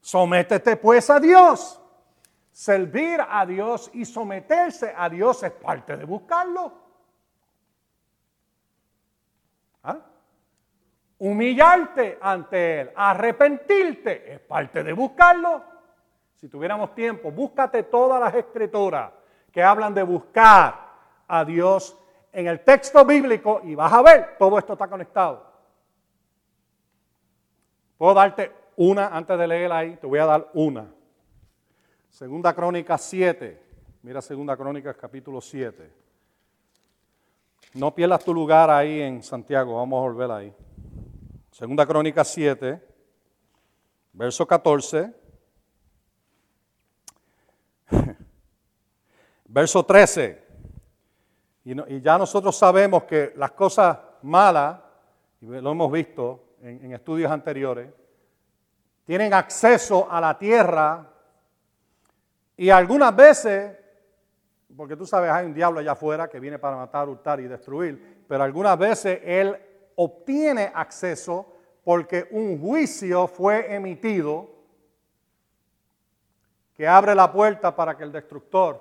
Sométete 0.00 0.76
pues 0.76 1.10
a 1.10 1.18
Dios. 1.18 1.82
Servir 2.52 3.20
a 3.28 3.44
Dios 3.44 3.90
y 3.94 4.04
someterse 4.04 4.94
a 4.96 5.08
Dios 5.08 5.42
es 5.42 5.50
parte 5.50 5.96
de 5.96 6.04
buscarlo. 6.04 6.72
¿Ah? 9.82 9.98
Humillarte 11.18 12.16
ante 12.22 12.82
Él, 12.82 12.92
arrepentirte, 12.94 14.34
es 14.34 14.38
parte 14.38 14.84
de 14.84 14.92
buscarlo. 14.92 15.64
Si 16.36 16.48
tuviéramos 16.48 16.94
tiempo, 16.94 17.32
búscate 17.32 17.82
todas 17.82 18.20
las 18.20 18.36
escrituras 18.36 19.10
que 19.50 19.64
hablan 19.64 19.92
de 19.92 20.04
buscar 20.04 20.92
a 21.26 21.44
Dios 21.44 21.98
en 22.36 22.46
el 22.48 22.60
texto 22.60 23.02
bíblico 23.06 23.62
y 23.64 23.74
vas 23.74 23.90
a 23.90 24.02
ver, 24.02 24.36
todo 24.38 24.58
esto 24.58 24.74
está 24.74 24.86
conectado. 24.88 25.42
Puedo 27.96 28.12
darte 28.12 28.52
una 28.76 29.08
antes 29.08 29.38
de 29.38 29.46
leer 29.46 29.72
ahí, 29.72 29.96
te 29.96 30.06
voy 30.06 30.18
a 30.18 30.26
dar 30.26 30.50
una. 30.52 30.86
Segunda 32.10 32.54
Crónica 32.54 32.98
7. 32.98 33.62
Mira 34.02 34.20
Segunda 34.20 34.54
Crónica 34.54 34.92
capítulo 34.92 35.40
7. 35.40 35.90
No 37.72 37.94
pierdas 37.94 38.22
tu 38.22 38.34
lugar 38.34 38.68
ahí 38.68 39.00
en 39.00 39.22
Santiago, 39.22 39.76
vamos 39.76 39.96
a 39.96 40.02
volver 40.02 40.30
ahí. 40.30 40.54
Segunda 41.50 41.86
Crónica 41.86 42.22
7, 42.22 42.86
verso 44.12 44.46
14. 44.46 45.14
Verso 49.48 49.82
13. 49.86 50.45
Y, 51.66 52.00
ya 52.00 52.16
nosotros 52.16 52.56
sabemos 52.56 53.02
que 53.02 53.32
las 53.34 53.50
cosas 53.50 53.98
malas, 54.22 54.78
y 55.40 55.46
lo 55.46 55.72
hemos 55.72 55.90
visto 55.90 56.54
en, 56.62 56.84
en 56.84 56.92
estudios 56.92 57.28
anteriores, 57.28 57.88
tienen 59.04 59.34
acceso 59.34 60.06
a 60.08 60.20
la 60.20 60.38
tierra 60.38 61.10
y 62.56 62.70
algunas 62.70 63.14
veces, 63.16 63.76
porque 64.76 64.94
tú 64.94 65.06
sabes, 65.06 65.28
hay 65.32 65.44
un 65.44 65.54
diablo 65.54 65.80
allá 65.80 65.92
afuera 65.92 66.28
que 66.28 66.38
viene 66.38 66.60
para 66.60 66.76
matar, 66.76 67.08
hurtar 67.08 67.40
y 67.40 67.48
destruir, 67.48 68.24
pero 68.28 68.44
algunas 68.44 68.78
veces 68.78 69.18
él 69.24 69.56
obtiene 69.96 70.70
acceso 70.72 71.52
porque 71.82 72.28
un 72.30 72.60
juicio 72.60 73.26
fue 73.26 73.74
emitido 73.74 74.48
que 76.74 76.86
abre 76.86 77.12
la 77.12 77.32
puerta 77.32 77.74
para 77.74 77.96
que 77.96 78.04
el 78.04 78.12
destructor 78.12 78.80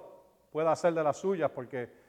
pueda 0.51 0.71
hacer 0.71 0.93
de 0.93 1.03
las 1.03 1.17
suyas, 1.17 1.49
porque 1.49 2.04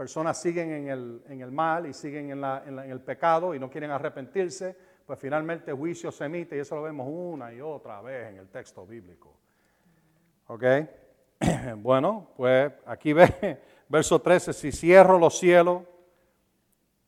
personas 0.00 0.40
siguen 0.40 0.72
en 0.72 0.88
el, 0.88 1.22
en 1.28 1.42
el 1.42 1.52
mal 1.52 1.84
y 1.84 1.92
siguen 1.92 2.30
en, 2.30 2.40
la, 2.40 2.62
en, 2.66 2.78
el 2.78 3.02
pecado 3.02 3.54
y 3.54 3.58
no 3.58 3.68
quieren 3.68 3.90
arrepentirse, 3.90 4.74
pues 5.04 5.18
finalmente 5.18 5.74
juicio 5.74 6.10
se 6.10 6.24
emite 6.24 6.56
y 6.56 6.60
eso 6.60 6.74
lo 6.74 6.80
vemos 6.80 7.06
una 7.06 7.52
y 7.52 7.60
otra 7.60 8.00
vez 8.00 8.30
en 8.30 8.38
el 8.38 8.48
texto 8.48 8.86
bíblico. 8.86 9.36
¿Ok? 10.46 10.64
Bueno, 11.76 12.28
pues 12.34 12.72
aquí 12.86 13.12
ve, 13.12 13.60
verso 13.90 14.18
13, 14.22 14.54
si 14.54 14.72
cierro 14.72 15.18
los 15.18 15.38
cielos, 15.38 15.82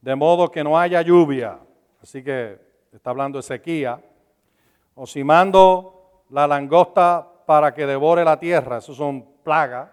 de 0.02 0.14
modo 0.14 0.50
que 0.50 0.62
no 0.62 0.78
haya 0.78 1.00
lluvia, 1.00 1.60
así 2.02 2.22
que 2.22 2.60
está 2.92 3.08
hablando 3.08 3.40
de 3.40 3.98
o 4.96 5.06
si 5.06 5.24
mando 5.24 6.24
la 6.28 6.46
langosta 6.46 7.26
para 7.46 7.72
que 7.72 7.86
devore 7.86 8.22
la 8.22 8.38
tierra, 8.38 8.76
eso 8.76 8.92
son 8.92 9.24
plagas, 9.42 9.88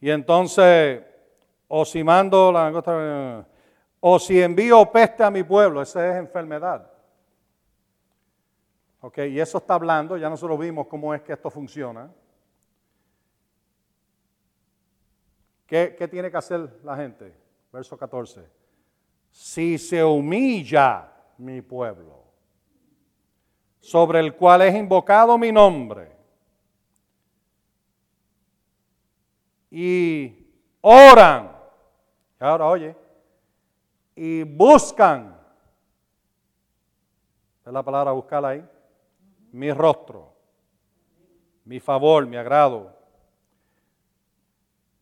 y 0.00 0.10
entonces, 0.10 1.02
o 1.66 1.84
si 1.84 2.04
mando 2.04 2.52
la 2.52 3.46
o 4.00 4.18
si 4.18 4.40
envío 4.40 4.90
peste 4.92 5.24
a 5.24 5.30
mi 5.30 5.42
pueblo, 5.42 5.82
esa 5.82 6.08
es 6.08 6.16
enfermedad. 6.16 6.90
Ok, 9.00 9.18
y 9.18 9.40
eso 9.40 9.58
está 9.58 9.74
hablando, 9.74 10.16
ya 10.16 10.28
nosotros 10.28 10.58
vimos 10.58 10.86
cómo 10.86 11.14
es 11.14 11.22
que 11.22 11.32
esto 11.32 11.50
funciona. 11.50 12.10
¿Qué, 15.66 15.94
¿Qué, 15.98 16.08
tiene 16.08 16.30
que 16.30 16.36
hacer 16.36 16.80
la 16.82 16.96
gente? 16.96 17.34
Verso 17.72 17.96
14. 17.96 18.48
Si 19.30 19.78
se 19.78 20.02
humilla 20.02 21.12
mi 21.36 21.60
pueblo, 21.60 22.24
sobre 23.80 24.20
el 24.20 24.34
cual 24.34 24.62
es 24.62 24.74
invocado 24.74 25.36
mi 25.38 25.52
nombre, 25.52 26.17
y 29.70 30.46
oran. 30.80 31.56
Ahora 32.38 32.66
oye, 32.66 32.96
y 34.14 34.42
buscan, 34.44 35.36
es 37.64 37.72
la 37.72 37.82
palabra 37.82 38.12
buscar 38.12 38.44
ahí, 38.44 38.66
mi 39.52 39.72
rostro, 39.72 40.32
mi 41.64 41.80
favor, 41.80 42.26
mi 42.26 42.36
agrado, 42.36 42.96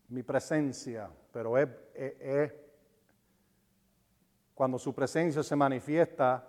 mi 0.09 0.23
presencia, 0.23 1.11
pero 1.33 1.59
es, 1.59 1.69
es 1.95 2.53
cuando 4.55 4.79
su 4.79 4.95
presencia 4.95 5.43
se 5.43 5.55
manifiesta, 5.55 6.47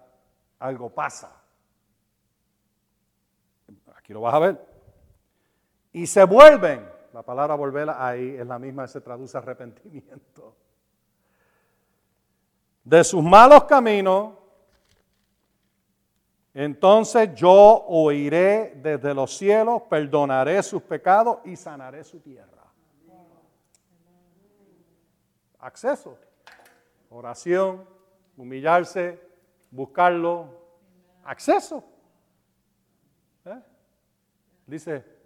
algo 0.60 0.90
pasa. 0.90 1.44
Aquí 3.96 4.14
lo 4.14 4.22
vas 4.22 4.34
a 4.34 4.40
ver. 4.40 4.66
Y 5.92 6.08
se 6.08 6.24
vuelven 6.24 6.97
la 7.18 7.24
palabra 7.24 7.56
volver 7.56 7.90
ahí 7.90 8.36
es 8.36 8.46
la 8.46 8.60
misma, 8.60 8.88
se 8.88 9.02
traduce 9.02 9.36
arrepentimiento. 9.36 10.56
De 12.84 13.04
sus 13.04 13.24
malos 13.24 13.64
caminos, 13.64 14.36
entonces 16.54 17.34
yo 17.34 17.86
oiré 17.88 18.74
desde 18.76 19.16
los 19.16 19.36
cielos, 19.36 19.82
perdonaré 19.90 20.62
sus 20.62 20.84
pecados 20.84 21.40
y 21.44 21.56
sanaré 21.56 22.04
su 22.04 22.20
tierra. 22.20 22.64
Acceso, 25.58 26.20
oración, 27.10 27.84
humillarse, 28.38 29.20
buscarlo, 29.72 30.50
acceso. 31.24 31.84
¿Eh? 33.44 33.60
Dice, 34.68 35.17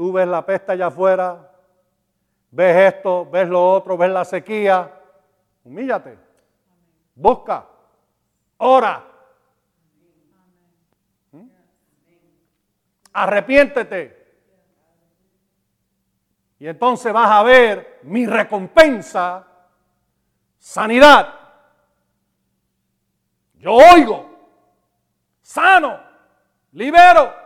Tú 0.00 0.12
ves 0.12 0.26
la 0.26 0.46
peste 0.46 0.72
allá 0.72 0.86
afuera, 0.86 1.52
ves 2.52 2.94
esto, 2.94 3.26
ves 3.26 3.46
lo 3.46 3.70
otro, 3.70 3.98
ves 3.98 4.10
la 4.10 4.24
sequía. 4.24 4.98
Humíllate. 5.62 6.16
Busca. 7.14 7.66
Ora. 8.56 9.04
¿Mm? 11.32 11.46
Arrepiéntete. 13.12 14.38
Y 16.60 16.66
entonces 16.66 17.12
vas 17.12 17.30
a 17.30 17.42
ver 17.42 18.00
mi 18.04 18.24
recompensa, 18.24 19.46
sanidad. 20.58 21.28
Yo 23.52 23.74
oigo, 23.74 24.30
sano, 25.42 26.00
libero. 26.72 27.39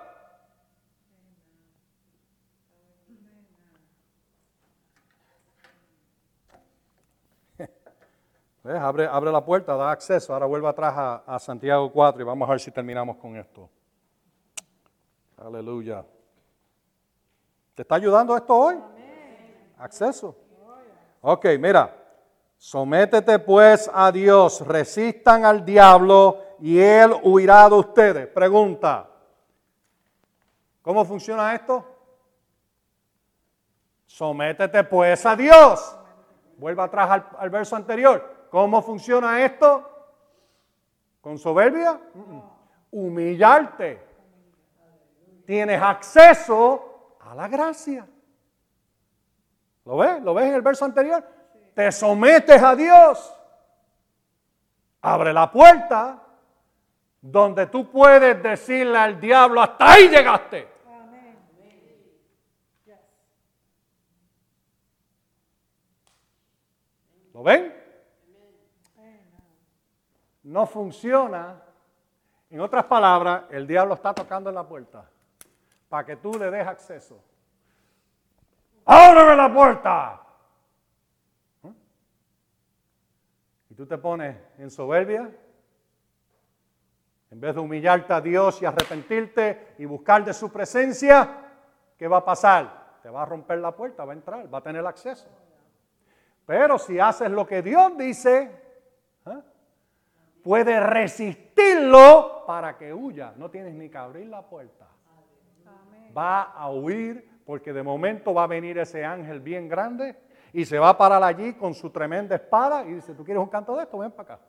Abre, 8.64 9.06
abre 9.06 9.30
la 9.30 9.44
puerta, 9.44 9.76
da 9.76 9.90
acceso. 9.90 10.32
Ahora 10.32 10.46
vuelve 10.46 10.66
atrás 10.66 10.94
a, 10.96 11.16
a 11.26 11.38
Santiago 11.38 11.92
4 11.92 12.22
y 12.22 12.24
vamos 12.24 12.48
a 12.48 12.52
ver 12.52 12.60
si 12.60 12.70
terminamos 12.70 13.18
con 13.18 13.36
esto. 13.36 13.68
Aleluya. 15.36 16.02
¿Te 17.74 17.82
está 17.82 17.96
ayudando 17.96 18.34
esto 18.34 18.54
hoy? 18.54 18.76
Acceso. 19.78 20.34
Ok, 21.20 21.46
mira. 21.58 21.94
Sométete 22.56 23.38
pues 23.40 23.90
a 23.92 24.10
Dios, 24.10 24.66
resistan 24.66 25.44
al 25.44 25.66
diablo 25.66 26.40
y 26.60 26.78
él 26.78 27.14
huirá 27.22 27.68
de 27.68 27.74
ustedes. 27.74 28.26
Pregunta. 28.28 29.06
¿Cómo 30.80 31.04
funciona 31.04 31.54
esto? 31.54 31.84
Sométete 34.06 34.82
pues 34.84 35.26
a 35.26 35.36
Dios. 35.36 35.98
Vuelva 36.56 36.84
atrás 36.84 37.10
al, 37.10 37.26
al 37.36 37.50
verso 37.50 37.76
anterior. 37.76 38.33
¿Cómo 38.54 38.80
funciona 38.82 39.44
esto? 39.44 39.84
¿Con 41.20 41.36
soberbia? 41.38 42.00
Humillarte. 42.92 44.00
Tienes 45.44 45.82
acceso 45.82 47.16
a 47.18 47.34
la 47.34 47.48
gracia. 47.48 48.06
¿Lo 49.84 49.96
ves? 49.96 50.22
¿Lo 50.22 50.34
ves 50.34 50.46
en 50.46 50.54
el 50.54 50.62
verso 50.62 50.84
anterior? 50.84 51.28
Te 51.74 51.90
sometes 51.90 52.62
a 52.62 52.76
Dios. 52.76 53.34
Abre 55.00 55.32
la 55.32 55.50
puerta 55.50 56.22
donde 57.20 57.66
tú 57.66 57.90
puedes 57.90 58.40
decirle 58.40 58.96
al 58.96 59.20
diablo, 59.20 59.62
hasta 59.62 59.94
ahí 59.94 60.08
llegaste. 60.08 60.68
¿Lo 67.32 67.42
ven? 67.42 67.83
No 70.44 70.66
funciona. 70.66 71.60
En 72.50 72.60
otras 72.60 72.84
palabras, 72.84 73.44
el 73.50 73.66
diablo 73.66 73.94
está 73.94 74.14
tocando 74.14 74.50
en 74.50 74.54
la 74.54 74.66
puerta 74.66 75.04
para 75.88 76.04
que 76.04 76.16
tú 76.16 76.38
le 76.38 76.50
des 76.50 76.66
acceso. 76.66 77.20
¡Ábreme 78.84 79.34
la 79.34 79.52
puerta! 79.52 80.20
¿Eh? 81.64 81.72
Y 83.70 83.74
tú 83.74 83.86
te 83.86 83.96
pones 83.98 84.36
en 84.58 84.70
soberbia. 84.70 85.30
En 87.30 87.40
vez 87.40 87.54
de 87.54 87.60
humillarte 87.60 88.12
a 88.12 88.20
Dios 88.20 88.62
y 88.62 88.66
arrepentirte 88.66 89.74
y 89.78 89.86
buscar 89.86 90.24
de 90.24 90.32
su 90.32 90.52
presencia, 90.52 91.38
¿qué 91.96 92.06
va 92.06 92.18
a 92.18 92.24
pasar? 92.24 92.98
Te 93.02 93.08
va 93.08 93.22
a 93.22 93.26
romper 93.26 93.58
la 93.58 93.72
puerta, 93.74 94.04
va 94.04 94.12
a 94.12 94.16
entrar, 94.16 94.52
va 94.52 94.58
a 94.58 94.62
tener 94.62 94.86
acceso. 94.86 95.28
Pero 96.46 96.78
si 96.78 97.00
haces 97.00 97.30
lo 97.30 97.46
que 97.46 97.62
Dios 97.62 97.96
dice. 97.96 98.63
Puedes 100.44 100.80
resistirlo 100.80 102.44
para 102.46 102.76
que 102.76 102.94
huya. 102.94 103.32
No 103.36 103.50
tienes 103.50 103.74
ni 103.74 103.88
que 103.88 103.98
abrir 103.98 104.28
la 104.28 104.42
puerta. 104.42 104.86
Va 106.16 106.42
a 106.42 106.70
huir 106.70 107.28
porque 107.44 107.72
de 107.72 107.82
momento 107.82 108.32
va 108.32 108.44
a 108.44 108.46
venir 108.46 108.78
ese 108.78 109.04
ángel 109.04 109.40
bien 109.40 109.68
grande 109.68 110.16
y 110.52 110.64
se 110.64 110.78
va 110.78 110.90
a 110.90 110.98
parar 110.98 111.22
allí 111.24 111.54
con 111.54 111.74
su 111.74 111.90
tremenda 111.90 112.36
espada 112.36 112.84
y 112.84 112.92
dice, 112.92 113.14
¿tú 113.14 113.24
quieres 113.24 113.42
un 113.42 113.48
canto 113.48 113.74
de 113.76 113.82
esto? 113.82 113.98
Ven 113.98 114.12
para 114.12 114.34
acá. 114.34 114.44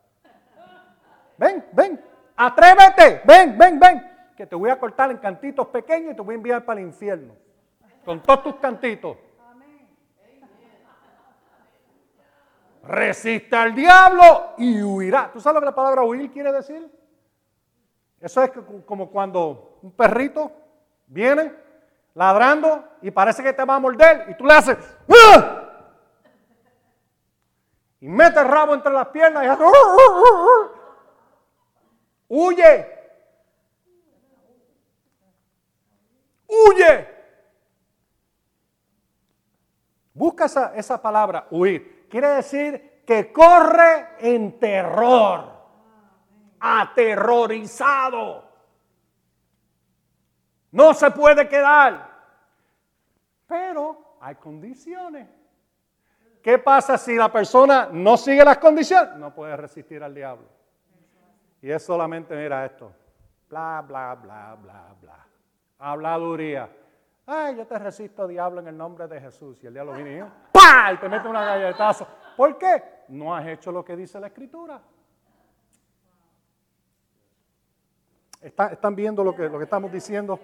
Ven, 1.38 1.66
ven, 1.72 2.02
atrévete, 2.36 3.22
ven, 3.26 3.58
ven, 3.58 3.80
ven, 3.80 4.12
que 4.38 4.46
te 4.46 4.56
voy 4.56 4.70
a 4.70 4.80
cortar 4.80 5.10
en 5.12 5.18
cantitos 5.18 5.68
pequeños 5.68 6.14
y 6.14 6.16
te 6.16 6.22
voy 6.22 6.34
a 6.34 6.38
enviar 6.38 6.64
para 6.64 6.80
el 6.80 6.86
infierno. 6.86 7.34
Con 8.06 8.22
todos 8.22 8.44
tus 8.44 8.56
cantitos. 8.58 9.18
Resiste 12.88 13.56
al 13.56 13.74
diablo 13.74 14.54
y 14.58 14.82
huirá. 14.82 15.32
¿Tú 15.34 15.40
sabes 15.40 15.56
lo 15.56 15.62
que 15.62 15.66
la 15.66 15.76
palabra 15.76 16.04
huir 16.04 16.32
quiere 16.32 16.52
decir? 16.52 16.88
Eso 18.20 18.44
es 18.44 18.52
como 18.86 19.10
cuando 19.10 19.80
un 19.82 19.92
perrito 19.92 20.52
viene 21.08 21.54
ladrando 22.14 22.84
y 23.02 23.12
parece 23.12 23.44
que 23.44 23.54
te 23.54 23.66
va 23.66 23.76
a 23.76 23.80
morder 23.80 24.28
y 24.30 24.36
tú 24.36 24.46
le 24.46 24.54
haces 24.54 24.78
¡Ah! 25.10 25.62
y 28.00 28.08
mete 28.08 28.40
el 28.40 28.48
rabo 28.48 28.74
entre 28.74 28.92
las 28.92 29.08
piernas 29.10 29.44
y 29.44 29.48
hace 29.48 29.64
¡Ah, 29.64 30.70
huye 32.30 32.92
huye 36.48 37.08
busca 40.14 40.46
esa, 40.46 40.74
esa 40.76 41.02
palabra 41.02 41.48
huir 41.52 41.95
quiere 42.16 42.30
decir 42.30 43.04
que 43.06 43.34
corre 43.34 44.16
en 44.20 44.58
terror 44.58 45.52
aterrorizado 46.62 48.42
no 50.72 50.94
se 50.94 51.12
puede 51.12 51.50
quedar. 51.50 52.10
Pero 53.46 54.16
hay 54.22 54.36
condiciones. 54.36 55.28
¿Qué 56.42 56.58
pasa 56.58 56.98
si 56.98 57.18
la 57.18 57.30
persona 57.30 57.90
no 57.92 58.16
sigue 58.16 58.46
las 58.46 58.60
condiciones? 58.60 59.18
No 59.18 59.36
puede 59.36 59.58
resistir 59.58 60.02
al 60.02 60.16
diablo. 60.16 60.48
Y 61.62 61.70
es 61.70 61.84
solamente, 61.84 62.34
mira 62.34 62.66
esto. 62.66 62.94
Bla, 63.50 63.84
bla, 63.86 64.16
bla, 64.16 64.56
bla, 64.56 64.96
bla. 65.02 65.28
Habladuría. 65.80 66.70
Ay, 67.28 67.56
yo 67.56 67.66
te 67.66 67.80
resisto, 67.80 68.28
diablo, 68.28 68.60
en 68.60 68.68
el 68.68 68.78
nombre 68.78 69.08
de 69.08 69.20
Jesús. 69.20 69.64
Y 69.64 69.68
el 69.68 69.74
diablo 69.74 69.94
viene 69.94 70.20
y 70.20 70.24
¡pah! 70.52 70.94
Y 70.94 70.98
te 70.98 71.10
mete 71.10 71.28
una 71.28 71.44
galletazo. 71.44 72.08
¿Por 72.38 72.58
qué? 72.58 72.84
No 73.08 73.36
has 73.36 73.48
hecho 73.48 73.72
lo 73.72 73.84
que 73.84 73.96
dice 73.96 74.20
la 74.20 74.28
Escritura. 74.28 74.80
¿Están 78.42 78.96
viendo 78.96 79.24
lo 79.24 79.36
que, 79.36 79.50
lo 79.50 79.58
que 79.58 79.64
estamos 79.64 79.92
diciendo? 79.92 80.40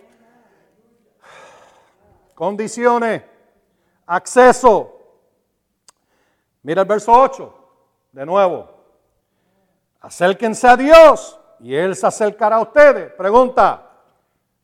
Condiciones. 2.34 3.22
Acceso. 4.08 5.00
Mira 6.64 6.82
el 6.82 6.88
verso 6.88 7.12
8. 7.12 7.58
De 8.12 8.26
nuevo. 8.26 8.68
Acérquense 10.00 10.68
a 10.68 10.76
Dios 10.76 11.40
y 11.60 11.76
Él 11.76 11.96
se 11.96 12.08
acercará 12.08 12.56
a 12.56 12.62
ustedes. 12.62 13.14
Pregunta. 13.14 13.91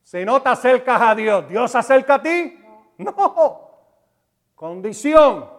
Si 0.08 0.24
no 0.24 0.42
te 0.42 0.48
acercas 0.48 1.02
a 1.02 1.14
Dios, 1.14 1.50
¿Dios 1.50 1.70
se 1.70 1.80
acerca 1.80 2.14
a 2.14 2.22
ti? 2.22 2.58
No. 2.98 3.84
Condición. 4.56 5.50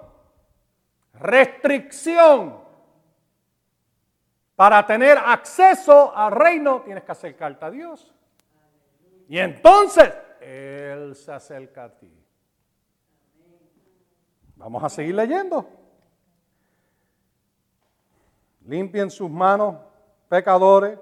Restricción. 1.12 2.58
Para 4.56 4.86
tener 4.86 5.18
acceso 5.18 6.16
al 6.16 6.32
reino 6.32 6.80
tienes 6.80 7.04
que 7.04 7.12
acercarte 7.12 7.62
a 7.66 7.70
Dios. 7.70 8.14
Y 9.28 9.38
entonces 9.38 10.14
él 10.40 11.14
se 11.14 11.30
acerca 11.30 11.84
a 11.84 11.90
ti. 11.90 12.10
Vamos 14.56 14.82
a 14.82 14.88
seguir 14.88 15.14
leyendo. 15.14 15.68
Limpien 18.64 19.10
sus 19.10 19.28
manos, 19.28 19.76
pecadores. 20.26 20.98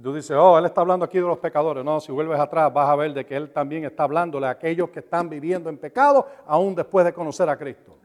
Y 0.00 0.02
tú 0.02 0.14
dices, 0.14 0.34
oh, 0.34 0.58
Él 0.58 0.64
está 0.64 0.80
hablando 0.80 1.04
aquí 1.04 1.18
de 1.18 1.26
los 1.26 1.36
pecadores. 1.36 1.84
No, 1.84 2.00
si 2.00 2.10
vuelves 2.10 2.40
atrás 2.40 2.72
vas 2.72 2.88
a 2.88 2.96
ver 2.96 3.12
de 3.12 3.26
que 3.26 3.36
Él 3.36 3.52
también 3.52 3.84
está 3.84 4.04
hablándole 4.04 4.46
a 4.46 4.50
aquellos 4.52 4.88
que 4.88 5.00
están 5.00 5.28
viviendo 5.28 5.68
en 5.68 5.76
pecado, 5.76 6.26
aún 6.46 6.74
después 6.74 7.04
de 7.04 7.12
conocer 7.12 7.50
a 7.50 7.58
Cristo. 7.58 7.98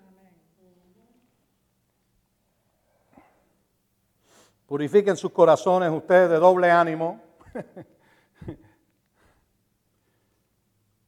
Purifiquen 4.66 5.16
sus 5.16 5.32
corazones 5.32 5.90
ustedes 5.90 6.32
de 6.32 6.36
doble 6.36 6.70
ánimo. 6.70 7.22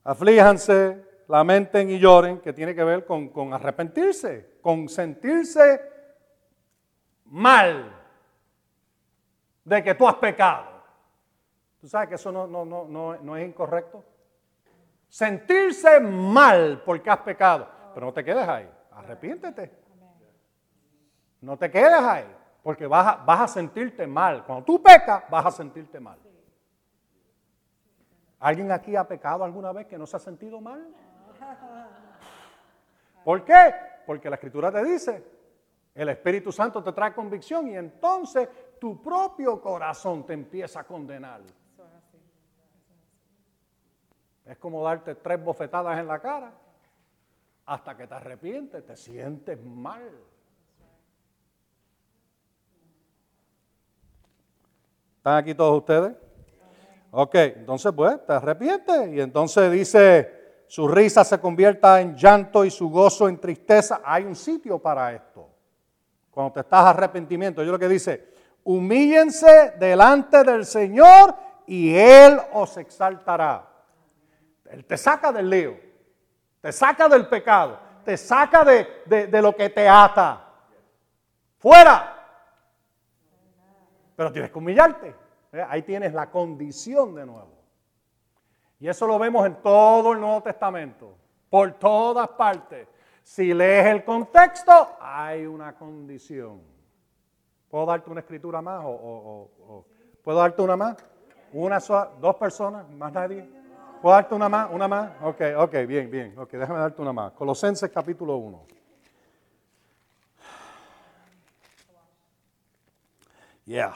Aflíjanse, 0.05 1.03
lamenten 1.27 1.89
y 1.89 1.99
lloren, 1.99 2.39
que 2.39 2.53
tiene 2.53 2.73
que 2.73 2.85
ver 2.85 3.05
con, 3.05 3.53
arrepentirse, 3.53 4.59
con 4.61 4.87
sentirse 4.87 5.81
mal 7.25 7.93
de 9.65 9.83
que 9.83 9.93
tú 9.93 10.07
has 10.07 10.15
pecado. 10.15 10.76
¿Tú 11.87 11.91
sabes 11.91 12.09
que 12.09 12.15
eso 12.15 12.33
no, 12.33 13.37
es 13.37 13.47
incorrecto? 13.47 14.03
Sentirse 15.07 16.01
mal 16.01 16.83
porque 16.85 17.09
has 17.09 17.19
pecado. 17.19 17.65
Pero 17.93 18.07
no 18.07 18.11
te 18.13 18.25
quedes 18.25 18.45
ahí. 18.45 18.69
Arrepiéntete. 18.91 19.71
No 21.39 21.55
te 21.55 21.71
quedes 21.71 22.01
ahí. 22.01 22.25
Porque 22.61 22.85
vas 22.87 23.17
a 23.25 23.47
sentirte 23.47 24.05
mal. 24.05 24.43
Cuando 24.43 24.65
tú 24.65 24.83
pecas, 24.83 25.23
vas 25.29 25.45
a 25.45 25.51
sentirte 25.51 25.97
mal. 25.97 26.19
¿Alguien 28.41 28.69
aquí 28.73 28.97
ha 28.97 29.07
pecado 29.07 29.45
alguna 29.45 29.71
vez 29.71 29.87
que 29.87 29.97
no 29.97 30.05
se 30.05 30.17
ha 30.17 30.19
sentido 30.19 30.59
mal? 30.59 30.85
¿Por 33.23 33.45
qué? 33.45 33.73
Porque 34.05 34.29
la 34.29 34.35
escritura 34.35 34.73
te 34.73 34.83
dice, 34.83 35.23
el 35.95 36.09
Espíritu 36.09 36.51
Santo 36.51 36.83
te 36.83 36.91
trae 36.91 37.13
convicción 37.13 37.69
y 37.69 37.77
entonces 37.77 38.49
tu 38.77 39.01
propio 39.01 39.61
corazón 39.61 40.25
te 40.25 40.33
empieza 40.33 40.81
a 40.81 40.83
condenar. 40.83 41.39
Es 44.47 44.57
como 44.57 44.83
darte 44.83 45.15
tres 45.15 45.43
bofetadas 45.43 45.99
en 45.99 46.07
la 46.07 46.19
cara 46.19 46.51
hasta 47.65 47.97
que 47.97 48.07
te 48.07 48.13
arrepientes, 48.13 48.85
te 48.85 48.95
sientes 48.95 49.61
mal. 49.61 50.09
¿Están 55.17 55.35
aquí 55.35 55.53
todos 55.53 55.77
ustedes? 55.77 56.15
Ok, 57.11 57.35
entonces 57.35 57.91
pues 57.93 58.25
te 58.25 58.33
arrepientes 58.33 59.13
y 59.13 59.19
entonces 59.19 59.69
dice, 59.69 60.63
su 60.67 60.87
risa 60.87 61.25
se 61.25 61.39
convierta 61.41 61.99
en 61.99 62.15
llanto 62.15 62.63
y 62.63 62.71
su 62.71 62.89
gozo 62.89 63.27
en 63.27 63.37
tristeza. 63.39 64.01
Hay 64.05 64.23
un 64.23 64.35
sitio 64.35 64.79
para 64.79 65.13
esto. 65.13 65.49
Cuando 66.31 66.53
te 66.53 66.59
estás 66.61 66.85
arrepentimiento, 66.85 67.63
yo 67.63 67.71
lo 67.73 67.79
que 67.79 67.89
dice, 67.89 68.33
humíllense 68.63 69.73
delante 69.77 70.41
del 70.45 70.65
Señor 70.65 71.35
y 71.65 71.93
Él 71.93 72.39
os 72.53 72.77
exaltará. 72.77 73.76
Él 74.71 74.85
te 74.85 74.97
saca 74.97 75.31
del 75.31 75.49
lío, 75.49 75.77
te 76.61 76.71
saca 76.71 77.07
del 77.07 77.27
pecado, 77.27 77.79
te 78.03 78.17
saca 78.17 78.63
de, 78.63 79.27
de 79.27 79.41
lo 79.41 79.55
que 79.55 79.69
te 79.69 79.87
ata. 79.87 80.43
Fuera. 81.57 82.13
Pero 84.15 84.31
tienes 84.31 84.51
que 84.51 84.57
humillarte. 84.57 85.15
Ahí 85.69 85.81
tienes 85.83 86.13
la 86.13 86.29
condición 86.29 87.15
de 87.15 87.25
nuevo. 87.25 87.57
Y 88.79 88.87
eso 88.87 89.07
lo 89.07 89.17
vemos 89.17 89.45
en 89.45 89.55
todo 89.61 90.13
el 90.13 90.19
Nuevo 90.19 90.41
Testamento, 90.41 91.15
por 91.49 91.73
todas 91.73 92.27
partes. 92.29 92.87
Si 93.23 93.53
lees 93.53 93.87
el 93.87 94.03
contexto, 94.03 94.97
hay 95.01 95.45
una 95.45 95.75
condición. 95.75 96.61
¿Puedo 97.69 97.85
darte 97.85 98.09
una 98.09 98.21
escritura 98.21 98.61
más? 98.61 98.81
O, 98.85 99.85
¿Puedo 100.23 100.37
darte 100.39 100.61
una 100.61 100.77
más? 100.77 100.97
¿Una 101.53 101.79
sola? 101.79 102.11
¿Dos 102.19 102.35
personas? 102.35 102.87
¿Más 102.89 103.11
nadie? 103.11 103.49
¿Puedo 104.01 104.15
darte 104.15 104.35
una 104.35 104.47
más? 104.47 104.69
¿Una 104.71 104.87
más? 104.87 105.11
Ok, 105.23 105.41
ok, 105.57 105.73
bien, 105.87 106.09
bien. 106.11 106.37
Ok, 106.37 106.51
déjame 106.51 106.79
darte 106.79 107.01
una 107.01 107.13
más. 107.13 107.31
Colosenses 107.33 107.89
capítulo 107.89 108.37
1. 108.37 108.65
Yeah. 113.65 113.93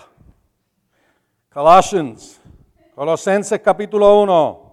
Colossians, 1.50 2.42
Colosenses 2.96 3.60
capítulo 3.62 4.22
1. 4.22 4.72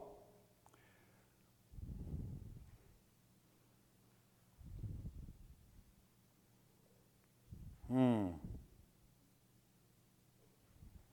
Hmm. 7.89 8.29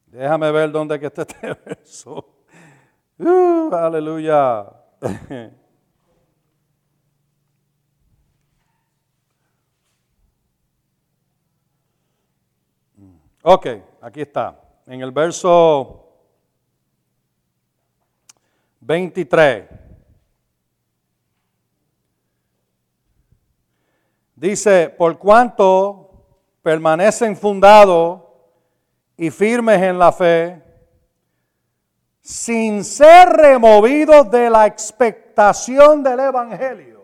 Déjame 0.08 0.52
ver 0.52 0.72
dónde 0.72 1.00
que 1.00 1.08
está 1.08 1.22
este 1.24 1.54
verso. 1.66 2.35
Uh, 3.18 3.74
aleluya. 3.74 4.66
ok, 13.42 13.68
aquí 14.02 14.20
está 14.22 14.60
en 14.86 15.00
el 15.02 15.12
verso 15.12 16.02
23. 18.82 19.70
Dice, 24.36 24.90
por 24.90 25.18
cuanto 25.18 26.26
permanecen 26.62 27.38
fundados 27.38 28.22
y 29.16 29.32
firmes 29.32 29.82
en 29.82 29.98
la 29.98 30.12
fe, 30.12 30.65
sin 32.26 32.84
ser 32.84 33.30
removidos 33.30 34.32
de 34.32 34.50
la 34.50 34.66
expectación 34.66 36.02
del 36.02 36.22
Evangelio 36.22 37.04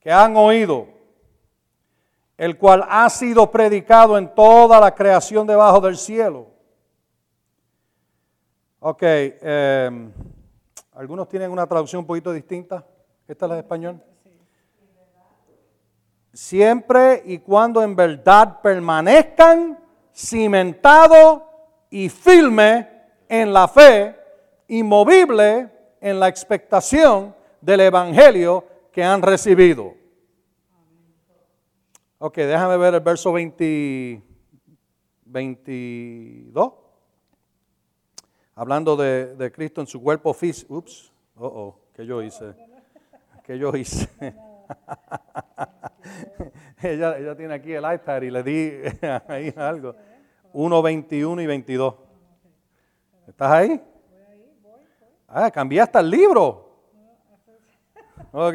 que 0.00 0.10
han 0.10 0.34
oído 0.34 0.88
el 2.38 2.56
cual 2.56 2.86
ha 2.88 3.10
sido 3.10 3.50
predicado 3.50 4.16
en 4.16 4.34
toda 4.34 4.80
la 4.80 4.94
creación 4.94 5.46
debajo 5.46 5.78
del 5.82 5.98
cielo. 5.98 6.46
Ok, 8.80 9.02
em, 9.02 10.10
algunos 10.94 11.28
tienen 11.28 11.50
una 11.50 11.66
traducción 11.66 12.00
un 12.00 12.06
poquito 12.06 12.32
distinta. 12.32 12.82
¿Esta 13.28 13.44
es 13.44 13.48
la 13.50 13.54
de 13.56 13.60
español? 13.60 14.02
Siempre 16.32 17.22
y 17.26 17.40
cuando 17.40 17.82
en 17.82 17.94
verdad 17.94 18.62
permanezcan 18.62 19.78
cimentados 20.14 21.42
y 21.90 22.08
firmes 22.08 22.93
en 23.40 23.52
la 23.52 23.66
fe, 23.66 24.14
inmovible 24.68 25.68
en 26.00 26.20
la 26.20 26.28
expectación 26.28 27.34
del 27.60 27.80
Evangelio 27.80 28.64
que 28.92 29.02
han 29.02 29.22
recibido. 29.22 29.94
Ok, 32.18 32.36
déjame 32.36 32.76
ver 32.76 32.94
el 32.94 33.00
verso 33.00 33.32
20, 33.32 34.22
22. 35.24 36.72
Hablando 38.54 38.96
de, 38.96 39.52
Cristo 39.52 39.80
en 39.80 39.88
su 39.88 40.00
cuerpo 40.00 40.32
físico. 40.32 40.76
Ups, 40.76 41.12
oh, 41.36 41.46
oh, 41.46 41.80
¿qué 41.92 42.06
yo 42.06 42.22
hice? 42.22 42.54
¿Qué 43.44 43.58
yo 43.58 43.74
hice? 43.76 44.08
ella, 46.82 47.18
ella 47.18 47.36
tiene 47.36 47.54
aquí 47.54 47.72
el 47.72 47.84
iPad 47.92 48.22
y 48.22 48.30
le 48.30 48.42
di 48.44 48.72
ahí 49.28 49.52
algo. 49.56 49.96
1, 50.52 50.82
21 50.82 51.42
y 51.42 51.46
22. 51.46 52.03
¿Estás 53.34 53.50
ahí? 53.50 53.82
Ah, 55.26 55.50
cambiaste 55.50 55.98
el 55.98 56.08
libro. 56.08 56.70
Ok. 58.30 58.54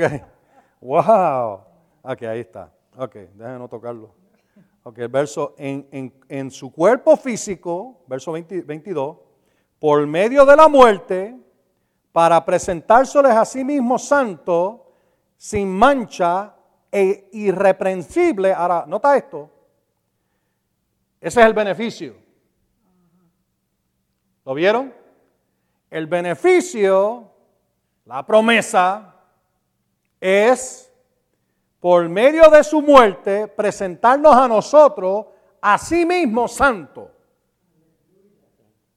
Wow. 0.80 1.60
Ok, 2.02 2.22
ahí 2.22 2.40
está. 2.40 2.72
Ok, 2.96 3.14
déjenme 3.14 3.60
no 3.60 3.68
tocarlo. 3.68 4.16
Ok, 4.84 5.00
el 5.00 5.10
verso, 5.10 5.54
en, 5.58 6.50
su 6.50 6.72
cuerpo 6.72 7.18
físico, 7.18 8.06
verso 8.08 8.32
22, 8.32 9.18
por 9.80 10.08
medio 10.08 10.46
de 10.46 10.56
la 10.56 10.70
muerte, 10.70 11.38
para 12.14 12.46
presentárseles 12.46 13.34
a 13.34 13.44
sí 13.44 13.66
mismo 13.66 14.00
santo, 14.00 14.94
sin 15.36 15.68
mancha 15.68 16.56
e 16.90 17.28
irreprensible. 17.34 18.54
Ahora, 18.54 18.86
nota 18.88 19.18
esto. 19.18 19.50
Ese 21.20 21.42
es 21.42 21.46
el 21.46 21.54
beneficio. 21.54 22.29
¿Lo 24.50 24.56
vieron? 24.56 24.92
El 25.92 26.08
beneficio, 26.08 27.32
la 28.06 28.26
promesa, 28.26 29.14
es 30.20 30.92
por 31.80 32.10
medio 32.10 32.50
de 32.50 32.64
su 32.64 32.82
muerte, 32.82 33.48
presentarnos 33.48 34.36
a 34.36 34.48
nosotros 34.48 35.28
a 35.62 35.78
sí 35.78 36.04
mismo 36.04 36.48
santo, 36.48 37.12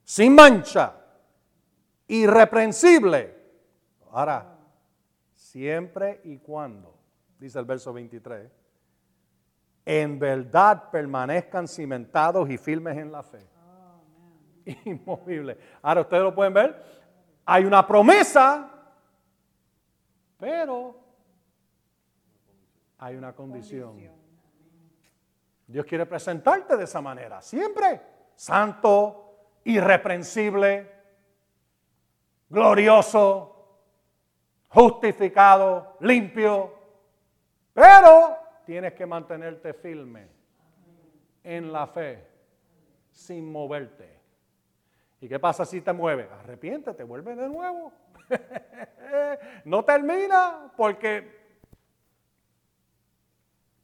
sin 0.03 0.33
mancha, 0.33 0.95
irreprensible. 2.07 3.37
Ahora, 4.09 4.57
siempre 5.35 6.19
y 6.23 6.39
cuando, 6.39 6.97
dice 7.37 7.59
el 7.59 7.65
verso 7.65 7.93
23, 7.93 8.49
en 9.85 10.17
verdad 10.17 10.89
permanezcan 10.89 11.67
cimentados 11.67 12.49
y 12.49 12.57
firmes 12.57 12.97
en 12.97 13.11
la 13.11 13.21
fe. 13.21 13.52
Inmovible. 14.85 15.57
Ahora 15.81 16.01
ustedes 16.01 16.23
lo 16.23 16.35
pueden 16.35 16.53
ver. 16.53 16.83
Hay 17.45 17.65
una 17.65 17.85
promesa, 17.85 18.69
pero 20.37 20.95
hay 22.97 23.15
una 23.15 23.33
condición. 23.33 23.97
Dios 25.67 25.85
quiere 25.85 26.05
presentarte 26.05 26.77
de 26.77 26.83
esa 26.83 27.01
manera, 27.01 27.41
siempre 27.41 28.13
santo, 28.35 29.59
irreprensible, 29.63 30.91
glorioso, 32.49 33.79
justificado, 34.69 35.97
limpio, 36.01 36.73
pero 37.73 38.37
tienes 38.65 38.93
que 38.93 39.05
mantenerte 39.05 39.73
firme 39.73 40.27
en 41.43 41.71
la 41.71 41.87
fe, 41.87 42.27
sin 43.11 43.51
moverte. 43.51 44.22
¿Y 45.23 45.29
qué 45.29 45.39
pasa 45.39 45.63
si 45.63 45.79
te 45.79 45.93
mueves? 45.93 46.27
Arrepiéntete, 46.29 47.01
vuelve 47.05 47.33
de 47.33 47.47
nuevo. 47.47 47.93
no 49.63 49.85
termina 49.85 50.69
porque 50.75 51.39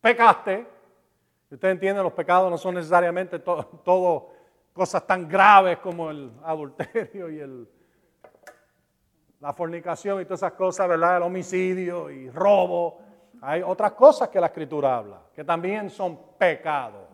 pecaste. 0.01 0.67
Usted 1.49 1.69
entiende, 1.69 2.03
los 2.03 2.11
pecados 2.11 2.51
no 2.51 2.57
son 2.57 2.75
necesariamente 2.75 3.39
todo, 3.39 4.33
cosas 4.73 5.07
tan 5.07 5.29
graves 5.29 5.77
como 5.77 6.11
el 6.11 6.29
adulterio 6.43 7.29
y 7.29 7.39
el, 7.39 7.69
la 9.39 9.53
fornicación 9.53 10.19
y 10.19 10.25
todas 10.25 10.41
esas 10.41 10.51
cosas, 10.51 10.89
¿verdad? 10.89 11.15
El 11.15 11.23
homicidio 11.23 12.09
y 12.09 12.29
robo. 12.29 12.99
Hay 13.39 13.61
otras 13.61 13.93
cosas 13.93 14.27
que 14.27 14.41
la 14.41 14.47
escritura 14.47 14.97
habla, 14.97 15.21
que 15.33 15.45
también 15.45 15.89
son 15.89 16.19
pecados. 16.37 17.07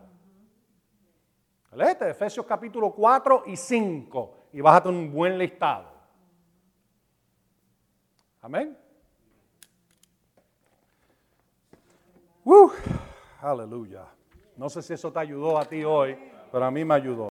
Léete 1.76 2.08
Efesios 2.08 2.46
capítulo 2.46 2.90
4 2.90 3.42
y 3.48 3.54
5 3.54 4.48
y 4.54 4.62
vas 4.62 4.78
a 4.78 4.82
tener 4.82 4.98
un 4.98 5.12
buen 5.12 5.36
listado. 5.36 5.84
Amén. 8.40 8.74
aleluya. 13.42 14.06
No 14.56 14.70
sé 14.70 14.80
si 14.80 14.94
eso 14.94 15.12
te 15.12 15.18
ayudó 15.18 15.58
a 15.58 15.66
ti 15.66 15.84
hoy, 15.84 16.16
pero 16.50 16.64
a 16.64 16.70
mí 16.70 16.82
me 16.82 16.94
ayudó. 16.94 17.24